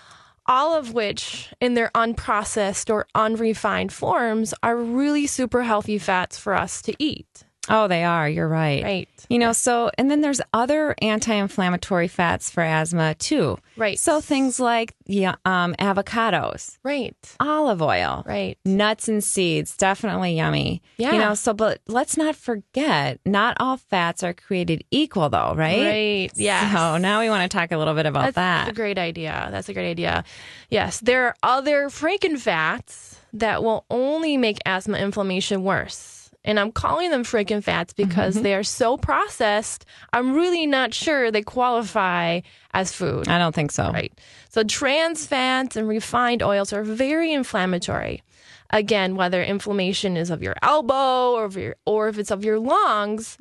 all 0.49 0.75
of 0.75 0.93
which 0.95 1.53
in 1.61 1.75
their 1.75 1.91
unprocessed 1.93 2.89
or 2.89 3.05
unrefined 3.13 3.93
forms 3.93 4.51
are 4.63 4.75
really 4.75 5.27
super 5.27 5.61
healthy 5.61 5.99
fats 5.99 6.39
for 6.39 6.55
us 6.55 6.81
to 6.81 6.93
eat. 6.97 7.45
Oh, 7.69 7.87
they 7.87 8.03
are. 8.03 8.27
You're 8.27 8.47
right. 8.47 8.83
Right. 8.83 9.09
You 9.29 9.37
know, 9.37 9.53
so, 9.53 9.91
and 9.97 10.09
then 10.09 10.21
there's 10.21 10.41
other 10.53 10.95
anti 11.01 11.33
inflammatory 11.33 12.07
fats 12.07 12.49
for 12.49 12.61
asthma 12.63 13.13
too. 13.15 13.57
Right. 13.77 13.99
So 13.99 14.21
things 14.21 14.59
like 14.59 14.95
yeah, 15.05 15.35
um, 15.45 15.73
avocados, 15.75 16.77
Right. 16.83 17.15
olive 17.39 17.81
oil, 17.81 18.23
Right. 18.25 18.57
nuts 18.65 19.07
and 19.07 19.23
seeds, 19.23 19.75
definitely 19.77 20.35
yummy. 20.35 20.81
Yeah. 20.97 21.13
You 21.13 21.19
know, 21.19 21.33
so, 21.35 21.53
but 21.53 21.79
let's 21.87 22.17
not 22.17 22.35
forget, 22.35 23.19
not 23.25 23.57
all 23.59 23.77
fats 23.77 24.23
are 24.23 24.33
created 24.33 24.83
equal 24.91 25.29
though, 25.29 25.53
right? 25.55 25.85
Right. 25.85 26.31
Yes. 26.35 26.73
So 26.73 26.97
now 26.97 27.19
we 27.21 27.29
want 27.29 27.49
to 27.49 27.55
talk 27.57 27.71
a 27.71 27.77
little 27.77 27.93
bit 27.95 28.05
about 28.05 28.33
that. 28.33 28.65
That's 28.65 28.69
a 28.69 28.73
great 28.73 28.97
idea. 28.97 29.47
That's 29.51 29.69
a 29.69 29.73
great 29.73 29.89
idea. 29.91 30.23
Yes, 30.69 30.99
there 30.99 31.25
are 31.27 31.35
other 31.43 31.89
franken 31.89 32.37
fats 32.39 33.19
that 33.33 33.63
will 33.63 33.85
only 33.91 34.37
make 34.37 34.57
asthma 34.65 34.97
inflammation 34.97 35.63
worse. 35.63 36.18
And 36.45 36.57
I'm 36.59 36.71
calling 36.71 37.11
them 37.11 37.23
freaking 37.23 37.61
fats 37.63 37.91
because 37.93 38.35
Mm-hmm. 38.35 38.43
they 38.43 38.53
are 38.55 38.63
so 38.63 38.95
processed, 38.97 39.85
I'm 40.13 40.33
really 40.33 40.65
not 40.65 40.93
sure 40.93 41.31
they 41.31 41.41
qualify 41.41 42.41
as 42.73 42.93
food. 42.93 43.27
I 43.27 43.37
don't 43.37 43.53
think 43.53 43.71
so. 43.71 43.91
Right. 43.91 44.13
So 44.49 44.63
trans 44.63 45.25
fats 45.25 45.75
and 45.75 45.87
refined 45.87 46.41
oils 46.41 46.71
are 46.71 46.83
very 46.83 47.33
inflammatory. 47.33 48.23
Again, 48.71 49.15
whether 49.15 49.41
inflammation 49.43 50.15
is 50.15 50.29
of 50.29 50.43
your 50.43 50.53
elbow 50.61 51.31
or 51.33 51.49
your, 51.59 51.75
or 51.85 52.07
if 52.07 52.19
it's 52.19 52.29
of 52.31 52.45
your 52.45 52.59
lungs, 52.59 53.37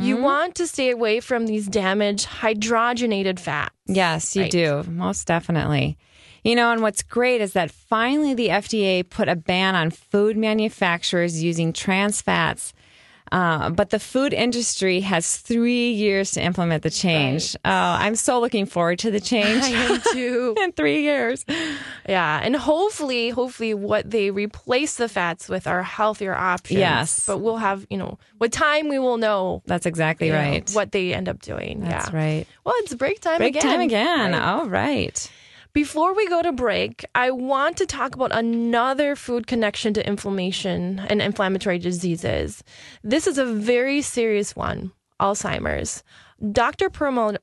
you 0.00 0.16
want 0.16 0.56
to 0.56 0.66
stay 0.66 0.90
away 0.90 1.20
from 1.20 1.46
these 1.46 1.68
damaged 1.68 2.26
hydrogenated 2.26 3.38
fats. 3.38 3.74
Yes, 3.86 4.34
you 4.36 4.42
Right. 4.42 4.50
do. 4.50 4.82
Most 4.88 5.26
definitely. 5.28 5.96
You 6.44 6.56
know, 6.56 6.72
and 6.72 6.82
what's 6.82 7.02
great 7.02 7.40
is 7.40 7.52
that 7.52 7.70
finally 7.70 8.34
the 8.34 8.48
FDA 8.48 9.08
put 9.08 9.28
a 9.28 9.36
ban 9.36 9.74
on 9.74 9.90
food 9.90 10.36
manufacturers 10.36 11.42
using 11.42 11.72
trans 11.72 12.20
fats. 12.20 12.72
Uh, 13.30 13.70
but 13.70 13.88
the 13.88 13.98
food 13.98 14.34
industry 14.34 15.00
has 15.00 15.38
three 15.38 15.90
years 15.90 16.32
to 16.32 16.42
implement 16.42 16.82
the 16.82 16.90
change. 16.90 17.56
Oh, 17.64 17.70
I'm 17.70 18.14
so 18.14 18.38
looking 18.38 18.66
forward 18.66 18.98
to 18.98 19.10
the 19.10 19.20
change 19.20 19.62
I 19.64 19.68
am 19.68 20.02
too. 20.12 20.54
in 20.60 20.72
three 20.72 21.00
years. 21.00 21.46
Yeah, 22.06 22.40
and 22.42 22.54
hopefully, 22.54 23.30
hopefully, 23.30 23.72
what 23.72 24.10
they 24.10 24.30
replace 24.30 24.96
the 24.96 25.08
fats 25.08 25.48
with 25.48 25.66
are 25.66 25.82
healthier 25.82 26.34
options. 26.34 26.80
Yes. 26.80 27.26
but 27.26 27.38
we'll 27.38 27.56
have 27.56 27.86
you 27.88 27.96
know, 27.96 28.18
with 28.38 28.52
time 28.52 28.88
we 28.88 28.98
will 28.98 29.16
know. 29.16 29.62
That's 29.64 29.86
exactly 29.86 30.26
you 30.26 30.34
know, 30.34 30.38
right. 30.38 30.70
what 30.72 30.92
they 30.92 31.14
end 31.14 31.30
up 31.30 31.40
doing. 31.40 31.80
That's 31.80 32.10
yeah. 32.10 32.16
right. 32.16 32.46
Well, 32.64 32.74
it's 32.80 32.92
break 32.92 33.20
time 33.22 33.38
Break 33.38 33.56
again. 33.56 33.62
time 33.62 33.80
again. 33.80 34.32
right? 34.32 34.42
All 34.42 34.68
right. 34.68 35.30
Before 35.74 36.14
we 36.14 36.28
go 36.28 36.42
to 36.42 36.52
break, 36.52 37.02
I 37.14 37.30
want 37.30 37.78
to 37.78 37.86
talk 37.86 38.14
about 38.14 38.36
another 38.36 39.16
food 39.16 39.46
connection 39.46 39.94
to 39.94 40.06
inflammation 40.06 40.98
and 41.08 41.22
inflammatory 41.22 41.78
diseases. 41.78 42.62
This 43.02 43.26
is 43.26 43.38
a 43.38 43.46
very 43.46 44.02
serious 44.02 44.54
one 44.54 44.92
Alzheimer's. 45.18 46.02
Dr. 46.50 46.90
Perlmutter, 46.90 47.38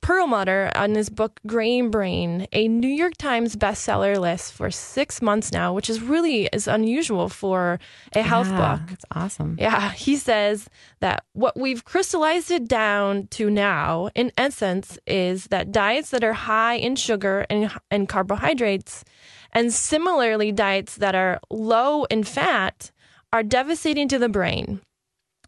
Perlmutter, 0.00 0.72
on 0.74 0.94
his 0.96 1.08
book 1.08 1.38
Grain 1.46 1.88
Brain, 1.90 2.48
a 2.52 2.66
New 2.66 2.88
York 2.88 3.16
Times 3.16 3.54
bestseller 3.54 4.18
list 4.18 4.52
for 4.52 4.72
six 4.72 5.22
months 5.22 5.52
now, 5.52 5.72
which 5.72 5.88
is 5.88 6.02
really 6.02 6.48
is 6.52 6.66
unusual 6.66 7.28
for 7.28 7.78
a 8.12 8.22
health 8.22 8.48
Yeah, 8.48 8.56
book. 8.56 8.88
That's 8.88 9.04
awesome. 9.12 9.56
Yeah, 9.58 9.92
he 9.92 10.16
says 10.16 10.68
that 10.98 11.24
what 11.32 11.56
we've 11.56 11.84
crystallized 11.84 12.50
it 12.50 12.66
down 12.66 13.28
to 13.28 13.50
now, 13.50 14.10
in 14.16 14.32
essence, 14.36 14.98
is 15.06 15.46
that 15.48 15.70
diets 15.70 16.10
that 16.10 16.24
are 16.24 16.32
high 16.32 16.74
in 16.74 16.96
sugar 16.96 17.46
and, 17.48 17.70
and 17.90 18.08
carbohydrates, 18.08 19.04
and 19.52 19.72
similarly, 19.72 20.50
diets 20.50 20.96
that 20.96 21.14
are 21.14 21.38
low 21.50 22.04
in 22.04 22.24
fat, 22.24 22.90
are 23.32 23.44
devastating 23.44 24.08
to 24.08 24.18
the 24.18 24.28
brain. 24.28 24.80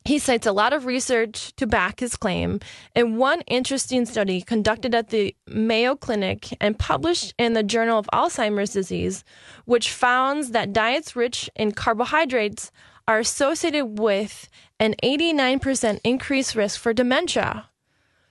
He 0.04 0.18
cites 0.18 0.46
a 0.46 0.52
lot 0.52 0.72
of 0.72 0.84
research 0.84 1.54
to 1.56 1.66
back 1.66 2.00
his 2.00 2.16
claim, 2.16 2.58
and 2.94 3.18
one 3.18 3.42
interesting 3.42 4.04
study 4.04 4.40
conducted 4.40 4.94
at 4.94 5.10
the 5.10 5.36
Mayo 5.46 5.94
Clinic 5.94 6.56
and 6.60 6.78
published 6.78 7.34
in 7.38 7.52
the 7.52 7.62
Journal 7.62 7.98
of 7.98 8.10
Alzheimer's 8.12 8.72
Disease, 8.72 9.22
which 9.64 9.90
found 9.90 10.52
that 10.54 10.72
diets 10.72 11.14
rich 11.14 11.48
in 11.54 11.72
carbohydrates 11.72 12.72
are 13.06 13.20
associated 13.20 13.98
with 13.98 14.48
an 14.80 14.94
89% 15.02 16.00
increased 16.02 16.54
risk 16.54 16.80
for 16.80 16.92
dementia. 16.92 17.68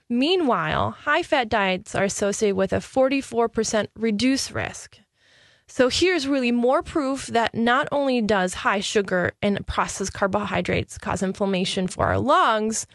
Meanwhile, 0.08 0.90
high 0.90 1.22
fat 1.22 1.48
diets 1.48 1.94
are 1.94 2.04
associated 2.04 2.56
with 2.56 2.74
a 2.74 2.76
44% 2.76 3.86
reduced 3.96 4.50
risk. 4.50 4.98
So 5.74 5.88
here's 5.88 6.28
really 6.28 6.52
more 6.52 6.82
proof 6.82 7.28
that 7.28 7.54
not 7.54 7.88
only 7.90 8.20
does 8.20 8.52
high 8.52 8.80
sugar 8.80 9.32
and 9.40 9.66
processed 9.66 10.12
carbohydrates 10.12 10.98
cause 10.98 11.22
inflammation 11.22 11.88
for 11.88 12.04
our 12.04 12.18
lungs, 12.18 12.86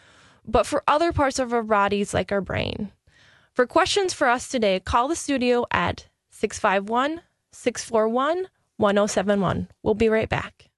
but 0.46 0.68
for 0.68 0.84
other 0.88 1.12
parts 1.12 1.40
of 1.40 1.54
our 1.54 1.64
bodies 1.64 2.14
like 2.14 2.32
our 2.32 2.40
brain. 2.40 2.92
For 3.56 3.66
questions 3.66 4.14
for 4.14 4.28
us 4.28 4.48
today, 4.48 4.80
call 4.80 5.08
the 5.08 5.16
studio 5.16 5.66
at 5.72 6.06
651 6.30 7.22
641 7.52 8.48
1071. 8.78 9.70
We'll 9.82 9.96
be 9.96 10.10
right 10.10 10.30
back. 10.30 10.70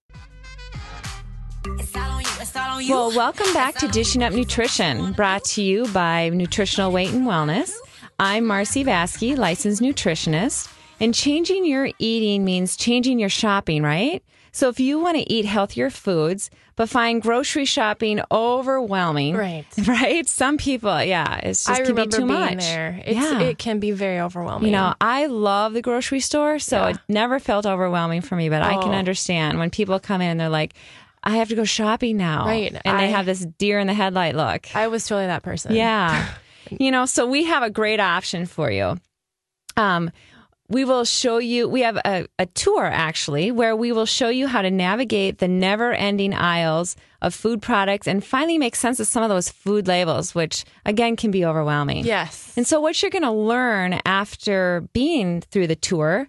Well, 2.88 3.12
welcome 3.14 3.52
back 3.54 3.76
to 3.76 3.90
Dishing 3.90 4.24
Up 4.24 4.32
Nutrition, 4.32 5.12
brought 5.12 5.44
to 5.44 5.62
you 5.62 5.86
by 5.90 6.30
Nutritional 6.30 6.94
Weight 6.94 7.12
and 7.12 7.28
Wellness. 7.28 7.74
I'm 8.18 8.46
Marcy 8.46 8.86
Vaske, 8.86 9.38
licensed 9.38 9.82
nutritionist, 9.82 10.74
and 11.00 11.14
changing 11.14 11.66
your 11.66 11.90
eating 12.00 12.44
means 12.46 12.76
changing 12.78 13.20
your 13.20 13.30
shopping, 13.30 13.84
right? 13.84 14.24
So 14.52 14.68
if 14.70 14.80
you 14.80 15.00
want 15.00 15.16
to 15.18 15.32
eat 15.32 15.46
healthier 15.46 15.90
foods, 15.92 16.50
but 16.76 16.90
find 16.90 17.22
grocery 17.22 17.66
shopping 17.66 18.20
overwhelming, 18.32 19.36
Right. 19.36 19.66
Right? 19.88 20.28
Some 20.28 20.58
people, 20.58 21.04
yeah, 21.04 21.38
it's 21.38 21.66
just 21.66 21.70
I 21.70 21.84
can 21.84 21.94
be 21.96 22.02
remember 22.02 22.18
too 22.18 22.26
being 22.26 22.56
much. 22.56 22.58
there. 22.60 23.02
It's, 23.06 23.16
yeah. 23.20 23.40
It 23.42 23.58
can 23.60 23.80
be 23.80 23.92
very 23.92 24.20
overwhelming. 24.20 24.68
You 24.68 24.72
know, 24.72 24.96
I 25.00 25.28
love 25.28 25.74
the 25.74 25.82
grocery 25.82 26.20
store, 26.20 26.58
so 26.58 26.78
Yeah. 26.78 26.90
it 26.90 26.98
never 27.08 27.40
felt 27.40 27.66
overwhelming 27.66 28.22
for 28.22 28.36
me, 28.36 28.50
but 28.50 28.62
I 28.64 28.74
can 28.82 28.90
Oh. 28.94 28.98
understand 28.98 29.60
when 29.60 29.70
people 29.70 30.00
come 30.00 30.22
in 30.22 30.30
and 30.32 30.40
they're 30.40 30.50
like, 30.50 30.74
I 31.24 31.36
have 31.38 31.50
to 31.50 31.56
go 31.56 31.64
shopping 31.66 32.18
now. 32.18 32.46
Right. 32.46 32.72
And 32.86 32.98
I- 32.98 33.02
they 33.06 33.12
have 33.12 33.26
this 33.26 33.46
deer 33.46 33.78
in 33.80 33.88
the 33.88 33.94
headlight 33.94 34.36
look. 34.36 34.74
I 34.76 34.88
was 34.88 35.06
totally 35.06 35.28
that 35.28 35.44
person. 35.44 35.76
Yeah. 35.76 36.28
you 36.72 36.92
know, 36.92 37.06
so 37.06 37.28
we 37.28 37.44
have 37.44 37.62
a 37.62 37.70
great 37.70 38.00
option 38.00 38.46
for 38.46 38.72
you. 38.72 38.98
Um, 39.78 40.12
we 40.70 40.86
will 40.86 41.04
show 41.04 41.40
you, 41.40 41.68
we 41.68 41.82
have 41.82 41.98
a, 42.06 42.28
a 42.38 42.46
tour 42.46 42.86
actually, 42.86 43.52
where 43.52 43.76
we 43.76 43.92
will 43.92 44.06
show 44.06 44.30
you 44.30 44.48
how 44.48 44.62
to 44.62 44.70
navigate 44.72 45.40
the 45.40 45.48
never 45.48 45.92
ending 45.94 46.34
aisles 46.34 46.96
of 47.22 47.34
food 47.34 47.62
products 47.62 48.08
and 48.08 48.24
finally 48.24 48.58
make 48.58 48.76
sense 48.76 49.00
of 49.00 49.08
some 49.08 49.24
of 49.24 49.30
those 49.30 49.50
food 49.50 49.88
labels, 49.88 50.36
which 50.36 50.64
again 50.86 51.16
can 51.16 51.32
be 51.32 51.44
overwhelming. 51.44 52.06
Yes. 52.06 52.54
And 52.56 52.66
so, 52.68 52.80
what 52.80 53.02
you're 53.02 53.12
going 53.12 53.24
to 53.24 53.32
learn 53.32 54.00
after 54.06 54.88
being 54.94 55.42
through 55.42 55.68
the 55.68 55.76
tour, 55.76 56.28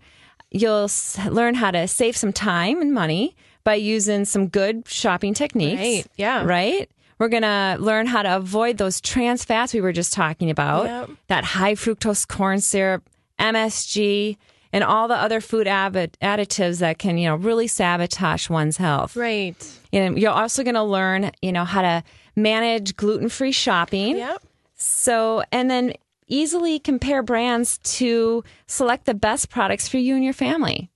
you'll 0.51 0.85
s- 0.85 1.19
learn 1.29 1.55
how 1.55 1.71
to 1.71 1.87
save 1.87 2.17
some 2.17 2.33
time 2.33 2.81
and 2.81 2.93
money 2.93 3.37
by 3.63 3.75
using 3.75 4.25
some 4.25 4.49
good 4.49 4.89
shopping 4.89 5.35
techniques. 5.35 5.81
Right, 5.81 6.07
yeah. 6.17 6.45
Right? 6.45 6.91
We're 7.19 7.29
going 7.29 7.43
to 7.43 7.77
learn 7.79 8.07
how 8.07 8.23
to 8.23 8.35
avoid 8.37 8.79
those 8.79 8.99
trans 9.03 9.45
fats 9.45 9.75
we 9.75 9.83
were 9.83 9.93
just 9.93 10.15
talking 10.15 10.49
about, 10.49 10.87
Yep. 10.87 11.11
that 11.29 11.45
high 11.45 11.75
fructose 11.75 12.27
corn 12.27 12.63
syrup, 12.63 13.07
MSG, 13.41 14.37
and 14.73 14.85
all 14.85 15.09
the 15.09 15.15
other 15.15 15.41
food 15.41 15.67
addit- 15.67 16.15
additives 16.23 16.79
that 16.79 16.99
can, 16.99 17.19
you 17.19 17.29
know, 17.29 17.35
really 17.35 17.67
sabotage 17.67 18.49
one's 18.49 18.77
health. 18.77 19.17
Right. 19.17 19.57
And 19.93 20.19
you're 20.19 20.31
also 20.31 20.63
going 20.63 20.75
to 20.75 20.83
learn, 20.83 21.33
you 21.43 21.53
know, 21.53 21.65
how 21.65 21.83
to 21.83 22.05
manage 22.37 22.97
gluten-free 22.97 23.53
shopping. 23.53 24.19
Yep. 24.19 24.43
So, 24.77 25.43
and 25.51 25.71
then 25.71 25.95
easily 26.29 26.79
compare 26.79 27.23
brands 27.23 27.79
to 27.79 28.45
select 28.67 29.07
the 29.07 29.15
best 29.15 29.51
products 29.51 29.89
for 29.89 29.99
you 29.99 30.15
and 30.15 30.25
your 30.25 30.33
family. 30.33 30.91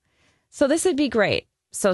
So, 0.49 0.67
this 0.67 0.85
would 0.85 0.95
be 0.95 1.09
great. 1.09 1.47
So, 1.71 1.91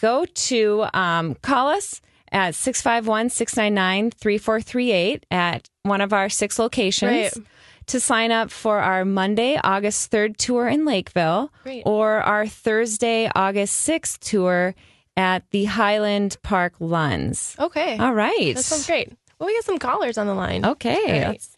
go 0.00 0.24
to 0.24 0.86
um, 0.94 1.34
call 1.36 1.68
us 1.68 2.00
at 2.32 2.54
651 2.54 3.28
699 3.28 4.10
3438 4.12 5.26
at 5.30 5.68
one 5.82 6.00
of 6.00 6.12
our 6.12 6.28
six 6.28 6.58
locations 6.58 7.10
Right. 7.12 7.46
To 7.86 8.00
sign 8.00 8.30
up 8.30 8.50
for 8.50 8.78
our 8.80 9.04
Monday, 9.04 9.58
August 9.62 10.10
3rd 10.10 10.36
tour 10.36 10.68
in 10.68 10.84
Lakeville 10.84 11.52
Great. 11.62 11.82
or 11.86 12.20
our 12.20 12.46
Thursday, 12.46 13.30
August 13.34 13.88
6th 13.88 14.18
tour 14.18 14.74
at 15.16 15.42
the 15.50 15.64
Highland 15.66 16.36
Park 16.42 16.74
Lunds. 16.80 17.56
Okay. 17.58 17.98
All 17.98 18.14
right. 18.14 18.54
That 18.54 18.62
sounds 18.62 18.86
great. 18.86 19.12
Well, 19.38 19.46
we 19.48 19.54
got 19.54 19.64
some 19.64 19.78
callers 19.78 20.18
on 20.18 20.26
the 20.26 20.34
line. 20.34 20.64
Okay. 20.64 21.22
All 21.24 21.28
right. 21.28 21.48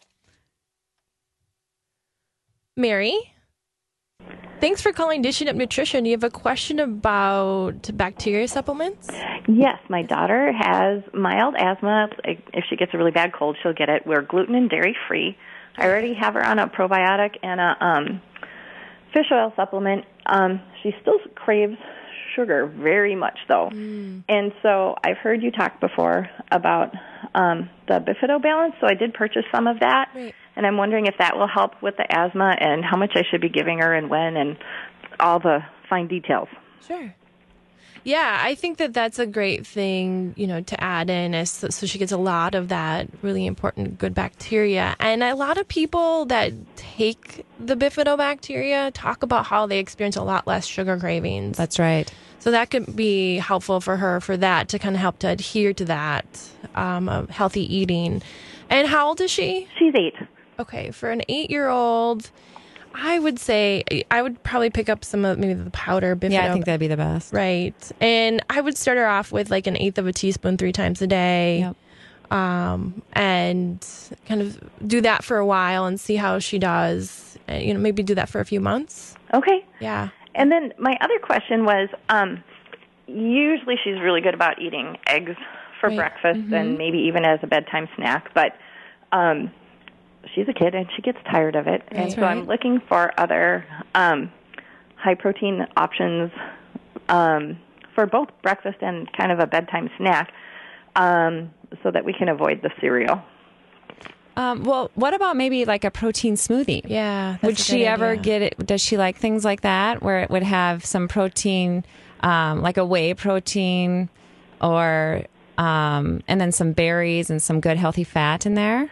Mary, 2.76 3.16
thanks 4.60 4.82
for 4.82 4.92
calling 4.92 5.22
Dishing 5.22 5.48
Up 5.48 5.54
Nutrition. 5.54 6.04
You 6.04 6.12
have 6.12 6.24
a 6.24 6.30
question 6.30 6.80
about 6.80 7.96
bacteria 7.96 8.48
supplements? 8.48 9.08
Yes, 9.46 9.78
my 9.88 10.02
daughter 10.02 10.52
has 10.52 11.02
mild 11.12 11.54
asthma. 11.56 12.08
If 12.24 12.64
she 12.68 12.74
gets 12.76 12.92
a 12.94 12.98
really 12.98 13.12
bad 13.12 13.32
cold, 13.32 13.56
she'll 13.62 13.74
get 13.74 13.88
it. 13.88 14.02
We're 14.06 14.22
gluten 14.22 14.54
and 14.56 14.68
dairy 14.68 14.96
free. 15.06 15.36
I 15.76 15.86
already 15.86 16.14
have 16.14 16.34
her 16.34 16.44
on 16.44 16.58
a 16.58 16.68
probiotic 16.68 17.36
and 17.42 17.60
a 17.60 17.84
um, 17.84 18.22
fish 19.12 19.26
oil 19.32 19.52
supplement. 19.56 20.04
Um, 20.26 20.60
she 20.82 20.92
still 21.02 21.18
craves 21.34 21.76
sugar 22.36 22.66
very 22.66 23.14
much, 23.14 23.38
though. 23.48 23.68
And 23.72 24.52
so 24.62 24.96
I've 25.04 25.18
heard 25.18 25.42
you 25.42 25.50
talk 25.50 25.80
before 25.80 26.28
about 26.50 26.92
um, 27.34 27.70
the 27.88 27.94
Bifido 28.00 28.42
balance. 28.42 28.74
So 28.80 28.86
I 28.88 28.94
did 28.94 29.14
purchase 29.14 29.44
some 29.52 29.66
of 29.66 29.80
that, 29.80 30.08
Right. 30.14 30.34
and 30.56 30.66
I'm 30.66 30.76
wondering 30.76 31.06
if 31.06 31.14
that 31.18 31.36
will 31.36 31.48
help 31.48 31.80
with 31.82 31.96
the 31.96 32.06
asthma 32.10 32.56
and 32.58 32.84
how 32.84 32.96
much 32.96 33.12
I 33.14 33.22
should 33.30 33.40
be 33.40 33.48
giving 33.48 33.78
her 33.78 33.94
and 33.94 34.08
when 34.10 34.36
and 34.36 34.56
all 35.20 35.38
the 35.38 35.60
fine 35.88 36.08
details. 36.08 36.48
Sure. 36.86 37.14
Yeah, 38.04 38.38
I 38.42 38.54
think 38.54 38.76
that 38.78 38.92
that's 38.92 39.18
a 39.18 39.26
great 39.26 39.66
thing, 39.66 40.34
you 40.36 40.46
know, 40.46 40.60
to 40.60 40.84
add 40.84 41.08
in, 41.08 41.32
is 41.32 41.50
so, 41.50 41.70
so 41.70 41.86
she 41.86 41.98
gets 41.98 42.12
a 42.12 42.18
lot 42.18 42.54
of 42.54 42.68
that 42.68 43.08
really 43.22 43.46
important 43.46 43.98
good 43.98 44.14
bacteria. 44.14 44.94
And 45.00 45.22
a 45.22 45.34
lot 45.34 45.56
of 45.56 45.66
people 45.66 46.26
that 46.26 46.52
take 46.76 47.46
the 47.58 47.74
bifidobacteria 47.74 48.90
talk 48.92 49.22
about 49.22 49.46
how 49.46 49.66
they 49.66 49.78
experience 49.78 50.16
a 50.16 50.22
lot 50.22 50.46
less 50.46 50.66
sugar 50.66 50.98
cravings. 50.98 51.56
That's 51.56 51.78
right. 51.78 52.12
So 52.40 52.50
that 52.50 52.70
could 52.70 52.94
be 52.94 53.38
helpful 53.38 53.80
for 53.80 53.96
her 53.96 54.20
for 54.20 54.36
that 54.36 54.68
to 54.68 54.78
kind 54.78 54.94
of 54.94 55.00
help 55.00 55.20
to 55.20 55.28
adhere 55.28 55.72
to 55.72 55.84
that 55.86 56.26
um, 56.74 57.08
of 57.08 57.30
healthy 57.30 57.74
eating. 57.74 58.20
And 58.68 58.86
how 58.86 59.08
old 59.08 59.20
is 59.22 59.30
she? 59.30 59.66
She's 59.78 59.94
eight. 59.94 60.14
Okay, 60.58 60.90
for 60.90 61.10
an 61.10 61.22
eight-year-old, 61.28 62.30
I 62.94 63.18
would 63.18 63.38
say 63.38 63.82
I 64.10 64.22
would 64.22 64.42
probably 64.44 64.70
pick 64.70 64.88
up 64.88 65.04
some 65.04 65.24
of 65.24 65.38
maybe 65.38 65.54
the 65.54 65.70
powder 65.70 66.14
bifido. 66.14 66.30
Yeah, 66.32 66.48
I 66.48 66.52
think 66.52 66.64
that'd 66.64 66.80
be 66.80 66.86
the 66.86 66.96
best. 66.96 67.32
Right. 67.32 67.74
And 68.00 68.42
I 68.48 68.60
would 68.60 68.78
start 68.78 68.98
her 68.98 69.06
off 69.06 69.32
with 69.32 69.50
like 69.50 69.66
an 69.66 69.76
eighth 69.76 69.98
of 69.98 70.06
a 70.06 70.12
teaspoon 70.12 70.56
three 70.56 70.72
times 70.72 71.02
a 71.02 71.06
day. 71.06 71.60
Yep. 71.60 71.76
Um, 72.30 73.02
and 73.12 73.86
kind 74.26 74.40
of 74.40 74.58
do 74.86 75.00
that 75.02 75.24
for 75.24 75.36
a 75.36 75.46
while 75.46 75.86
and 75.86 76.00
see 76.00 76.16
how 76.16 76.38
she 76.38 76.58
does. 76.58 77.36
And, 77.46 77.62
you 77.64 77.74
know, 77.74 77.80
maybe 77.80 78.02
do 78.02 78.14
that 78.14 78.28
for 78.28 78.40
a 78.40 78.44
few 78.44 78.60
months. 78.60 79.14
Okay. 79.34 79.64
Yeah. 79.80 80.08
And 80.34 80.50
then 80.50 80.72
my 80.78 80.96
other 81.00 81.18
question 81.20 81.64
was 81.64 81.88
um, 82.08 82.42
usually 83.06 83.76
she's 83.84 84.00
really 84.00 84.20
good 84.20 84.34
about 84.34 84.60
eating 84.60 84.96
eggs 85.06 85.36
for 85.80 85.88
Right. 85.90 85.96
breakfast 85.96 86.52
and 86.52 86.78
maybe 86.78 86.98
even 86.98 87.24
as 87.24 87.40
a 87.42 87.46
bedtime 87.46 87.88
snack, 87.96 88.32
but 88.32 88.56
um, 89.12 89.50
she's 90.34 90.48
a 90.48 90.52
kid 90.52 90.74
and 90.74 90.86
she 90.94 91.02
gets 91.02 91.18
tired 91.30 91.56
of 91.56 91.66
it. 91.66 91.82
And 91.88 92.12
so 92.12 92.22
I'm 92.22 92.46
looking 92.46 92.80
for 92.88 93.12
other 93.18 93.64
um, 93.94 94.30
high 94.96 95.14
protein 95.14 95.66
options 95.76 96.30
um, 97.08 97.58
for 97.94 98.06
both 98.06 98.28
breakfast 98.42 98.78
and 98.80 99.10
kind 99.12 99.30
of 99.32 99.38
a 99.38 99.46
bedtime 99.46 99.90
snack 99.98 100.32
um, 100.96 101.50
so 101.82 101.90
that 101.90 102.04
we 102.04 102.12
can 102.12 102.28
avoid 102.28 102.62
the 102.62 102.70
cereal. 102.80 103.22
Um, 104.36 104.64
well, 104.64 104.90
what 104.94 105.14
about 105.14 105.36
maybe 105.36 105.64
like 105.64 105.84
a 105.84 105.90
protein 105.90 106.34
smoothie? 106.34 106.82
Yeah. 106.86 107.32
that's 107.40 107.42
would 107.42 107.58
a 107.58 107.62
she 107.62 107.78
good 107.78 107.84
ever 107.84 108.10
idea. 108.10 108.22
get 108.22 108.42
it? 108.42 108.66
Does 108.66 108.80
she 108.80 108.96
like 108.96 109.16
things 109.16 109.44
like 109.44 109.60
that 109.60 110.02
where 110.02 110.20
it 110.20 110.30
would 110.30 110.42
have 110.42 110.84
some 110.84 111.06
protein, 111.06 111.84
um, 112.20 112.60
like 112.60 112.76
a 112.76 112.84
whey 112.84 113.14
protein, 113.14 114.08
or 114.60 115.24
um, 115.56 116.22
and 116.26 116.40
then 116.40 116.50
some 116.50 116.72
berries 116.72 117.30
and 117.30 117.40
some 117.40 117.60
good 117.60 117.76
healthy 117.76 118.02
fat 118.02 118.44
in 118.44 118.54
there? 118.54 118.90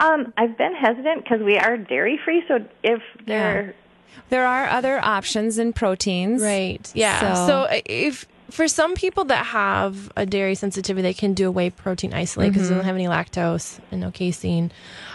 Um, 0.00 0.32
I've 0.36 0.56
been 0.58 0.74
hesitant 0.74 1.22
because 1.24 1.40
we 1.40 1.56
are 1.58 1.76
dairy 1.76 2.18
free, 2.24 2.42
so 2.48 2.64
if 2.82 3.02
they're 3.26 3.74
There 4.30 4.46
are 4.46 4.68
other 4.68 4.98
options 5.04 5.58
in 5.58 5.72
proteins, 5.72 6.42
Right. 6.42 6.90
Yeah. 6.94 7.34
So- 7.34 7.46
So, 7.46 7.56
uh, 7.62 7.80
if 7.86 8.26
for 8.50 8.68
some 8.68 8.94
people 8.94 9.24
that 9.26 9.46
have 9.46 10.12
a 10.16 10.24
dairy 10.26 10.54
sensitivity, 10.54 11.02
they 11.02 11.14
can 11.14 11.34
do 11.34 11.48
a 11.48 11.50
whey 11.50 11.70
protein 11.70 12.12
isolate 12.14 12.52
because 12.52 12.66
Mm-hmm. 12.66 12.74
they 12.74 12.78
don't 12.78 12.84
have 12.86 12.94
any 12.94 13.06
lactose 13.06 13.80
and 13.90 14.00
no 14.00 14.10
casein. 14.10 14.70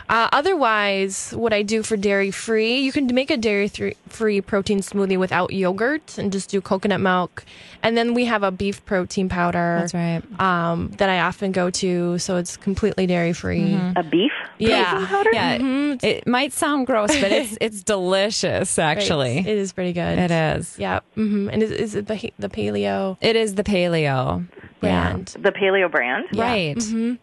Uh, 0.10 0.28
otherwise, 0.34 1.32
what 1.36 1.54
I 1.54 1.62
do 1.62 1.84
for 1.84 1.96
dairy 1.96 2.32
free, 2.32 2.80
you 2.80 2.92
can 2.92 3.06
make 3.14 3.30
a 3.30 3.38
dairy 3.38 3.68
thr- 3.68 3.90
free 4.08 4.42
protein 4.42 4.80
smoothie 4.80 5.20
without 5.20 5.54
yogurt 5.54 6.18
and 6.18 6.32
just 6.32 6.50
do 6.50 6.60
coconut 6.62 7.00
milk. 7.00 7.46
And 7.84 7.96
then 7.96 8.14
we 8.16 8.26
have 8.26 8.42
a 8.44 8.50
beef 8.52 8.84
protein 8.86 9.30
powder. 9.30 9.78
That's 9.80 9.94
right. 9.94 10.22
Um, 10.42 10.90
that 10.98 11.10
I 11.10 11.20
often 11.20 11.52
go 11.52 11.70
to, 11.70 12.18
so 12.18 12.38
it's 12.38 12.58
completely 12.58 13.06
dairy 13.08 13.34
free. 13.34 13.76
a 13.96 14.04
beef 14.04 14.32
Yeah. 14.58 14.90
protein 14.92 15.08
powder, 15.08 15.30
Yeah, 15.34 15.58
Mm-hmm. 15.60 16.06
it 16.06 16.28
might 16.28 16.54
sound 16.54 16.88
gross, 16.88 17.10
but 17.22 17.32
it's 17.32 17.58
it's 17.62 17.84
delicious. 17.84 18.80
Actually, 18.80 19.38
It 19.40 19.48
is 19.48 19.72
pretty 19.74 19.94
good. 19.94 20.18
it 20.18 20.32
is. 20.32 20.76
Yeah. 20.80 21.02
hmm 21.16 21.50
And 21.52 21.62
is, 21.62 21.72
is 21.72 21.94
it 21.96 22.08
the, 22.08 22.32
the 22.40 22.50
paleo 22.50 23.16
It 23.22 23.36
is 23.36 23.56
the 23.56 23.64
paleo 23.64 24.48
brand? 24.80 25.36
the 25.40 25.52
paleo 25.52 25.90
brand. 25.90 26.26
Yeah. 26.32 26.42
Right. 26.44 26.78
Yeah, 26.84 27.16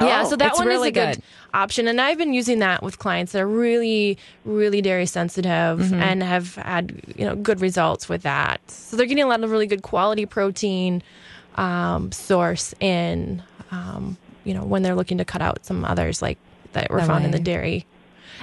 Oh, 0.00 0.24
so 0.28 0.36
that 0.36 0.54
one 0.54 0.66
really 0.66 0.90
is 0.90 0.96
a 0.96 1.00
good, 1.00 1.14
good. 1.16 1.22
option, 1.54 1.88
and 1.88 2.00
I've 2.00 2.18
been 2.18 2.34
using 2.34 2.58
that 2.60 2.82
with 2.82 2.98
clients 2.98 3.32
that 3.32 3.42
are 3.42 3.48
really, 3.48 4.18
really 4.44 4.82
dairy 4.82 5.06
sensitive 5.06 5.92
and 5.92 6.22
have 6.22 6.54
had 6.56 7.00
you 7.16 7.24
know 7.24 7.34
good 7.34 7.60
results 7.60 8.08
with 8.08 8.22
that. 8.22 8.60
So 8.70 8.96
they're 8.96 9.06
getting 9.06 9.24
a 9.24 9.28
lot 9.28 9.42
of 9.42 9.50
really 9.50 9.66
good 9.66 9.82
quality 9.82 10.26
protein 10.26 11.02
um, 11.56 12.12
source 12.12 12.74
in 12.80 13.42
um, 13.70 14.16
you 14.44 14.54
know 14.54 14.62
when 14.64 14.82
they're 14.82 14.94
looking 14.94 15.18
to 15.18 15.24
cut 15.24 15.42
out 15.42 15.64
some 15.64 15.84
others 15.84 16.20
like 16.22 16.38
that 16.74 16.90
were 16.90 17.00
The 17.00 17.06
found 17.06 17.24
in 17.24 17.30
the 17.30 17.40
dairy. 17.40 17.86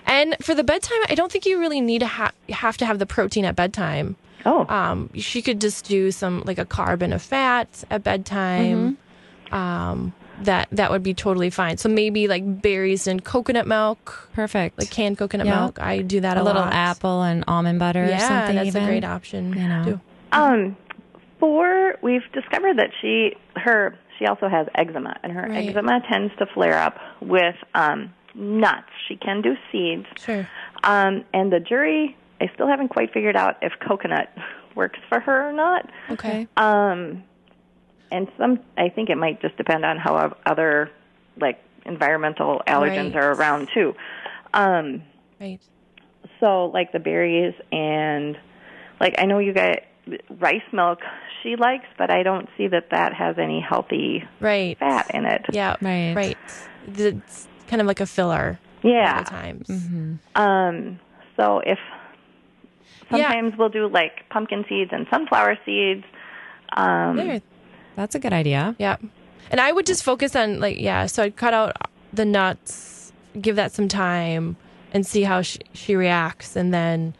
And 0.08 0.36
for 0.42 0.54
the 0.54 0.64
bedtime, 0.64 1.00
I 1.10 1.16
don't 1.16 1.32
think 1.32 1.46
you 1.46 1.60
really 1.60 1.80
need 1.80 2.00
to 2.00 2.08
ha- 2.08 2.32
have 2.50 2.76
to 2.78 2.86
have 2.86 3.00
the 3.00 3.06
protein 3.06 3.46
at 3.46 3.56
bedtime. 3.56 4.16
Oh, 4.46 4.66
Um, 4.68 5.10
she 5.16 5.42
could 5.42 5.62
just 5.62 5.86
do 5.86 6.12
some 6.12 6.44
like 6.46 6.58
a 6.60 6.66
carb 6.66 7.02
and 7.02 7.14
a 7.14 7.20
fat 7.20 7.84
at 7.90 8.04
bedtime. 8.04 8.98
Um, 9.52 10.14
that 10.44 10.68
that 10.72 10.92
would 10.92 11.04
be 11.04 11.14
totally 11.14 11.50
fine. 11.50 11.78
So 11.78 11.90
maybe 11.90 12.28
like 12.28 12.62
berries 12.62 13.08
and 13.08 13.24
coconut 13.24 13.68
milk, 13.68 14.30
Perfect. 14.34 14.78
like 14.78 14.90
canned 14.90 15.18
coconut 15.18 15.48
Yeah. 15.48 15.60
milk. 15.62 15.82
I 15.82 16.02
do 16.02 16.20
that 16.22 16.38
a, 16.38 16.42
a 16.42 16.44
little 16.44 16.62
lot. 16.62 16.74
apple 16.74 17.22
and 17.24 17.44
almond 17.48 17.80
butter 17.80 18.04
or 18.04 18.08
Yeah, 18.08 18.28
something. 18.28 18.56
that's 18.56 18.68
even. 18.68 18.84
a 18.84 18.88
great 18.88 19.06
option. 19.06 19.54
you 19.54 19.68
know. 19.68 19.84
too. 19.86 20.02
Um, 20.32 20.78
for 21.40 21.96
we've 22.02 22.30
discovered 22.34 22.78
that 22.78 22.90
she 23.02 23.34
her 23.56 23.98
she 24.20 24.26
also 24.26 24.48
has 24.48 24.68
eczema, 24.76 25.18
and 25.24 25.32
her 25.34 25.48
Right. 25.50 25.70
eczema 25.70 26.00
tends 26.10 26.34
to 26.40 26.46
flare 26.54 26.78
up 26.78 26.98
with 27.22 27.56
um, 27.74 28.14
nuts. 28.34 28.88
She 29.08 29.18
can 29.18 29.42
do 29.42 29.56
seeds, 29.72 30.06
Sure. 30.18 30.48
um, 30.84 31.26
and 31.34 31.52
the 31.52 31.60
jury. 31.60 32.16
I 32.42 32.50
still 32.54 32.68
haven't 32.68 32.90
quite 32.90 33.14
figured 33.14 33.36
out 33.38 33.58
if 33.62 33.74
coconut 33.86 34.30
works 34.76 35.00
for 35.10 35.20
her 35.20 35.50
or 35.50 35.54
not. 35.54 35.90
Okay. 36.12 36.48
Um, 36.58 37.24
and 38.12 38.28
some, 38.38 38.60
I 38.78 38.90
think 38.90 39.10
it 39.10 39.18
might 39.18 39.42
just 39.42 39.58
depend 39.58 39.84
on 39.86 39.98
how 39.98 40.36
other 40.46 40.90
like 41.40 41.60
environmental 41.86 42.62
allergens 42.68 43.14
Right. 43.14 43.24
are 43.24 43.34
around 43.34 43.70
too. 43.74 43.94
Um, 44.54 45.02
Right. 45.40 45.60
so 46.40 46.66
like 46.66 46.92
the 46.92 47.00
berries 47.00 47.54
and 47.72 48.38
like 49.00 49.16
I 49.20 49.26
know 49.26 49.40
you 49.40 49.54
got 49.54 49.80
rice 50.40 50.62
milk 50.72 51.00
she 51.44 51.56
likes, 51.56 51.86
but 51.98 52.10
I 52.10 52.24
don't 52.24 52.48
see 52.58 52.68
that 52.68 52.90
that 52.92 53.14
has 53.14 53.38
any 53.38 53.60
healthy 53.60 54.24
Right. 54.40 54.78
fat 54.80 55.12
in 55.14 55.26
it. 55.26 55.46
Yeah. 55.52 55.76
Right. 55.82 56.14
Right. 56.16 56.38
It's 56.98 57.48
kind 57.68 57.82
of 57.82 57.88
like 57.88 58.00
a 58.00 58.06
filler. 58.08 58.58
Yeah. 58.84 59.20
At 59.20 59.28
times. 59.28 59.70
Um, 60.36 61.00
so 61.38 61.60
if 61.60 61.78
Yeah. 63.12 63.30
sometimes 63.32 63.58
we'll 63.58 63.70
do 63.70 63.88
like 63.88 64.28
pumpkin 64.30 64.66
seeds 64.70 64.92
and 64.94 65.06
sunflower 65.12 65.58
seeds. 65.66 66.06
Um, 66.76 67.18
There. 67.18 67.42
That's 67.96 68.16
a 68.16 68.20
good 68.20 68.34
idea. 68.34 68.76
Yeah. 68.78 68.98
And 69.52 69.62
I 69.62 69.72
would 69.72 69.86
just 69.86 70.04
focus 70.04 70.36
on 70.36 70.60
like 70.60 70.80
yeah, 70.80 71.06
so 71.06 71.24
I'd 71.24 71.36
cut 71.36 71.54
out 71.54 71.76
the 72.14 72.26
nuts, 72.26 73.14
give 73.40 73.56
that 73.56 73.72
some 73.72 73.88
time 73.88 74.58
and 74.94 75.06
see 75.06 75.24
how 75.24 75.42
she, 75.42 75.60
she 75.74 75.96
reacts 75.96 76.56
and 76.56 76.74
then 76.74 77.16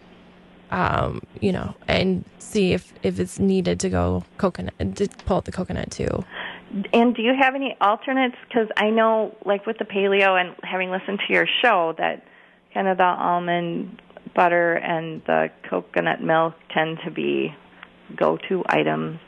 um, 0.72 1.22
you 1.40 1.52
know, 1.52 1.76
and 1.88 2.26
see 2.40 2.74
if 2.74 2.94
if 3.04 3.20
it's 3.20 3.40
needed 3.40 3.80
to 3.82 3.90
go 3.90 4.24
coconut 4.38 4.74
to 4.96 5.08
pull 5.26 5.38
out 5.38 5.46
the 5.46 5.52
coconut 5.52 5.92
too. 5.92 6.24
And 6.92 7.16
do 7.16 7.22
you 7.22 7.34
have 7.40 7.56
any 7.56 7.78
alternates? 7.80 8.36
Because 8.48 8.68
I 8.76 8.90
know, 8.90 9.36
like 9.46 9.66
with 9.66 9.78
the 9.78 9.86
paleo, 9.86 10.40
and 10.40 10.56
having 10.64 10.90
listened 10.92 11.20
to 11.28 11.34
your 11.34 11.48
show, 11.62 11.94
that 11.98 12.26
kind 12.74 12.88
of 12.88 12.98
the 12.98 13.04
almond 13.04 14.02
butter 14.36 14.74
and 14.74 15.22
the 15.26 15.50
coconut 15.70 16.22
milk 16.22 16.56
tend 16.74 17.00
to 17.06 17.12
be 17.12 17.56
go-to 18.16 18.64
items. 18.68 19.20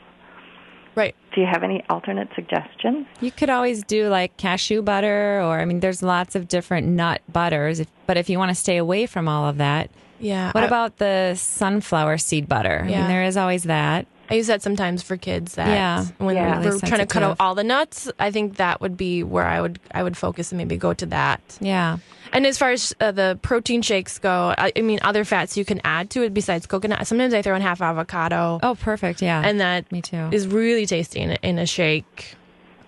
Right. 0.98 1.14
Do 1.32 1.40
you 1.40 1.46
have 1.46 1.62
any 1.62 1.84
alternate 1.88 2.28
suggestions? 2.34 3.06
You 3.20 3.30
could 3.30 3.50
always 3.50 3.84
do 3.84 4.08
like 4.08 4.36
cashew 4.36 4.82
butter, 4.82 5.40
or 5.40 5.60
I 5.60 5.64
mean, 5.64 5.78
there's 5.78 6.02
lots 6.02 6.34
of 6.34 6.48
different 6.48 6.88
nut 6.88 7.22
butters. 7.32 7.78
If, 7.78 7.86
but 8.06 8.16
if 8.16 8.28
you 8.28 8.36
want 8.36 8.48
to 8.48 8.54
stay 8.56 8.78
away 8.78 9.06
from 9.06 9.28
all 9.28 9.48
of 9.48 9.58
that, 9.58 9.90
Yeah. 10.18 10.50
what 10.50 10.64
I, 10.64 10.66
about 10.66 10.96
the 10.96 11.36
sunflower 11.36 12.18
seed 12.18 12.48
butter? 12.48 12.82
I 12.84 12.88
Yeah. 12.88 12.98
mean, 13.02 13.08
there 13.08 13.22
is 13.22 13.36
always 13.36 13.62
that. 13.64 14.06
I 14.28 14.34
use 14.34 14.48
that 14.48 14.60
sometimes 14.60 15.04
for 15.04 15.16
kids 15.16 15.54
that 15.54 15.68
Yeah. 15.68 16.04
when 16.18 16.34
Yeah. 16.34 16.58
we're 16.58 16.64
Really 16.70 16.80
trying 16.80 17.00
to 17.00 17.06
cut 17.06 17.22
out 17.22 17.36
all 17.38 17.54
the 17.54 17.64
nuts, 17.64 18.10
I 18.18 18.32
think 18.32 18.56
that 18.56 18.80
would 18.80 18.96
be 18.96 19.22
where 19.22 19.46
I 19.46 19.60
would 19.60 19.78
I 19.94 20.02
would 20.02 20.16
focus 20.16 20.50
and 20.50 20.58
maybe 20.58 20.76
go 20.76 20.92
to 20.94 21.06
that. 21.06 21.40
Yeah. 21.60 21.98
And 22.32 22.46
as 22.46 22.58
far 22.58 22.70
as 22.70 22.94
uh, 23.00 23.12
the 23.12 23.38
protein 23.42 23.82
shakes 23.82 24.18
go, 24.18 24.54
I, 24.56 24.72
I 24.76 24.80
mean 24.82 24.98
other 25.02 25.24
fats 25.24 25.56
you 25.56 25.64
can 25.64 25.80
add 25.84 26.10
to 26.10 26.22
it 26.22 26.34
besides 26.34 26.66
coconut. 26.66 27.06
Sometimes 27.06 27.34
I 27.34 27.42
throw 27.42 27.54
in 27.54 27.62
half 27.62 27.80
avocado. 27.80 28.60
Oh, 28.62 28.74
perfect. 28.74 29.22
Yeah. 29.22 29.42
and 29.44 29.60
that 29.60 29.90
me 29.92 30.02
too. 30.02 30.28
is 30.32 30.46
really 30.46 30.86
tasty 30.86 31.20
in 31.20 31.32
a, 31.32 31.38
in 31.42 31.58
a 31.58 31.66
shake. 31.66 32.34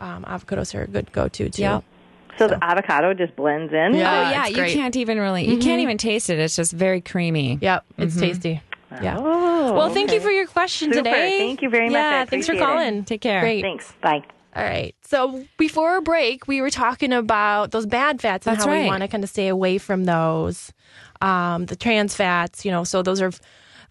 Um, 0.00 0.24
avocados 0.24 0.74
are 0.74 0.82
a 0.82 0.86
good 0.86 1.12
go 1.12 1.28
to 1.28 1.50
too. 1.50 1.62
Yep. 1.62 1.84
So 2.38 2.48
the 2.48 2.64
avocado 2.64 3.12
just 3.12 3.36
blends 3.36 3.72
in. 3.72 3.94
Yeah. 3.94 4.18
oh 4.18 4.30
yeah, 4.30 4.46
you. 4.46 4.56
Mm-hmm. 4.56 4.72
can't 4.72 4.96
even 4.96 5.18
really 5.18 5.46
you 5.46 5.58
can't 5.58 5.82
even 5.82 5.98
taste 5.98 6.30
it. 6.30 6.38
It's 6.38 6.56
just 6.56 6.72
very 6.72 7.02
creamy. 7.02 7.58
Yep, 7.60 7.84
it's 7.98 8.18
tasty. 8.18 8.62
Yeah. 8.90 9.18
Oh, 9.18 9.74
well, 9.74 9.90
thank 9.90 10.10
you 10.12 10.20
for 10.20 10.30
your 10.30 10.46
question 10.46 10.92
Super. 10.92 11.04
today. 11.04 11.38
Thank 11.38 11.62
you 11.62 11.68
very 11.70 11.88
much. 11.88 11.94
Yeah, 11.94 12.24
thanks 12.24 12.46
for 12.46 12.52
appreciate 12.52 12.68
it. 12.68 12.76
calling. 12.76 13.04
Take 13.04 13.20
care. 13.20 13.40
Great. 13.40 13.62
Thanks. 13.62 13.92
Bye. 14.00 14.22
All 14.54 14.64
right. 14.64 14.94
So 15.02 15.44
before 15.58 15.90
our 15.90 16.00
break, 16.00 16.48
we 16.48 16.60
were 16.60 16.70
talking 16.70 17.12
about 17.12 17.70
those 17.70 17.86
bad 17.86 18.20
fats 18.20 18.46
and 18.46 18.56
That's 18.56 18.66
how 18.66 18.72
we 18.72 18.86
want 18.86 19.02
to 19.02 19.08
kind 19.08 19.22
of 19.22 19.30
stay 19.30 19.48
away 19.48 19.78
from 19.78 20.04
those, 20.04 20.72
um, 21.20 21.66
the 21.66 21.76
trans 21.76 22.14
fats. 22.14 22.64
You 22.64 22.70
know, 22.72 22.84
so 22.84 23.02
those 23.02 23.20
are 23.22 23.30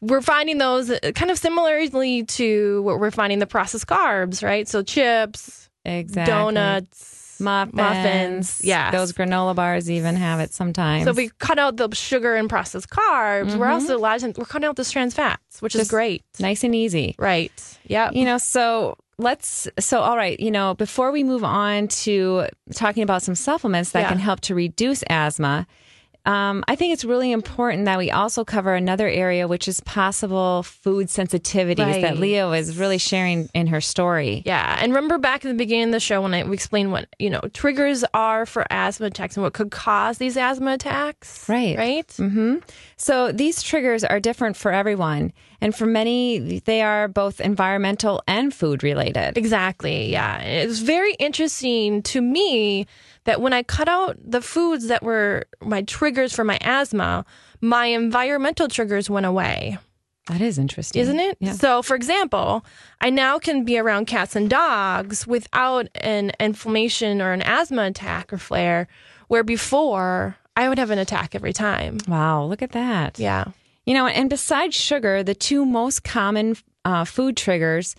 we're 0.02 0.22
finding 0.22 0.58
those 0.58 0.90
uh, 0.90 1.12
kind 1.16 1.32
of 1.32 1.38
similarly 1.38 2.24
to 2.24 2.82
what 2.84 3.00
we're 3.00 3.12
finding 3.12 3.40
the 3.40 3.48
processed 3.48 3.88
carbs, 3.88 4.44
right? 4.44 4.68
So 4.68 4.82
chips, 4.84 5.70
Exactly. 5.86 6.32
donuts, 6.34 7.38
muffins, 7.40 7.76
muffins, 7.76 8.62
yes. 8.64 8.92
Those 8.94 9.14
granola 9.14 9.56
bars 9.56 9.90
even 9.90 10.16
have 10.16 10.40
it 10.40 10.54
sometimes. 10.54 11.06
So 11.06 11.12
if 11.12 11.18
we 11.18 11.30
cut 11.40 11.58
out 11.60 11.78
the 11.78 11.94
sugar 11.94 12.36
and 12.36 12.50
processed 12.50 12.90
carbs, 12.90 13.56
we're 13.58 13.68
also 13.68 13.98
a 13.98 14.00
lot 14.00 14.16
of 14.18 14.22
times 14.22 14.38
we're 14.38 14.46
cutting 14.46 14.68
out 14.68 14.76
the 14.76 14.86
trans 14.86 15.14
fats, 15.14 15.62
which 15.62 15.76
is 15.76 15.90
great. 15.90 16.24
nice 16.40 16.64
and 16.64 16.76
easy. 16.76 17.16
Right. 17.18 17.78
Yeah. 17.86 18.12
You 18.12 18.26
know, 18.26 18.38
so 18.38 18.98
let's 19.20 19.68
so 19.80 20.00
all 20.00 20.16
right, 20.18 20.40
you 20.40 20.50
know, 20.50 20.74
before 20.74 21.12
we 21.12 21.24
move 21.24 21.44
on 21.44 21.88
to 21.90 22.48
talking 22.74 23.04
about 23.04 23.22
some 23.22 23.36
supplements 23.36 23.92
that 23.92 24.02
Yeah. 24.02 24.10
can 24.10 24.18
help 24.20 24.40
to 24.42 24.56
reduce 24.56 25.04
asthma, 25.10 25.68
um, 26.26 26.64
I 26.68 26.76
think 26.76 26.94
it's 26.94 27.06
really 27.06 27.32
important 27.32 27.86
that 27.86 27.98
we 27.98 28.12
also 28.12 28.44
cover 28.46 28.74
another 28.76 29.08
area, 29.08 29.48
which 29.48 29.68
is 29.68 29.80
possible 29.82 30.64
food 30.64 31.08
sensitivities 31.08 31.78
that 31.78 32.04
Right. 32.04 32.18
Leah 32.18 32.48
was 32.48 32.78
really 32.78 32.98
sharing 32.98 33.50
in 33.54 33.68
her 33.68 33.82
story. 33.82 34.44
Yeah, 34.46 34.78
and 34.82 34.94
remember 34.94 35.18
back 35.18 35.44
in 35.44 35.50
the 35.50 35.58
beginning 35.58 35.86
of 35.86 35.92
the 35.94 36.00
show 36.00 36.22
when 36.22 36.34
I 36.34 36.44
we 36.44 36.54
explained 36.54 36.92
what 36.92 37.08
you 37.20 37.30
know 37.30 37.42
triggers 37.54 38.04
are 38.14 38.46
for 38.46 38.66
asthma 38.70 39.08
attacks 39.08 39.38
and 39.38 39.44
what 39.44 39.54
could 39.54 39.72
cause 39.72 40.18
these 40.18 40.38
asthma 40.38 40.74
attacks. 40.74 41.48
Right. 41.50 41.78
Right. 41.78 42.12
hmm 42.18 42.58
So 42.98 43.32
these 43.32 43.64
triggers 43.64 44.04
are 44.04 44.20
different 44.20 44.58
for 44.58 44.72
everyone, 44.72 45.32
and 45.62 45.74
for 45.74 45.86
many, 45.86 46.60
they 46.60 46.82
are 46.82 47.08
both 47.08 47.40
environmental 47.42 48.22
and 48.28 48.54
food 48.54 48.84
related. 48.84 49.38
Exactly. 49.38 50.12
Yeah, 50.12 50.42
it's 50.42 50.80
very 50.80 51.14
interesting 51.14 52.02
to 52.04 52.22
me 52.22 52.86
that 53.30 53.42
when 53.42 53.54
I 53.54 53.62
cut 53.62 53.88
out 53.88 54.18
the 54.20 54.42
foods 54.42 54.88
that 54.88 55.04
were 55.04 55.46
my 55.62 55.84
triggers 55.84 56.34
for 56.34 56.44
my 56.44 56.58
asthma, 56.62 57.26
my 57.62 57.86
environmental 57.86 58.68
triggers 58.68 59.08
went 59.08 59.28
away. 59.28 59.78
That 60.30 60.42
is 60.42 60.58
interesting, 60.58 61.00
isn't 61.00 61.20
it? 61.20 61.38
Yeah. 61.40 61.52
So, 61.52 61.84
for 61.84 61.96
example, 61.96 62.66
I 63.00 63.12
now 63.12 63.38
can 63.38 63.66
be 63.66 63.78
around 63.78 64.08
cats 64.08 64.36
and 64.36 64.50
dogs 64.50 65.28
without 65.28 65.90
an 65.94 66.32
inflammation 66.40 67.22
or 67.22 67.32
an 67.32 67.44
asthma 67.44 67.84
attack 67.84 68.34
or 68.34 68.40
flare, 68.40 68.88
where 69.28 69.44
before 69.44 70.36
I 70.56 70.68
would 70.68 70.80
have 70.80 70.90
an 70.90 70.98
attack 70.98 71.36
every 71.36 71.54
time. 71.54 72.00
Wow, 72.08 72.46
look 72.46 72.64
at 72.64 72.72
that. 72.72 73.20
Yeah. 73.20 73.46
You 73.86 73.94
know, 73.94 74.08
and 74.08 74.28
besides 74.28 74.76
sugar, 74.76 75.22
the 75.22 75.36
two 75.36 75.68
most 75.68 76.04
common 76.04 76.58
uh, 76.84 77.06
food 77.06 77.38
triggers 77.38 77.96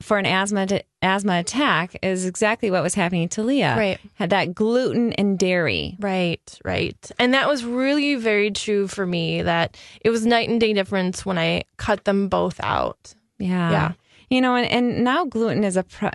for 0.00 0.18
an 0.18 0.26
asthma 0.26 0.66
asthma 1.02 1.38
attack 1.40 1.96
is 2.02 2.24
exactly 2.24 2.70
what 2.70 2.82
was 2.82 2.94
happening 2.94 3.28
to 3.30 3.42
Leah. 3.42 3.76
Right. 3.76 4.00
Had 4.14 4.30
that 4.30 4.54
gluten 4.54 5.12
and 5.14 5.38
dairy. 5.38 5.96
Right, 5.98 6.58
right. 6.64 7.10
And 7.18 7.34
that 7.34 7.48
was 7.48 7.64
really 7.64 8.14
very 8.14 8.50
true 8.50 8.86
for 8.88 9.06
me 9.06 9.42
that 9.42 9.76
it 10.00 10.10
was 10.10 10.24
night 10.24 10.48
and 10.48 10.60
day 10.60 10.72
difference 10.72 11.26
when 11.26 11.38
I 11.38 11.64
cut 11.76 12.04
them 12.04 12.28
both 12.28 12.60
out. 12.62 13.14
Yeah. 13.38 13.70
Yeah. 13.70 13.92
You 14.30 14.40
know, 14.40 14.56
and, 14.56 14.70
and 14.70 15.04
now 15.04 15.24
gluten 15.24 15.64
is 15.64 15.76
a 15.76 15.82
pro- 15.82 16.10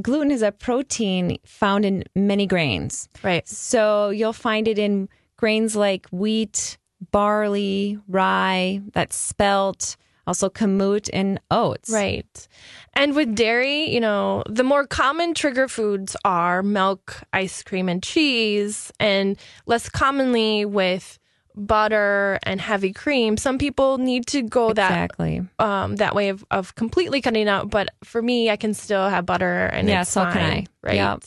gluten 0.00 0.30
is 0.30 0.42
a 0.42 0.52
protein 0.52 1.38
found 1.44 1.84
in 1.84 2.04
many 2.14 2.46
grains. 2.46 3.08
Right. 3.22 3.46
So 3.48 4.10
you'll 4.10 4.32
find 4.32 4.68
it 4.68 4.78
in 4.78 5.08
grains 5.36 5.76
like 5.76 6.06
wheat, 6.10 6.78
barley, 7.10 7.98
rye, 8.08 8.80
that's 8.92 9.16
spelt, 9.16 9.96
also 10.26 10.48
kamut 10.48 11.08
and 11.12 11.40
oats. 11.50 11.90
Right. 11.90 12.48
And 12.94 13.14
with 13.14 13.34
dairy, 13.34 13.90
you 13.90 14.00
know, 14.00 14.42
the 14.48 14.64
more 14.64 14.86
common 14.86 15.34
trigger 15.34 15.68
foods 15.68 16.16
are 16.24 16.62
milk, 16.62 17.22
ice 17.32 17.62
cream, 17.62 17.88
and 17.88 18.02
cheese, 18.02 18.92
and 18.98 19.36
less 19.66 19.88
commonly 19.88 20.64
with 20.64 21.18
butter 21.54 22.38
and 22.42 22.60
heavy 22.60 22.92
cream. 22.92 23.36
Some 23.36 23.56
people 23.58 23.98
need 23.98 24.26
to 24.28 24.42
go 24.42 24.70
Exactly. 24.70 25.40
that 25.58 25.64
um, 25.64 25.96
that 25.96 26.14
way 26.14 26.28
of, 26.28 26.44
of 26.50 26.74
completely 26.74 27.22
cutting 27.22 27.48
out, 27.48 27.70
but 27.70 27.88
for 28.04 28.20
me, 28.20 28.50
I 28.50 28.56
can 28.56 28.74
still 28.74 29.08
have 29.08 29.24
butter 29.24 29.66
and 29.66 29.88
Yeah, 29.88 30.02
it's 30.02 30.10
so 30.10 30.24
can 30.24 30.38
I. 30.38 30.66
Right. 30.82 30.96
Yep. 30.96 31.24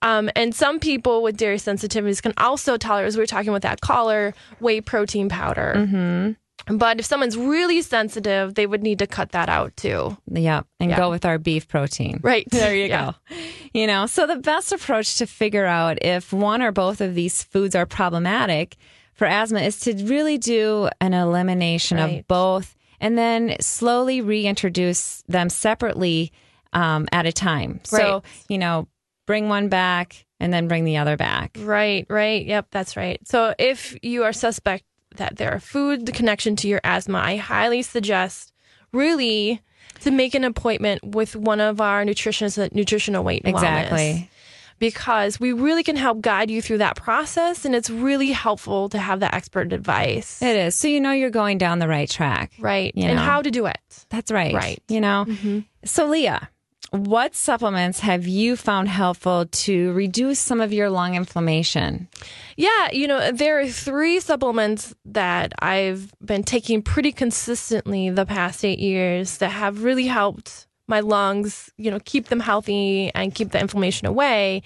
Um, 0.00 0.30
and 0.36 0.54
some 0.54 0.78
people 0.78 1.22
with 1.22 1.36
dairy 1.36 1.56
sensitivities 1.56 2.22
can 2.22 2.32
also 2.38 2.76
tolerate, 2.76 3.08
as 3.08 3.16
we 3.16 3.22
were 3.22 3.26
talking 3.26 3.52
with 3.52 3.62
that 3.62 3.80
caller, 3.80 4.32
whey 4.60 4.80
protein 4.80 5.28
powder. 5.28 5.74
Mm-hmm. 5.76 6.32
But 6.70 6.98
if 7.00 7.06
someone's 7.06 7.36
really 7.36 7.82
sensitive, 7.82 8.54
they 8.54 8.66
would 8.66 8.82
need 8.82 8.98
to 9.00 9.06
cut 9.06 9.32
that 9.32 9.48
out 9.48 9.76
too. 9.76 10.16
Yep. 10.30 10.66
And 10.80 10.90
Yeah. 10.90 10.96
go 10.96 11.10
with 11.10 11.24
our 11.24 11.38
beef 11.38 11.68
protein. 11.68 12.20
Right. 12.22 12.46
There 12.50 12.74
you 12.74 12.86
Yeah. 12.86 13.12
go. 13.30 13.36
You 13.72 13.86
know, 13.86 14.06
so 14.06 14.26
the 14.26 14.36
best 14.36 14.72
approach 14.72 15.16
to 15.18 15.26
figure 15.26 15.66
out 15.66 15.98
if 16.02 16.32
one 16.32 16.62
or 16.62 16.72
both 16.72 17.00
of 17.00 17.14
these 17.14 17.42
foods 17.42 17.74
are 17.74 17.86
problematic 17.86 18.76
for 19.14 19.26
asthma 19.26 19.60
is 19.60 19.80
to 19.80 19.94
really 20.04 20.38
do 20.38 20.88
an 21.00 21.12
elimination 21.14 21.98
Right. 21.98 22.20
of 22.20 22.28
both 22.28 22.76
and 23.00 23.16
then 23.18 23.56
slowly 23.60 24.20
reintroduce 24.20 25.22
them 25.28 25.48
separately 25.50 26.32
um, 26.72 27.06
at 27.12 27.24
a 27.26 27.32
time. 27.32 27.80
So, 27.84 28.22
you 28.48 28.58
know, 28.58 28.88
bring 29.26 29.48
one 29.48 29.68
back 29.68 30.26
and 30.40 30.52
then 30.52 30.68
bring 30.68 30.84
the 30.84 30.98
other 30.98 31.16
back. 31.16 31.56
Right, 31.58 32.06
right. 32.08 32.44
Yep, 32.44 32.66
that's 32.70 32.96
right. 32.96 33.18
So 33.26 33.54
if 33.58 33.96
you 34.02 34.24
are 34.24 34.32
suspect 34.32 34.84
that 35.16 35.36
there 35.36 35.52
are 35.52 35.60
food 35.60 36.06
the 36.06 36.12
connection 36.12 36.56
to 36.56 36.68
your 36.68 36.80
asthma, 36.84 37.18
I 37.18 37.36
highly 37.36 37.82
suggest 37.82 38.52
really 38.92 39.60
to 40.00 40.10
make 40.10 40.34
an 40.34 40.44
appointment 40.44 41.04
with 41.04 41.34
one 41.34 41.60
of 41.60 41.80
our 41.80 42.04
nutritionists 42.04 42.62
at 42.62 42.74
Nutritional 42.74 43.24
Weight 43.24 43.42
and 43.44 43.54
Wellness. 43.54 43.82
Exactly. 43.82 44.30
Because 44.78 45.40
we 45.40 45.52
really 45.52 45.82
can 45.82 45.96
help 45.96 46.20
guide 46.20 46.52
you 46.52 46.62
through 46.62 46.78
that 46.78 46.94
process 46.94 47.64
and 47.64 47.74
it's 47.74 47.90
really 47.90 48.30
helpful 48.30 48.88
to 48.90 48.98
have 48.98 49.20
that 49.20 49.34
expert 49.34 49.72
advice. 49.72 50.40
It 50.40 50.54
is. 50.54 50.76
So 50.76 50.86
you 50.86 51.00
know 51.00 51.10
you're 51.10 51.30
going 51.30 51.58
down 51.58 51.80
the 51.80 51.88
right 51.88 52.08
track. 52.08 52.52
right. 52.60 52.92
You 52.94 53.06
and 53.06 53.16
know. 53.16 53.22
how 53.22 53.42
to 53.42 53.50
do 53.50 53.66
it. 53.66 53.80
That's 54.08 54.30
right. 54.30 54.54
Right. 54.54 54.80
You 54.86 55.00
know? 55.00 55.24
Mm-hmm. 55.26 55.60
So, 55.84 56.06
Leah, 56.06 56.48
what 56.90 57.34
supplements 57.34 58.00
have 58.00 58.26
you 58.26 58.56
found 58.56 58.88
helpful 58.88 59.46
to 59.46 59.92
reduce 59.92 60.38
some 60.38 60.60
of 60.60 60.72
your 60.72 60.88
lung 60.88 61.14
inflammation? 61.14 62.08
Yeah, 62.56 62.90
you 62.92 63.06
know, 63.06 63.30
there 63.30 63.60
are 63.60 63.68
three 63.68 64.20
supplements 64.20 64.94
that 65.04 65.52
I've 65.58 66.12
been 66.24 66.42
taking 66.42 66.82
pretty 66.82 67.12
consistently 67.12 68.08
the 68.10 68.24
past 68.24 68.64
eight 68.64 68.78
years 68.78 69.38
that 69.38 69.50
have 69.50 69.82
really 69.82 70.06
helped 70.06 70.66
my 70.86 71.00
lungs, 71.00 71.70
you 71.76 71.90
know, 71.90 72.00
keep 72.04 72.28
them 72.28 72.40
healthy 72.40 73.10
and 73.14 73.34
keep 73.34 73.50
the 73.50 73.60
inflammation 73.60 74.06
away. 74.06 74.62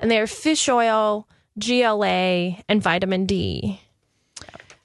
And 0.00 0.10
they're 0.10 0.26
fish 0.26 0.68
oil, 0.68 1.28
GLA, 1.58 2.56
and 2.68 2.82
vitamin 2.82 3.26
D. 3.26 3.80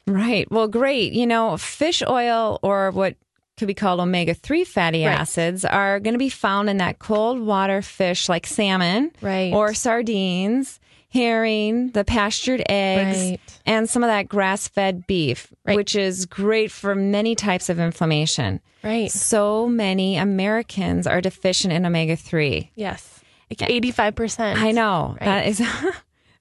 Right. 0.07 0.49
Well, 0.51 0.67
great. 0.67 1.13
You 1.13 1.25
know, 1.25 1.57
fish 1.57 2.03
oil 2.07 2.59
or 2.61 2.91
what 2.91 3.15
could 3.57 3.67
be 3.67 3.73
called 3.73 3.99
omega 3.99 4.33
3 4.33 4.63
fatty 4.65 5.05
Right. 5.05 5.17
acids 5.19 5.63
are 5.63 5.99
going 5.99 6.13
to 6.13 6.19
be 6.19 6.29
found 6.29 6.69
in 6.69 6.77
that 6.77 6.99
cold 6.99 7.39
water 7.39 7.81
fish 7.81 8.27
like 8.27 8.45
salmon 8.45 9.11
Right. 9.21 9.53
or 9.53 9.73
sardines, 9.73 10.79
herring, 11.09 11.91
the 11.91 12.03
pastured 12.03 12.61
eggs, 12.67 13.17
Right. 13.17 13.39
and 13.65 13.89
some 13.89 14.03
of 14.03 14.07
that 14.09 14.27
grass 14.27 14.67
fed 14.67 15.07
beef, 15.07 15.53
which 15.63 15.95
is 15.95 16.25
great 16.25 16.69
for 16.71 16.95
many 16.95 17.33
types 17.35 17.69
of 17.69 17.79
inflammation. 17.79 18.59
Right. 18.83 19.09
So 19.09 19.67
many 19.67 20.17
Americans 20.17 21.07
are 21.07 21.21
deficient 21.21 21.73
in 21.73 21.85
omega 21.85 22.15
3. 22.17 22.71
Yes. 22.75 23.21
Like 23.49 23.69
85%. 23.69 24.57
I 24.57 24.71
know. 24.71 25.15
That 25.21 25.47
is. 25.47 25.61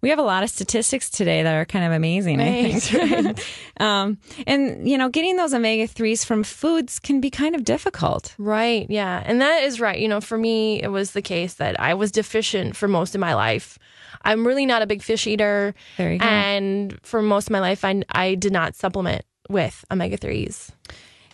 We 0.04 0.10
have 0.10 0.18
a 0.18 0.22
lot 0.22 0.42
of 0.42 0.50
statistics 0.50 1.08
today 1.08 1.42
that 1.42 1.54
are 1.54 1.64
kind 1.64 1.82
of 1.82 1.92
amazing, 1.92 2.38
I 2.38 2.78
think. 2.78 3.40
um, 3.80 4.18
and, 4.46 4.86
you 4.86 4.98
know, 4.98 5.08
getting 5.08 5.36
those 5.36 5.54
omega 5.54 5.88
3s 5.88 6.26
from 6.26 6.44
foods 6.44 6.98
can 6.98 7.22
be 7.22 7.30
kind 7.30 7.54
of 7.54 7.64
difficult. 7.64 8.34
Right. 8.36 8.86
Yeah. 8.90 9.22
And 9.24 9.40
that 9.40 9.62
is 9.62 9.80
right. 9.80 9.98
You 9.98 10.08
know, 10.08 10.20
for 10.20 10.36
me, 10.36 10.82
it 10.82 10.88
was 10.88 11.12
the 11.12 11.22
case 11.22 11.54
that 11.54 11.80
I 11.80 11.94
was 11.94 12.12
deficient 12.12 12.76
for 12.76 12.86
most 12.86 13.14
of 13.14 13.20
my 13.22 13.32
life. 13.32 13.78
I'm 14.26 14.46
really 14.46 14.66
not 14.66 14.82
a 14.82 14.86
big 14.86 15.00
fish 15.00 15.26
eater. 15.26 15.74
There 15.96 16.12
you 16.12 16.18
go. 16.18 16.26
And 16.26 17.00
for 17.02 17.22
most 17.22 17.46
of 17.46 17.52
my 17.52 17.60
life, 17.60 17.82
I, 17.82 18.02
I 18.10 18.34
did 18.34 18.52
not 18.52 18.74
supplement 18.74 19.24
with 19.48 19.86
omega 19.90 20.18
3s. 20.18 20.70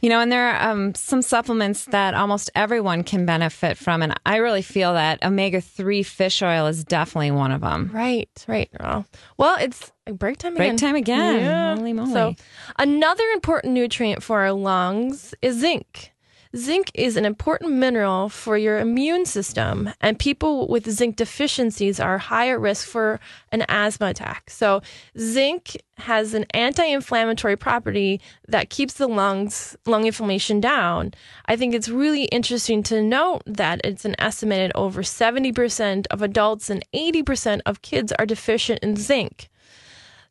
You 0.01 0.09
know, 0.09 0.21
and 0.21 0.33
there 0.33 0.49
are 0.49 0.71
um, 0.71 0.95
some 0.95 1.23
supplements 1.23 1.85
that 1.87 2.15
almost 2.15 2.51
everyone 2.55 3.05
can 3.05 3.27
benefit 3.27 3.77
from. 3.77 4.03
And 4.03 4.15
I 4.25 4.37
really 4.37 4.63
feel 4.63 4.95
that 4.95 5.23
omega 5.23 5.61
3 5.61 6.03
fish 6.03 6.43
oil 6.43 6.67
is 6.67 6.85
definitely 6.85 7.31
one 7.33 7.53
of 7.53 7.61
them. 7.61 7.91
Right. 7.93 8.31
Right. 8.49 8.71
Well, 8.81 9.07
well 9.37 9.57
it's 9.61 9.93
break 10.07 10.39
time 10.39 10.55
again. 10.57 10.69
Break 10.71 10.81
time 10.81 10.97
again. 10.97 11.41
Yeah. 11.41 11.77
Holy 11.77 11.93
moly. 11.93 12.13
So, 12.13 12.35
another 12.79 13.25
important 13.35 13.75
nutrient 13.75 14.23
for 14.23 14.41
our 14.41 14.53
lungs 14.53 15.35
is 15.43 15.59
zinc. 15.59 16.13
Zinc 16.57 16.91
is 16.95 17.17
an 17.17 17.25
important 17.25 17.73
mineral 17.75 18.29
for 18.29 18.59
your 18.59 18.81
immune 18.81 19.25
system, 19.25 19.91
and 20.01 20.19
people 20.19 20.67
with 20.67 20.91
zinc 20.91 21.15
deficiencies 21.15 22.01
are 22.01 22.19
higher 22.19 22.59
risk 22.59 22.89
for 22.89 23.21
an 23.53 23.65
asthma 23.69 24.09
attack. 24.09 24.51
So, 24.51 24.83
zinc 25.17 25.77
has 25.99 26.35
an 26.35 26.47
anti-inflammatory 26.53 27.57
property 27.57 28.21
that 28.49 28.69
keeps 28.69 28.95
the 28.95 29.07
lungs 29.07 29.77
lung 29.87 30.07
inflammation 30.07 30.61
down. 30.61 31.15
I 31.47 31.55
think 31.55 31.73
it's 31.73 31.89
really 31.89 32.25
interesting 32.25 32.83
to 32.85 33.01
note 33.01 33.43
that 33.47 33.81
it's 33.85 34.05
an 34.05 34.17
estimated 34.19 34.73
over 34.75 35.03
70% 35.03 36.07
of 36.09 36.21
adults 36.21 36.69
and 36.69 36.85
80% 36.93 37.61
of 37.65 37.83
kids 37.83 38.13
are 38.19 38.27
deficient 38.27 38.81
in 38.81 38.97
zinc. 38.97 39.49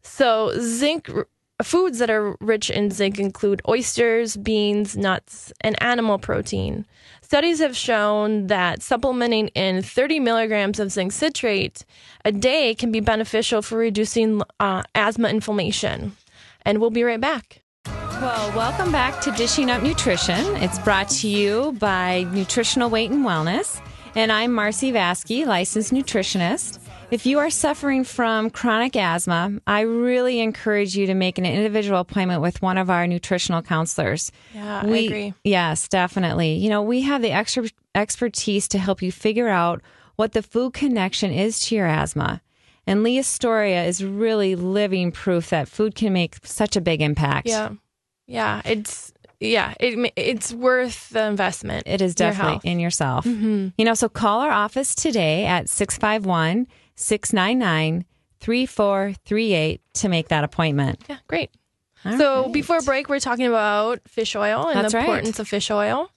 So, 0.01 0.51
zinc 0.59 1.09
foods 1.63 1.99
that 1.99 2.09
are 2.09 2.35
rich 2.39 2.69
in 2.69 2.91
zinc 2.91 3.19
include 3.19 3.61
oysters, 3.67 4.37
beans, 4.37 4.95
nuts, 4.95 5.51
and 5.61 5.81
animal 5.83 6.17
protein. 6.17 6.85
Studies 7.21 7.59
have 7.59 7.75
shown 7.75 8.47
that 8.47 8.81
supplementing 8.81 9.49
in 9.49 9.81
30 9.81 10.19
milligrams 10.19 10.79
of 10.79 10.91
zinc 10.91 11.11
citrate 11.11 11.85
a 12.25 12.31
day 12.31 12.73
can 12.75 12.91
be 12.91 13.01
beneficial 13.01 13.61
for 13.61 13.77
reducing 13.77 14.41
uh, 14.59 14.83
asthma 14.95 15.29
inflammation. 15.29 16.15
And 16.63 16.79
we'll 16.79 16.89
be 16.89 17.03
right 17.03 17.21
back. 17.21 17.61
Well, 17.85 18.51
welcome 18.55 18.91
back 18.91 19.21
to 19.21 19.31
Dishing 19.31 19.69
Up 19.69 19.81
Nutrition. 19.81 20.43
It's 20.57 20.79
brought 20.79 21.07
to 21.09 21.27
you 21.27 21.73
by 21.79 22.27
Nutritional 22.33 22.89
Weight 22.89 23.11
and 23.11 23.25
Wellness. 23.25 23.81
And 24.15 24.31
I'm 24.31 24.51
Marcy 24.51 24.91
Vaske, 24.91 25.45
licensed 25.45 25.93
nutritionist. 25.93 26.79
If 27.11 27.25
you 27.25 27.39
are 27.39 27.49
suffering 27.49 28.03
from 28.03 28.51
chronic 28.51 28.95
asthma, 28.95 29.59
I 29.65 29.81
really 29.81 30.41
encourage 30.41 30.95
you 30.95 31.07
to 31.07 31.15
make 31.15 31.39
an 31.39 31.45
individual 31.45 31.99
appointment 31.99 32.41
with 32.41 32.61
one 32.61 32.77
of 32.77 32.91
our 32.91 33.07
nutritional 33.07 33.63
counselors. 33.63 34.31
Yeah, 34.53 34.81
I 34.83 34.87
agree. 34.97 35.33
Yes, 35.43 35.87
definitely. 35.87 36.53
You 36.53 36.69
know, 36.69 36.83
we 36.83 37.01
have 37.01 37.23
the 37.23 37.31
extra 37.31 37.67
expertise 37.95 38.67
to 38.69 38.77
help 38.77 39.01
you 39.01 39.11
figure 39.11 39.49
out 39.49 39.81
what 40.17 40.33
the 40.33 40.43
food 40.43 40.73
connection 40.73 41.31
is 41.31 41.59
to 41.61 41.75
your 41.75 41.87
asthma. 41.87 42.41
And 42.85 43.01
Leah 43.01 43.23
Storia 43.23 43.85
is 43.85 44.03
really 44.03 44.55
living 44.55 45.11
proof 45.11 45.49
that 45.49 45.67
food 45.67 45.95
can 45.95 46.13
make 46.13 46.37
such 46.45 46.75
a 46.75 46.81
big 46.81 47.01
impact. 47.01 47.47
Yeah. 47.47 47.71
Yeah. 48.27 48.61
It's, 48.65 49.13
yeah, 49.39 49.73
it, 49.79 50.13
it's 50.15 50.53
worth 50.53 51.09
the 51.09 51.25
investment. 51.25 51.83
It 51.87 52.01
is 52.01 52.13
definitely 52.13 52.53
health. 52.53 52.65
in 52.65 52.79
yourself. 52.79 53.25
Mm-hmm. 53.25 53.69
You 53.77 53.85
know, 53.85 53.93
so 53.95 54.09
call 54.09 54.41
our 54.41 54.51
office 54.51 54.93
today 54.93 55.45
at 55.45 55.69
651 55.69 56.67
699 56.99 58.05
3438 58.41 59.81
to 59.95 60.09
make 60.09 60.27
that 60.29 60.43
appointment. 60.43 61.03
Yeah, 61.09 61.17
great. 61.27 61.51
All 62.05 62.17
so 62.17 62.43
right. 62.43 62.53
before 62.53 62.81
break, 62.81 63.09
we're 63.09 63.19
talking 63.19 63.45
about 63.47 63.99
fish 64.07 64.35
oil 64.35 64.67
and 64.67 64.79
That's 64.79 64.93
the 64.93 64.97
right. 64.99 65.05
importance 65.05 65.39
of 65.39 65.47
fish 65.47 65.69
oil. 65.69 66.09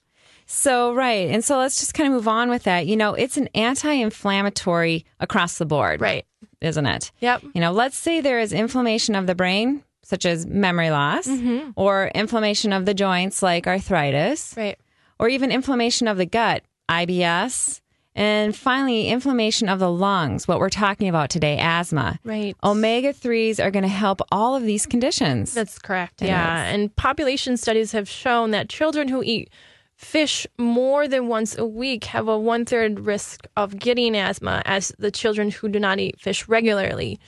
So, 0.45 0.93
right. 0.93 1.29
And 1.29 1.43
so 1.43 1.57
let's 1.57 1.79
just 1.79 1.93
kind 1.93 2.07
of 2.07 2.13
move 2.13 2.27
on 2.27 2.49
with 2.49 2.63
that. 2.63 2.85
You 2.87 2.95
know, 2.97 3.13
it's 3.13 3.37
an 3.37 3.47
anti 3.55 3.91
inflammatory 3.91 5.05
across 5.19 5.57
the 5.57 5.65
board. 5.65 6.01
Right. 6.01 6.25
Isn't 6.61 6.85
it? 6.85 7.11
Yep. 7.19 7.43
You 7.53 7.61
know, 7.61 7.71
let's 7.71 7.97
say 7.97 8.21
there 8.21 8.39
is 8.39 8.53
inflammation 8.53 9.15
of 9.15 9.27
the 9.27 9.35
brain, 9.35 9.83
such 10.03 10.25
as 10.25 10.45
memory 10.45 10.89
loss, 10.91 11.27
Mm-hmm. 11.27 11.71
or 11.75 12.11
inflammation 12.15 12.71
of 12.73 12.85
the 12.85 12.93
joints, 12.93 13.41
like 13.41 13.67
arthritis, 13.67 14.53
Right. 14.55 14.77
or 15.19 15.27
even 15.29 15.51
inflammation 15.51 16.07
of 16.07 16.17
the 16.17 16.25
gut, 16.25 16.63
IBS, 16.89 17.81
and 18.15 18.55
finally, 18.55 19.07
inflammation 19.07 19.69
of 19.69 19.79
the 19.79 19.89
lungs, 19.89 20.47
what 20.47 20.59
we're 20.59 20.69
talking 20.69 21.07
about 21.07 21.29
today, 21.29 21.57
asthma. 21.57 22.19
Right. 22.23 22.55
Omega 22.63 23.11
3s 23.11 23.63
are 23.63 23.71
going 23.71 23.83
to 23.83 23.89
help 23.89 24.21
all 24.31 24.55
of 24.55 24.63
these 24.63 24.85
conditions. 24.85 25.53
That's 25.53 25.79
correct. 25.79 26.21
It 26.21 26.27
yeah. 26.27 26.67
is. 26.67 26.73
And 26.73 26.95
population 26.95 27.57
studies 27.57 27.91
have 27.93 28.07
shown 28.07 28.51
that 28.51 28.69
children 28.69 29.07
who 29.07 29.23
eat 29.23 29.49
fish 29.95 30.45
more 30.57 31.07
than 31.07 31.27
once 31.27 31.57
a 31.57 31.65
week 31.65 32.05
have 32.05 32.27
a 32.27 32.37
one 32.37 32.65
third 32.65 32.99
risk 32.99 33.47
of 33.57 33.79
getting 33.79 34.15
asthma 34.15 34.61
as 34.65 34.91
the 34.99 35.11
children 35.11 35.49
who 35.49 35.69
do 35.69 35.79
not 35.79 35.99
eat 35.99 36.19
fish 36.19 36.47
regularly. 36.47 37.19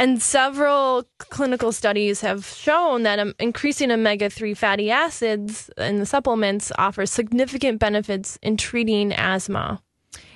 And 0.00 0.22
several 0.22 1.04
clinical 1.18 1.72
studies 1.72 2.20
have 2.20 2.46
shown 2.46 3.02
that 3.02 3.18
um, 3.18 3.34
increasing 3.40 3.90
omega 3.90 4.30
3 4.30 4.54
fatty 4.54 4.90
acids 4.90 5.70
in 5.76 5.98
the 5.98 6.06
supplements 6.06 6.70
offers 6.78 7.10
significant 7.10 7.80
benefits 7.80 8.38
in 8.42 8.56
treating 8.56 9.12
asthma. 9.12 9.80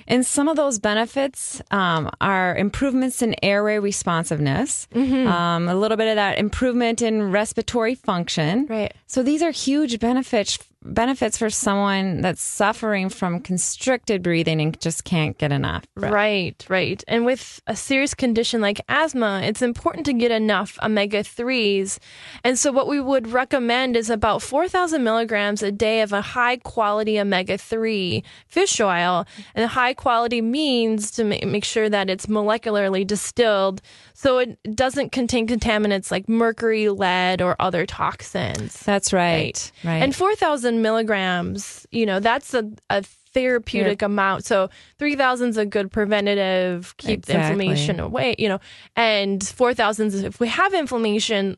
And 0.07 0.25
some 0.25 0.47
of 0.47 0.55
those 0.55 0.79
benefits 0.79 1.61
um, 1.71 2.09
are 2.21 2.55
improvements 2.55 3.21
in 3.21 3.35
airway 3.43 3.79
responsiveness, 3.79 4.87
Mm-hmm. 4.93 5.27
um, 5.27 5.67
a 5.67 5.75
little 5.75 5.97
bit 5.97 6.07
of 6.09 6.15
that 6.15 6.37
improvement 6.37 7.01
in 7.01 7.31
respiratory 7.31 7.95
function. 7.95 8.65
Right. 8.67 8.93
So 9.07 9.23
these 9.23 9.41
are 9.41 9.51
huge 9.51 9.99
benefits 9.99 10.57
benefits 10.85 11.37
for 11.37 11.49
someone 11.49 12.21
that's 12.21 12.41
suffering 12.41 13.09
from 13.09 13.39
constricted 13.39 14.21
breathing 14.23 14.61
and 14.61 14.79
just 14.79 15.03
can't 15.03 15.37
get 15.37 15.51
enough. 15.51 15.83
Right, 15.95 16.65
right. 16.69 17.03
And 17.07 17.25
with 17.25 17.61
a 17.67 17.75
serious 17.75 18.13
condition 18.13 18.61
like 18.61 18.81
asthma, 18.89 19.41
it's 19.43 19.61
important 19.61 20.05
to 20.07 20.13
get 20.13 20.31
enough 20.31 20.77
omega 20.83 21.19
3s. 21.23 21.99
And 22.43 22.57
so, 22.57 22.71
what 22.71 22.87
we 22.87 22.99
would 22.99 23.27
recommend 23.27 23.95
is 23.95 24.09
about 24.09 24.41
4,000 24.41 25.03
milligrams 25.03 25.63
a 25.63 25.71
day 25.71 26.01
of 26.01 26.13
a 26.13 26.21
high 26.21 26.57
quality 26.57 27.19
omega 27.19 27.57
3 27.57 28.23
fish 28.47 28.79
oil. 28.79 29.25
And 29.55 29.69
high 29.69 29.93
quality 29.93 30.41
means 30.41 31.11
to 31.11 31.23
make 31.23 31.63
sure 31.63 31.89
that 31.89 32.09
it's 32.09 32.25
molecularly 32.25 33.05
distilled 33.05 33.81
so 34.13 34.37
it 34.37 34.57
doesn't 34.75 35.11
contain 35.11 35.47
contaminants 35.47 36.11
like 36.11 36.29
mercury, 36.29 36.89
lead, 36.89 37.41
or 37.41 37.55
other 37.59 37.85
toxins. 37.85 38.79
That's 38.79 39.11
right. 39.11 39.71
Right. 39.83 40.03
And 40.03 40.15
4,000 40.15 40.72
milligrams, 40.81 41.85
you 41.91 42.05
know, 42.05 42.19
that's 42.19 42.53
a, 42.53 42.69
a 42.89 43.03
therapeutic 43.33 44.01
amount. 44.01 44.45
So 44.45 44.69
3,000 44.99 45.49
is 45.49 45.57
a 45.57 45.65
good 45.65 45.91
preventative, 45.91 46.95
keep 46.97 47.19
Exactly. 47.19 47.65
inflammation 47.65 47.99
away, 47.99 48.35
you 48.37 48.47
know, 48.49 48.59
and 48.95 49.45
4,000 49.45 50.07
is 50.07 50.23
if 50.23 50.39
we 50.39 50.47
have 50.47 50.73
inflammation, 50.73 51.57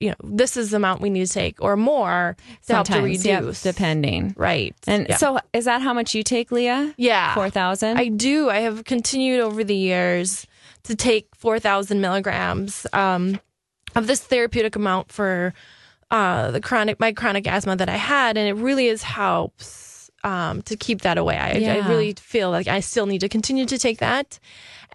you 0.00 0.10
know, 0.10 0.16
this 0.24 0.56
is 0.56 0.70
the 0.70 0.76
amount 0.76 1.00
we 1.00 1.08
need 1.08 1.26
to 1.26 1.32
take 1.32 1.56
or 1.62 1.76
more 1.76 2.36
to 2.66 2.72
help 2.74 2.86
to 2.88 2.92
Sometimes, 2.92 3.24
yep, 3.24 3.40
reduce. 3.40 3.62
depending. 3.62 4.34
Right. 4.36 4.74
And 4.86 5.06
so, 5.16 5.38
is 5.54 5.64
that 5.64 5.80
how 5.80 5.94
much 5.94 6.14
you 6.14 6.22
take, 6.22 6.52
Leah? 6.52 6.92
yeah. 6.98 7.32
Four 7.34 7.48
thousand. 7.48 7.96
I 7.96 8.08
do. 8.08 8.50
I 8.50 8.58
have 8.58 8.84
continued 8.84 9.40
over 9.40 9.64
the 9.64 9.74
years 9.74 10.46
to 10.82 10.94
take 10.94 11.28
4,000 11.34 12.00
milligrams 12.00 12.86
um, 12.92 13.40
of 13.96 14.06
this 14.06 14.20
therapeutic 14.20 14.76
amount 14.76 15.10
for 15.10 15.52
uh, 16.10 16.50
the 16.50 16.60
chronic, 16.60 17.00
my 17.00 17.12
chronic 17.12 17.46
asthma 17.46 17.76
that 17.76 17.88
I 17.88 17.96
had, 17.96 18.36
and 18.36 18.48
it 18.48 18.60
really 18.62 18.86
is 18.86 19.02
helps 19.02 20.10
um, 20.24 20.62
to 20.62 20.76
keep 20.76 21.02
that 21.02 21.18
away. 21.18 21.36
I, 21.36 21.52
Yeah. 21.54 21.74
I 21.74 21.88
really 21.88 22.14
feel 22.14 22.50
like 22.50 22.66
I 22.68 22.80
still 22.80 23.06
need 23.06 23.20
to 23.20 23.28
continue 23.28 23.66
to 23.66 23.78
take 23.78 23.98
that. 23.98 24.38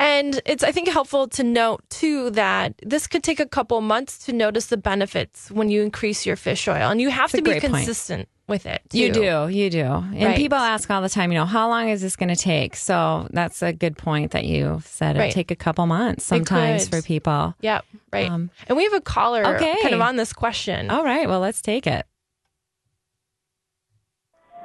And 0.02 0.42
it's, 0.46 0.64
I 0.64 0.72
think, 0.72 0.88
helpful 0.88 1.28
to 1.30 1.44
note 1.44 1.82
too 1.90 2.32
that 2.32 2.74
this 2.84 3.06
could 3.08 3.24
take 3.24 3.40
a 3.40 3.46
couple 3.46 3.80
months 3.82 4.18
to 4.26 4.34
notice 4.34 4.66
the 4.68 4.78
benefits 4.78 5.52
when 5.52 5.70
you 5.70 5.84
increase 5.84 6.26
your 6.26 6.36
fish 6.36 6.68
oil, 6.68 6.90
and 6.90 7.00
you 7.00 7.10
have 7.12 7.34
a 7.34 7.38
to 7.38 7.44
be 7.44 7.52
great 7.52 7.62
point. 7.62 7.74
consistent 7.76 8.28
with 8.48 8.66
it. 8.66 8.82
You 8.92 9.14
do, 9.14 9.48
you 9.48 9.70
do. 9.70 9.84
And 9.86 10.24
Right. 10.24 10.36
people 10.36 10.58
ask 10.58 10.90
all 10.92 11.02
the 11.02 11.08
time, 11.08 11.32
you 11.32 11.38
know, 11.38 11.46
how 11.46 11.70
long 11.70 11.88
is 11.88 12.02
this 12.02 12.16
going 12.18 12.30
to 12.30 12.36
take? 12.36 12.76
So 12.76 13.28
that's 13.32 13.62
a 13.62 13.72
good 13.72 13.96
point 13.98 14.32
that 14.32 14.44
you 14.46 14.82
said. 14.86 15.16
It 15.16 15.20
Right. 15.20 15.32
take 15.32 15.52
a 15.52 15.56
couple 15.56 15.86
months 15.86 16.26
sometimes 16.26 16.90
for 16.90 17.02
people. 17.02 17.56
Yep. 17.62 17.86
Right. 18.12 18.30
Um, 18.30 18.50
and 18.68 18.76
we 18.76 18.84
have 18.84 18.94
a 18.94 19.00
caller 19.02 19.46
okay. 19.56 19.76
kind 19.82 19.96
of 19.96 20.02
on 20.02 20.18
this 20.18 20.34
question. 20.34 20.90
All 20.90 21.04
right, 21.06 21.30
well, 21.30 21.40
let's 21.40 21.62
take 21.62 21.88
it. 21.88 22.06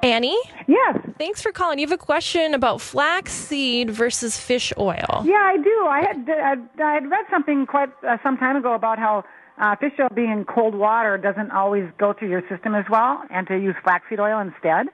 Annie, 0.03 0.39
Yes. 0.67 0.99
thanks 1.19 1.41
for 1.43 1.53
calling. 1.53 1.79
You 1.79 1.87
have 1.87 1.93
a 1.93 1.99
question 1.99 2.55
about 2.55 2.81
flaxseed 2.81 3.91
versus 3.91 4.39
fish 4.39 4.73
oil. 4.79 5.23
Yeah, 5.25 5.35
I 5.43 5.57
do. 5.57 5.87
I 5.89 6.01
had 6.01 6.31
I 6.81 6.95
had 6.95 7.11
read 7.11 7.25
something 7.31 7.67
quite 7.67 7.91
uh, 8.07 8.19
some 8.23 8.37
time 8.37 8.57
ago 8.57 8.75
about 8.75 8.99
how 8.99 9.25
uh, 9.59 9.75
fish 9.77 9.93
oil 10.01 10.09
being 10.15 10.31
in 10.31 10.45
cold 10.45 10.75
water 10.75 11.17
doesn't 11.19 11.51
always 11.51 11.89
go 11.99 12.13
through 12.13 12.29
your 12.31 12.43
system 12.49 12.75
as 12.75 12.85
well, 12.91 13.23
and 13.31 13.47
to 13.49 13.57
use 13.59 13.75
flaxseed 13.83 14.21
oil 14.21 14.39
instead. 14.39 14.89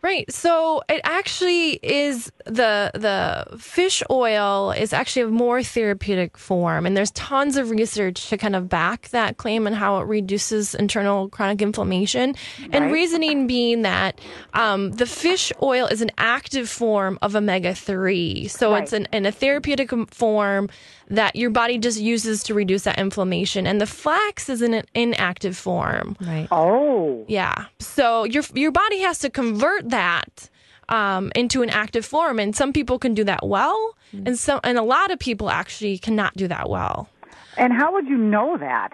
Right. 0.00 0.30
So 0.32 0.82
it 0.88 1.00
actually 1.02 1.72
is 1.82 2.30
the 2.44 2.92
the 2.94 3.58
fish 3.58 4.00
oil 4.08 4.70
is 4.70 4.92
actually 4.92 5.22
a 5.22 5.28
more 5.28 5.60
therapeutic 5.62 6.38
form, 6.38 6.86
and 6.86 6.96
there's 6.96 7.10
tons 7.10 7.56
of 7.56 7.70
research 7.70 8.28
to 8.28 8.36
kind 8.36 8.54
of 8.54 8.68
back 8.68 9.08
that 9.08 9.38
claim 9.38 9.66
and 9.66 9.74
how 9.74 9.98
it 9.98 10.06
reduces 10.06 10.76
internal 10.76 11.28
chronic 11.28 11.60
inflammation. 11.62 12.36
And 12.72 12.92
reasoning 12.92 13.48
being 13.48 13.82
that 13.82 14.20
um, 14.54 14.92
the 14.92 15.06
fish 15.06 15.52
oil 15.62 15.86
is 15.86 16.00
an 16.00 16.10
active 16.16 16.68
form 16.68 17.18
of 17.20 17.34
omega 17.34 17.74
three, 17.74 18.46
so 18.46 18.76
it's 18.76 18.92
an, 18.92 19.08
in 19.12 19.26
a 19.26 19.32
therapeutic 19.32 19.90
form 20.12 20.68
that 21.10 21.34
your 21.36 21.48
body 21.48 21.78
just 21.78 21.98
uses 21.98 22.42
to 22.44 22.54
reduce 22.54 22.82
that 22.82 22.98
inflammation, 22.98 23.66
and 23.66 23.80
the 23.80 23.86
flax 23.86 24.48
is 24.48 24.62
in 24.62 24.74
an 24.74 24.84
inactive 24.94 25.56
form. 25.56 26.16
Right. 26.20 26.46
Oh. 26.52 27.24
Yeah. 27.26 27.64
So 27.80 28.24
your 28.24 28.44
your 28.54 28.70
body 28.70 29.00
has 29.00 29.18
to 29.20 29.30
convert 29.30 29.87
that 29.88 30.48
um, 30.88 31.30
into 31.34 31.62
an 31.62 31.70
active 31.70 32.04
form, 32.04 32.38
and 32.38 32.54
some 32.56 32.72
people 32.72 32.98
can 32.98 33.14
do 33.14 33.24
that 33.24 33.46
well, 33.46 33.96
and 34.12 34.38
some 34.38 34.60
and 34.64 34.78
a 34.78 34.82
lot 34.82 35.10
of 35.10 35.18
people 35.18 35.50
actually 35.50 35.98
cannot 35.98 36.34
do 36.34 36.48
that 36.48 36.68
well. 36.70 37.08
And 37.56 37.72
how 37.72 37.92
would 37.92 38.06
you 38.06 38.16
know 38.16 38.56
that? 38.58 38.90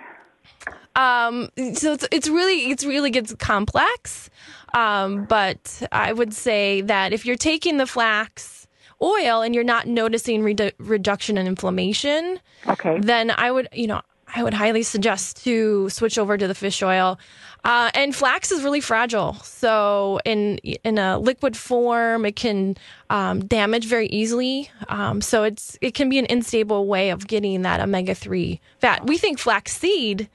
Um, 0.97 1.51
so 1.75 1.93
it's, 1.95 2.07
it's 2.13 2.29
really 2.29 2.71
it's 2.71 2.85
really 2.85 3.11
gets 3.11 3.35
complex, 3.35 4.31
um, 4.75 5.25
but 5.25 5.83
I 5.93 6.13
would 6.13 6.33
say 6.33 6.81
that 6.83 7.13
if 7.13 7.27
you're 7.27 7.37
taking 7.37 7.79
the 7.79 7.87
flax 7.87 8.67
oil 9.03 9.43
and 9.43 9.55
you're 9.55 9.65
not 9.65 9.87
noticing 9.87 10.43
redu- 10.43 10.73
reduction 10.79 11.37
in 11.37 11.47
inflammation, 11.47 12.39
Okay. 12.69 12.99
then 13.01 13.33
I 13.33 13.51
would, 13.51 13.69
you 13.73 13.89
know, 13.89 14.01
I 14.35 14.43
would 14.43 14.55
highly 14.55 14.83
suggest 14.85 15.45
to 15.45 15.91
switch 15.91 16.17
over 16.17 16.39
to 16.39 16.47
the 16.47 16.55
fish 16.55 16.83
oil. 16.83 17.19
Uh, 17.65 17.91
and 17.95 18.15
flax 18.15 18.53
is 18.53 18.63
really 18.63 18.81
fragile, 18.81 19.35
so 19.43 20.21
in 20.27 20.59
in 20.59 20.99
a 20.99 21.19
liquid 21.19 21.57
form, 21.57 22.27
it 22.27 22.37
can 22.37 22.77
um, 23.09 23.47
damage 23.47 23.87
very 23.87 24.07
easily. 24.09 24.71
Um, 24.89 25.23
so 25.23 25.45
it's 25.45 25.79
it 25.81 25.95
can 25.95 26.11
be 26.11 26.19
an 26.19 26.27
unstable 26.29 26.87
way 26.87 27.09
of 27.09 27.27
getting 27.27 27.63
that 27.63 27.81
omega 27.81 28.15
three 28.15 28.61
fat. 28.81 29.07
We 29.07 29.17
think 29.17 29.39
flaxseed 29.39 30.29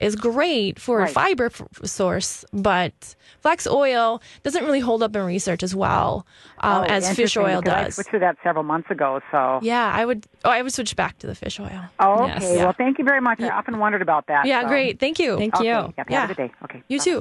is 0.00 0.14
great 0.16 0.78
for 0.78 1.00
a 1.00 1.08
fiber 1.08 1.46
f- 1.46 1.62
source, 1.84 2.44
but 2.52 3.14
flax 3.40 3.66
oil 3.66 4.20
doesn't 4.42 4.64
really 4.64 4.80
hold 4.80 5.02
up 5.02 5.16
in 5.16 5.22
research 5.22 5.62
as 5.62 5.74
well 5.74 6.26
um, 6.58 6.82
Oh, 6.82 6.84
as 6.84 7.14
fish 7.16 7.36
oil 7.36 7.60
because 7.62 7.74
I 7.74 7.84
does. 7.84 7.94
switched 7.94 8.10
to 8.10 8.18
that 8.18 8.36
several 8.44 8.64
months 8.64 8.90
ago. 8.90 9.20
So. 9.30 9.60
Yeah, 9.62 9.90
I 9.94 10.04
would. 10.04 10.26
Oh, 10.44 10.50
I 10.50 10.60
would 10.62 10.72
switch 10.72 10.94
back 10.96 11.18
to 11.18 11.26
the 11.26 11.34
fish 11.34 11.58
oil. 11.60 11.80
Oh, 11.98 12.26
Yes. 12.26 12.42
okay. 12.44 12.56
Yeah. 12.56 12.64
Well, 12.64 12.74
thank 12.76 12.98
you 12.98 13.04
very 13.04 13.20
much. 13.20 13.40
I 13.40 13.48
often 13.48 13.78
wondered 13.78 14.02
about 14.02 14.26
that. 14.28 14.46
Yeah, 14.46 14.62
so- 14.62 14.68
great. 14.68 15.00
Thank 15.00 15.18
you. 15.18 15.36
Thank 15.38 15.54
Okay. 15.56 15.64
you. 15.64 15.94
Yep, 15.96 16.10
Yeah. 16.10 16.20
Have 16.20 16.30
a 16.30 16.34
good 16.34 16.48
day. 16.48 16.52
Okay. 16.64 16.82
You 16.88 16.98
bye. 16.98 17.04
too. 17.04 17.18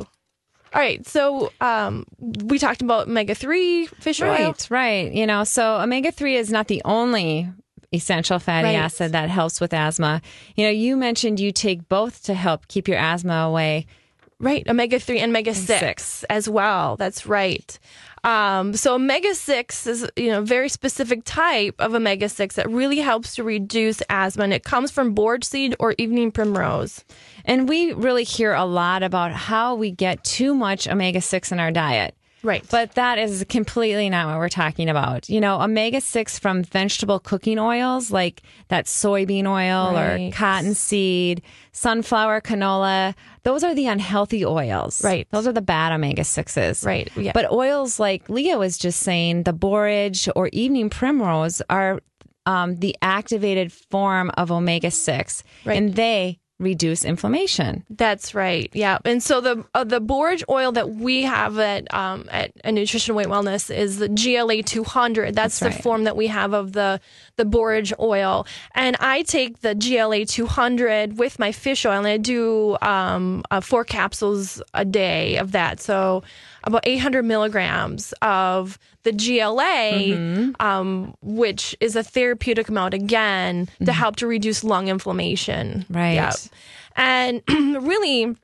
All 0.74 0.82
right. 0.82 1.08
So 1.08 1.54
um, 1.62 2.06
we 2.20 2.60
talked 2.60 2.82
about 2.82 3.08
omega 3.08 3.34
three 3.36 3.86
fish 3.86 4.22
oil. 4.22 4.30
Right, 4.32 4.68
right. 4.70 5.12
You 5.14 5.26
know, 5.26 5.46
so 5.46 5.80
omega 5.80 6.12
3 6.12 6.36
is 6.36 6.52
not 6.52 6.68
the 6.68 6.82
only 6.84 7.48
essential 7.96 8.40
fatty 8.40 8.68
Right. 8.68 8.76
acid 8.76 9.12
that 9.14 9.30
helps 9.30 9.60
with 9.62 9.74
asthma. 9.74 10.22
You 10.56 10.66
know, 10.66 10.72
you 10.72 10.96
mentioned 10.98 11.40
you 11.40 11.52
take 11.52 11.88
both 11.90 12.24
to 12.24 12.34
help 12.34 12.68
keep 12.68 12.88
your 12.88 12.98
asthma 12.98 13.34
away. 13.34 13.86
Right. 14.40 14.68
Omega 14.68 15.00
three 15.00 15.20
and 15.20 15.30
omega 15.32 15.54
six, 15.56 15.80
six. 15.80 16.24
as 16.26 16.50
well. 16.50 16.98
That's 16.98 17.26
right. 17.26 17.80
Um, 18.26 18.74
so 18.74 18.96
omega 18.96 19.34
six 19.36 19.86
is 19.88 20.10
you 20.16 20.28
know 20.30 20.40
a 20.40 20.42
very 20.42 20.68
specific 20.68 21.22
type 21.26 21.76
of 21.80 21.94
omega 21.94 22.28
six 22.28 22.56
that 22.56 22.68
really 22.70 22.98
helps 22.98 23.36
to 23.36 23.44
reduce 23.44 24.02
asthma, 24.10 24.44
and 24.46 24.54
it 24.54 24.64
comes 24.64 24.92
from 24.92 25.14
borage 25.14 25.44
seed 25.46 25.76
or 25.80 25.94
evening 26.00 26.32
primrose. 26.32 27.06
And 27.46 27.70
we 27.70 27.94
really 27.94 28.24
hear 28.24 28.54
a 28.54 28.66
lot 28.66 29.04
about 29.04 29.32
how 29.32 29.76
we 29.76 29.92
get 29.92 30.24
too 30.24 30.56
much 30.56 30.88
omega 30.88 31.22
6 31.22 31.52
in 31.52 31.60
our 31.60 31.70
diet. 31.72 32.16
Right. 32.46 32.64
But 32.70 32.94
that 32.94 33.18
is 33.18 33.44
completely 33.50 34.10
not 34.10 34.28
what 34.28 34.38
we're 34.38 34.50
talking 34.50 34.88
about. 34.88 35.28
You 35.28 35.42
know, 35.42 35.60
omega 35.62 36.00
6 36.00 36.40
from 36.40 36.64
vegetable 36.64 37.20
cooking 37.20 37.60
oils 37.60 38.12
like 38.12 38.44
that 38.70 38.86
soybean 38.86 39.46
oil 39.48 39.94
Right. 39.94 40.30
or 40.30 40.32
cottonseed, 40.32 41.42
sunflower, 41.72 42.42
canola, 42.42 43.16
those 43.44 43.64
are 43.64 43.74
the 43.74 43.88
unhealthy 43.88 44.46
oils. 44.46 45.04
Right. 45.04 45.28
Those 45.32 45.48
are 45.48 45.54
the 45.54 45.62
bad 45.62 45.92
omega 45.92 46.22
6s. 46.24 46.86
Right, 46.86 47.10
yeah. 47.18 47.32
But 47.34 47.52
oils 47.52 48.00
like 48.00 48.30
Leah 48.30 48.58
was 48.58 48.78
just 48.78 49.02
saying, 49.02 49.44
the 49.44 49.54
borage 49.54 50.30
or 50.36 50.50
evening 50.54 50.90
primrose 50.90 51.62
are 51.70 52.00
um, 52.46 52.76
the 52.78 52.96
activated 53.02 53.72
form 53.74 54.30
of 54.38 54.52
omega 54.52 54.92
6. 54.92 55.44
Right. 55.66 55.78
And 55.78 55.96
they 55.96 56.40
reduce 56.60 57.04
inflammation. 57.04 57.84
That's 57.90 58.34
right. 58.34 58.70
Yeah. 58.74 59.00
And 59.04 59.22
so 59.22 59.42
the 59.42 59.66
uh, 59.74 59.84
the 59.84 60.00
borage 60.00 60.44
oil 60.50 60.72
that 60.74 60.90
we 60.90 61.24
have 61.24 61.60
at 61.60 61.94
um, 61.94 62.28
at, 62.32 62.52
at 62.64 62.74
Nutrition 62.74 63.16
Weight 63.16 63.28
Wellness 63.28 63.76
is 63.76 63.98
the 63.98 64.08
GLA 64.08 64.64
200. 64.64 65.36
That's, 65.36 65.60
the 65.60 65.68
right. 65.68 65.84
form 65.84 66.06
that 66.06 66.16
we 66.16 66.28
have 66.28 66.54
of 66.54 66.72
the 66.72 67.02
the 67.36 67.46
borage 67.46 67.94
oil. 68.00 68.48
And 68.74 68.96
I 69.00 69.24
take 69.24 69.62
the 69.62 69.76
GLA 69.76 70.26
200 70.26 71.18
with 71.18 71.40
my 71.40 71.52
fish 71.52 71.86
oil, 71.86 71.98
and 71.98 72.08
I 72.08 72.18
do 72.18 72.78
um, 72.82 73.44
uh, 73.52 73.60
four 73.60 73.84
capsules 73.84 74.62
a 74.74 74.86
day 74.86 75.38
of 75.38 75.52
that. 75.52 75.82
So 75.82 76.24
about 76.66 76.82
800 76.86 77.24
milligrams 77.24 78.14
of 78.22 78.80
the 79.04 79.12
GLA, 79.12 80.54
um, 80.60 81.16
which 81.22 81.76
is 81.80 81.96
a 81.96 82.04
therapeutic 82.04 82.70
amount 82.70 82.94
again 82.94 83.70
to 83.86 83.94
help 83.94 84.16
to 84.18 84.28
reduce 84.28 84.64
lung 84.64 84.88
inflammation. 84.88 85.86
Right. 85.90 86.14
Yeah. 86.14 86.34
And 86.96 87.42
really, 87.50 88.36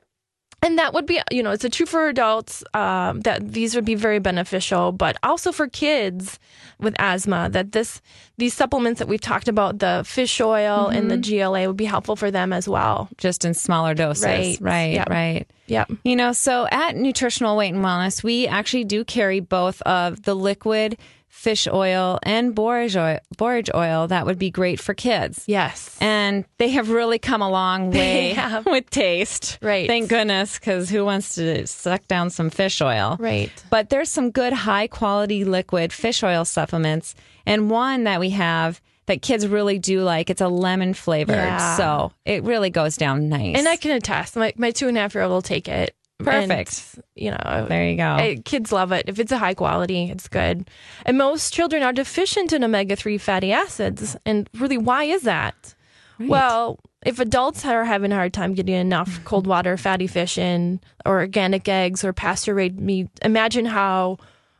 and 0.62 0.78
that 0.78 0.94
would 0.94 1.06
be, 1.06 1.20
you 1.30 1.42
know, 1.42 1.50
it's 1.50 1.64
a 1.64 1.68
true 1.68 1.86
for 1.86 2.08
adults 2.08 2.62
um, 2.72 3.20
that 3.22 3.52
these 3.52 3.74
would 3.74 3.84
be 3.84 3.96
very 3.96 4.20
beneficial, 4.20 4.92
but 4.92 5.16
also 5.22 5.50
for 5.50 5.68
kids 5.68 6.38
with 6.78 6.94
asthma. 7.00 7.48
That 7.50 7.72
this 7.72 8.00
these 8.38 8.54
supplements 8.54 9.00
that 9.00 9.08
we've 9.08 9.20
talked 9.20 9.48
about, 9.48 9.80
the 9.80 10.04
fish 10.06 10.40
oil 10.40 10.88
and 10.88 11.10
the 11.10 11.18
GLA, 11.18 11.66
would 11.66 11.76
be 11.76 11.84
helpful 11.84 12.14
for 12.14 12.30
them 12.30 12.52
as 12.52 12.68
well. 12.68 13.08
Just 13.18 13.44
in 13.44 13.54
smaller 13.54 13.94
doses. 13.94 14.24
Right. 14.24 14.58
Right. 14.60 14.94
Yeah. 14.94 15.04
Right. 15.08 15.46
Yep. 15.66 15.92
You 16.04 16.16
know, 16.16 16.32
so 16.32 16.68
at 16.70 16.96
Nutritional 16.96 17.56
Weight 17.56 17.74
and 17.74 17.84
Wellness, 17.84 18.22
we 18.22 18.46
actually 18.46 18.84
do 18.84 19.04
carry 19.04 19.40
both 19.40 19.82
of 19.82 20.22
the 20.22 20.34
liquid 20.34 20.96
fish 21.32 21.66
oil 21.66 22.18
and 22.24 22.54
borage 22.54 22.94
oil, 22.94 23.18
borage 23.38 23.70
oil 23.74 24.06
that 24.06 24.26
would 24.26 24.38
be 24.38 24.50
great 24.50 24.78
for 24.78 24.92
kids. 24.92 25.42
Yes. 25.46 25.96
And 25.98 26.44
they 26.58 26.68
have 26.68 26.90
really 26.90 27.18
come 27.18 27.40
a 27.40 27.50
long 27.50 27.90
way 27.90 28.36
with 28.66 28.90
taste. 28.90 29.58
Right. 29.62 29.88
Thank 29.88 30.10
goodness, 30.10 30.58
because 30.58 30.90
who 30.90 31.06
wants 31.06 31.34
to 31.36 31.66
suck 31.66 32.06
down 32.06 32.28
some 32.28 32.50
fish 32.50 32.82
oil? 32.82 33.16
Right. 33.18 33.50
But 33.70 33.88
there's 33.88 34.10
some 34.10 34.30
good 34.30 34.52
high 34.52 34.86
quality 34.86 35.44
liquid 35.44 35.90
fish 35.92 36.22
oil 36.22 36.44
supplements. 36.44 37.14
And 37.46 37.70
one 37.70 38.04
that 38.04 38.20
we 38.20 38.30
have 38.30 38.80
that 39.06 39.22
kids 39.22 39.48
really 39.48 39.78
do 39.78 40.02
like, 40.02 40.28
it's 40.28 40.42
a 40.42 40.48
lemon 40.48 40.92
flavored. 40.94 41.34
Yeah. 41.34 41.76
So 41.76 42.12
it 42.26 42.44
really 42.44 42.70
goes 42.70 42.96
down 42.96 43.30
nice. 43.30 43.56
And 43.56 43.66
I 43.66 43.76
can 43.76 43.92
attest, 43.92 44.36
my, 44.36 44.52
my 44.56 44.70
two 44.70 44.86
and 44.86 44.96
a 44.98 45.00
half 45.00 45.14
year 45.14 45.24
old 45.24 45.32
will 45.32 45.42
take 45.42 45.66
it. 45.66 45.96
Perfect. 46.24 46.94
And, 46.94 47.04
you 47.14 47.30
know, 47.30 47.66
there 47.68 47.88
you 47.88 47.96
go. 47.96 48.36
kids 48.44 48.72
love 48.72 48.92
it. 48.92 49.04
If 49.08 49.18
it's 49.18 49.32
a 49.32 49.38
high 49.38 49.54
quality, 49.54 50.10
it's 50.10 50.28
good. 50.28 50.68
And 51.04 51.18
most 51.18 51.52
children 51.52 51.82
are 51.82 51.92
deficient 51.92 52.52
in 52.52 52.64
omega 52.64 52.96
3 52.96 53.18
fatty 53.18 53.52
acids. 53.52 54.16
And 54.24 54.48
really, 54.54 54.78
why 54.78 55.04
is 55.04 55.22
that? 55.22 55.74
Well, 56.18 56.78
if 57.04 57.18
adults 57.18 57.64
are 57.64 57.84
having 57.84 58.12
a 58.12 58.14
hard 58.14 58.32
time 58.32 58.54
getting 58.54 58.74
enough 58.74 59.20
cold 59.24 59.46
water 59.46 59.76
fatty 59.76 60.06
fish 60.06 60.38
in, 60.38 60.80
or 61.04 61.20
organic 61.20 61.68
eggs, 61.68 62.04
or 62.04 62.12
pasture 62.12 62.54
raised 62.54 62.78
meat, 62.78 63.08
imagine 63.22 63.66
how 63.66 64.18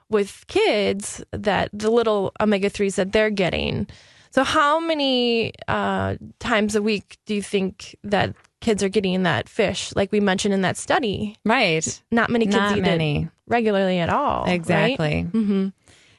with 0.09 0.45
kids 0.47 1.25
that 1.33 1.71
the 1.73 1.91
little 1.91 2.33
omega 2.41 2.69
3s 2.69 2.97
that 2.97 3.13
they're 3.13 3.31
getting. 3.31 3.87
So, 4.31 4.45
how 4.45 4.81
many 4.81 5.53
uh, 5.69 6.17
times 6.39 6.75
a 6.75 6.83
week 6.83 7.19
do 7.27 7.35
you 7.35 7.43
think 7.43 7.97
that 8.03 8.35
kids 8.63 8.83
are 8.83 8.89
getting 8.89 9.25
that 9.25 9.49
fish, 9.49 9.93
like 9.95 10.11
we 10.11 10.21
mentioned 10.21 10.55
in 10.55 10.63
that 10.63 10.79
study? 10.79 11.37
right. 11.45 12.03
Not 12.11 12.31
many 12.31 12.47
kids 12.47 12.57
Not 12.57 12.79
eat 12.79 12.81
many. 12.83 13.23
it 13.25 13.29
regularly 13.47 13.99
at 13.99 14.09
all. 14.09 14.47
Exactly. 14.49 15.27
Mm-hmm. 15.31 15.69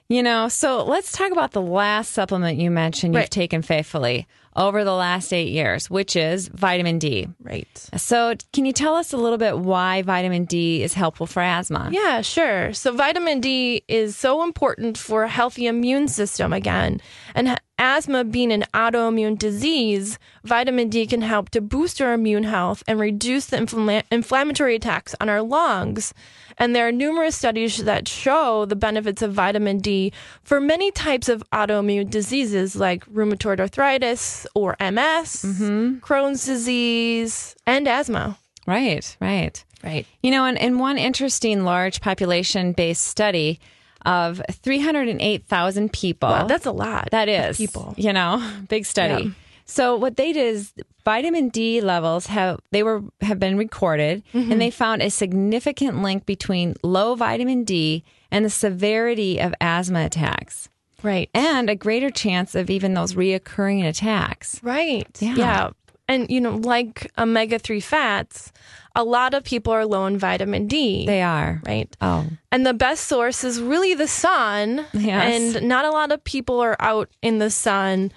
You 0.10 0.22
know, 0.22 0.48
so 0.50 0.84
let's 0.86 1.12
talk 1.12 1.32
about 1.32 1.54
the 1.54 1.62
last 1.62 2.12
supplement 2.12 2.60
you 2.60 2.70
mentioned 2.70 3.14
you've 3.16 3.22
Right. 3.22 3.32
taken 3.32 3.62
faithfully 3.64 4.28
over 4.56 4.84
the 4.84 4.93
last 4.93 5.34
eight 5.34 5.51
years, 5.51 5.89
which 5.89 6.16
is 6.16 6.47
vitamin 6.49 6.99
D. 6.99 7.28
Right. 7.41 7.89
So, 7.97 8.36
can 8.51 8.66
you 8.66 8.74
tell 8.74 8.95
us 8.95 9.14
a 9.14 9.18
little 9.18 9.38
bit 9.38 9.60
why 9.60 10.01
vitamin 10.01 10.45
D 10.45 10.84
is 10.84 10.93
helpful 10.93 11.26
for 11.26 11.41
asthma? 11.41 11.89
Yeah, 11.91 12.22
sure. 12.22 12.74
So, 12.74 12.91
vitamin 12.91 13.39
D 13.41 13.84
is 13.88 14.16
so 14.16 14.43
important 14.43 14.97
for 14.97 15.24
a 15.24 15.30
healthy 15.30 15.68
immune 15.68 16.08
system 16.08 16.54
again. 16.54 17.01
And 17.36 17.60
asthma 17.80 18.24
being 18.24 18.51
an 18.51 18.66
autoimmune 18.74 19.38
disease, 19.38 20.20
vitamin 20.43 20.89
D 20.89 21.06
can 21.06 21.22
help 21.22 21.49
to 21.49 21.62
boost 21.62 22.01
our 22.01 22.14
immune 22.14 22.43
health 22.43 22.84
and 22.88 22.99
reduce 22.99 23.47
the 23.47 23.58
infl- 23.58 24.04
inflammatory 24.12 24.76
attacks 24.76 25.16
on 25.20 25.30
our 25.30 25.41
lungs. 25.41 26.14
And 26.58 26.76
there 26.76 26.88
are 26.88 26.91
numerous 26.91 27.36
studies 27.36 27.84
that 27.84 28.08
show 28.08 28.66
the 28.66 28.76
benefits 28.76 29.22
of 29.22 29.34
vitamin 29.34 29.80
D 29.80 30.14
for 30.43 30.62
many 30.62 30.91
types 30.91 31.28
of 31.28 31.43
autoimmune 31.51 32.10
diseases 32.10 32.76
like 32.76 33.06
rheumatoid 33.06 33.60
arthritis 33.60 34.43
or 34.56 34.76
MS, 34.80 35.44
mm-hmm. 35.44 35.98
Crohn's 36.00 36.46
disease, 36.46 37.56
and 37.66 37.88
asthma. 37.88 38.38
Right, 38.66 39.16
right. 39.20 39.64
Right. 39.84 40.06
You 40.22 40.32
know, 40.32 40.46
in, 40.46 40.56
in 40.56 40.80
one 40.80 40.98
interesting 40.98 41.66
large 41.66 42.00
population 42.00 42.72
based 42.72 43.04
study, 43.04 43.60
of 44.06 44.41
308,000 44.52 45.94
people. 45.94 46.30
Wow, 46.30 46.48
that's 46.48 46.66
a 46.66 46.72
lot. 46.72 47.10
That 47.12 47.30
is. 47.30 47.58
People. 47.58 47.94
You 47.98 48.14
know, 48.14 48.46
big 48.68 48.86
study. 48.86 49.24
Yeah. 49.24 49.32
So 49.66 49.96
what 49.96 50.18
they 50.18 50.34
did 50.34 50.56
is 50.56 50.74
vitamin 51.06 51.50
D 51.50 51.80
levels 51.80 52.28
have 52.28 52.60
they 52.72 52.84
were 52.84 53.02
have 53.22 53.39
been 53.39 53.58
recorded 53.58 54.24
mm-hmm. 54.34 54.52
and 54.52 54.62
they 54.62 54.70
found 54.70 55.02
a 55.02 55.10
significant 55.10 56.02
link 56.02 56.26
between 56.26 56.76
low 56.84 57.16
vitamin 57.16 57.64
D 57.64 58.04
and 58.30 58.44
the 58.44 58.50
severity 58.50 59.39
of 59.39 59.54
asthma 59.62 60.06
attacks. 60.06 60.68
Right. 61.04 61.30
And 61.34 61.70
a 61.70 61.76
greater 61.76 62.10
chance 62.10 62.56
of 62.56 62.70
even 62.70 62.93
those 62.93 63.14
reoccurring 63.14 63.88
attacks. 63.88 64.60
Right. 64.64 65.08
Yeah. 65.20 65.36
yeah. 65.36 65.70
And 66.08 66.30
you 66.30 66.41
know, 66.41 66.56
like 66.56 67.12
omega 67.18 67.60
3 67.60 67.80
fats, 67.80 68.51
a 68.95 69.04
lot 69.04 69.34
of 69.34 69.43
people 69.43 69.74
are 69.74 69.86
low 69.86 70.06
in 70.06 70.18
vitamin 70.18 70.68
D. 70.68 71.06
They 71.06 71.22
are. 71.22 71.62
Right. 71.66 71.95
Oh. 72.01 72.28
And 72.51 72.66
the 72.66 72.74
best 72.74 73.08
source 73.08 73.43
is 73.43 73.62
really 73.62 73.93
the 73.93 74.08
sun. 74.08 74.86
Yes. 74.93 75.56
And 75.56 75.68
not 75.68 75.86
a 75.86 75.91
lot 75.91 76.12
of 76.12 76.24
people 76.24 76.60
are 76.60 76.76
out 76.80 77.10
in 77.22 77.39
the 77.39 77.49
sun 77.49 78.12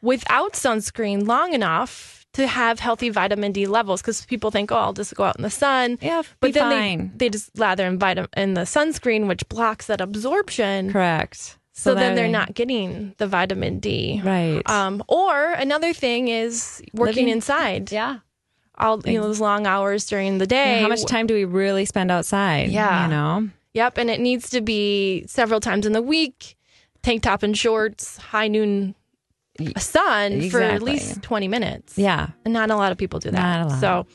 without 0.00 0.54
sunscreen 0.54 1.26
long 1.26 1.54
enough 1.54 2.26
to 2.32 2.46
have 2.46 2.80
healthy 2.80 3.10
vitamin 3.10 3.52
D 3.52 3.66
levels 3.66 4.00
because 4.00 4.24
people 4.24 4.50
think, 4.50 4.72
oh, 4.72 4.76
I'll 4.76 4.92
just 4.92 5.14
go 5.14 5.24
out 5.24 5.36
in 5.36 5.42
the 5.42 5.50
sun. 5.50 5.98
Yeah, 6.00 6.22
but 6.40 6.54
then 6.54 6.70
fine. 6.70 7.12
They, 7.16 7.26
they 7.26 7.30
just 7.30 7.58
lather 7.58 7.86
in, 7.86 7.98
vitamin, 7.98 8.30
in 8.36 8.54
the 8.54 8.62
sunscreen, 8.62 9.28
which 9.28 9.46
blocks 9.48 9.86
that 9.86 10.00
absorption. 10.00 10.90
Correct. 10.90 11.58
So, 11.74 11.92
so 11.92 11.94
then 11.94 12.14
they're 12.14 12.28
not 12.28 12.54
getting 12.54 13.14
the 13.16 13.26
vitamin 13.26 13.78
D. 13.78 14.20
Right. 14.22 14.62
Um, 14.68 15.02
or 15.08 15.52
another 15.52 15.92
thing 15.94 16.28
is 16.28 16.82
working 16.92 17.24
Living, 17.24 17.28
inside. 17.28 17.90
Yeah. 17.90 18.18
All 18.76 19.00
you 19.06 19.18
know, 19.18 19.22
those 19.22 19.40
long 19.40 19.66
hours 19.66 20.06
during 20.06 20.38
the 20.38 20.46
day. 20.46 20.76
Yeah, 20.76 20.82
how 20.82 20.88
much 20.88 21.04
time 21.06 21.26
do 21.26 21.34
we 21.34 21.44
really 21.44 21.84
spend 21.86 22.10
outside? 22.10 22.70
Yeah. 22.70 23.04
You 23.04 23.10
know? 23.10 23.48
Yep. 23.72 23.98
And 23.98 24.10
it 24.10 24.20
needs 24.20 24.50
to 24.50 24.60
be 24.60 25.24
several 25.26 25.60
times 25.60 25.86
in 25.86 25.92
the 25.92 26.02
week, 26.02 26.56
tank 27.02 27.22
top 27.22 27.42
and 27.42 27.56
shorts, 27.56 28.18
high 28.18 28.48
noon 28.48 28.94
sun 29.78 30.32
exactly. 30.32 30.50
for 30.50 30.60
at 30.60 30.82
least 30.82 31.22
20 31.22 31.48
minutes. 31.48 31.96
Yeah. 31.96 32.28
And 32.44 32.52
not 32.52 32.70
a 32.70 32.76
lot 32.76 32.92
of 32.92 32.98
people 32.98 33.18
do 33.18 33.30
that. 33.30 33.80
So, 33.80 34.06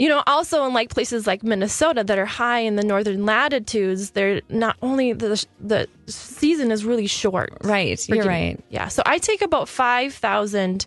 you 0.00 0.08
know, 0.08 0.22
also 0.26 0.64
in 0.64 0.72
like 0.72 0.88
places 0.88 1.26
like 1.26 1.42
Minnesota 1.42 2.02
that 2.02 2.18
are 2.18 2.24
high 2.24 2.60
in 2.60 2.76
the 2.76 2.82
northern 2.82 3.26
latitudes, 3.26 4.12
they're 4.12 4.40
not 4.48 4.76
only 4.80 5.12
the 5.12 5.44
the 5.60 5.86
season 6.06 6.72
is 6.72 6.86
really 6.86 7.06
short. 7.06 7.52
Right. 7.62 8.08
You're 8.08 8.24
right. 8.24 8.58
Yeah. 8.70 8.88
So 8.88 9.02
I 9.04 9.18
take 9.18 9.42
about 9.42 9.68
5,000 9.68 10.86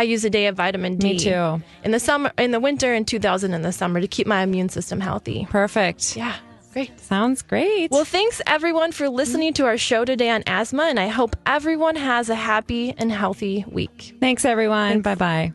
IU 0.00 0.18
a 0.24 0.30
day 0.30 0.46
of 0.46 0.56
vitamin 0.56 0.96
D. 0.96 1.12
Me 1.12 1.18
too. 1.18 1.62
In 1.84 1.90
the 1.90 2.00
summer 2.00 2.32
in 2.38 2.52
the 2.52 2.58
winter 2.58 2.94
and 2.94 3.06
2000 3.06 3.52
in 3.52 3.60
the 3.60 3.70
summer 3.70 4.00
to 4.00 4.08
keep 4.08 4.26
my 4.26 4.42
immune 4.42 4.70
system 4.70 4.98
healthy. 4.98 5.46
Perfect. 5.50 6.16
Yeah. 6.16 6.34
Great. 6.72 6.98
Sounds 6.98 7.42
great. 7.42 7.90
Well, 7.90 8.06
thanks 8.06 8.40
everyone 8.46 8.92
for 8.92 9.10
listening 9.10 9.52
to 9.54 9.66
our 9.66 9.76
show 9.76 10.04
today 10.06 10.30
on 10.30 10.42
asthma, 10.46 10.84
and 10.84 10.98
I 10.98 11.06
hope 11.06 11.36
everyone 11.46 11.94
has 11.96 12.30
a 12.30 12.34
happy 12.34 12.94
and 12.96 13.12
healthy 13.12 13.64
week. 13.68 14.16
Thanks, 14.18 14.44
everyone. 14.44 15.02
Bye 15.02 15.14
bye. 15.14 15.52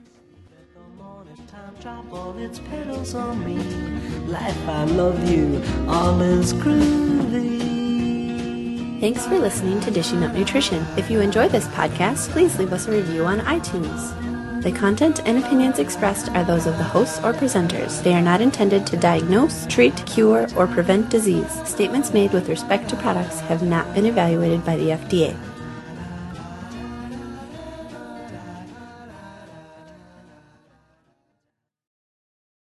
Thanks 9.00 9.26
for 9.26 9.40
listening 9.40 9.80
to 9.82 9.92
Dishing 9.92 10.26
Up 10.26 10.34
Nutrition. 10.34 10.86
If 10.98 11.10
you 11.10 11.22
enjoy 11.22 11.48
this 11.48 11.66
podcast, 11.68 12.32
please 12.32 12.60
leave 12.60 12.74
us 12.74 12.90
a 12.90 12.92
review 12.92 13.26
on 13.26 13.40
iTunes. 13.40 14.62
The 14.62 14.74
content 14.74 15.22
and 15.26 15.38
opinions 15.42 15.80
expressed 15.80 16.28
are 16.32 16.44
those 16.44 16.68
of 16.68 16.78
the 16.78 16.84
hosts 16.84 17.20
or 17.20 17.32
presenters. 17.32 18.04
They 18.04 18.14
are 18.14 18.22
not 18.22 18.42
intended 18.42 18.86
to 18.88 18.98
diagnose, 18.98 19.66
treat, 19.68 19.96
cure, 20.06 20.50
or 20.58 20.68
prevent 20.68 21.10
disease. 21.10 21.50
Statements 21.66 22.12
made 22.12 22.34
with 22.34 22.50
respect 22.50 22.90
to 22.90 22.98
products 22.98 23.40
have 23.40 23.64
not 23.64 23.96
been 23.96 24.06
evaluated 24.06 24.66
by 24.66 24.76
the 24.76 24.90
FDA. 24.90 25.34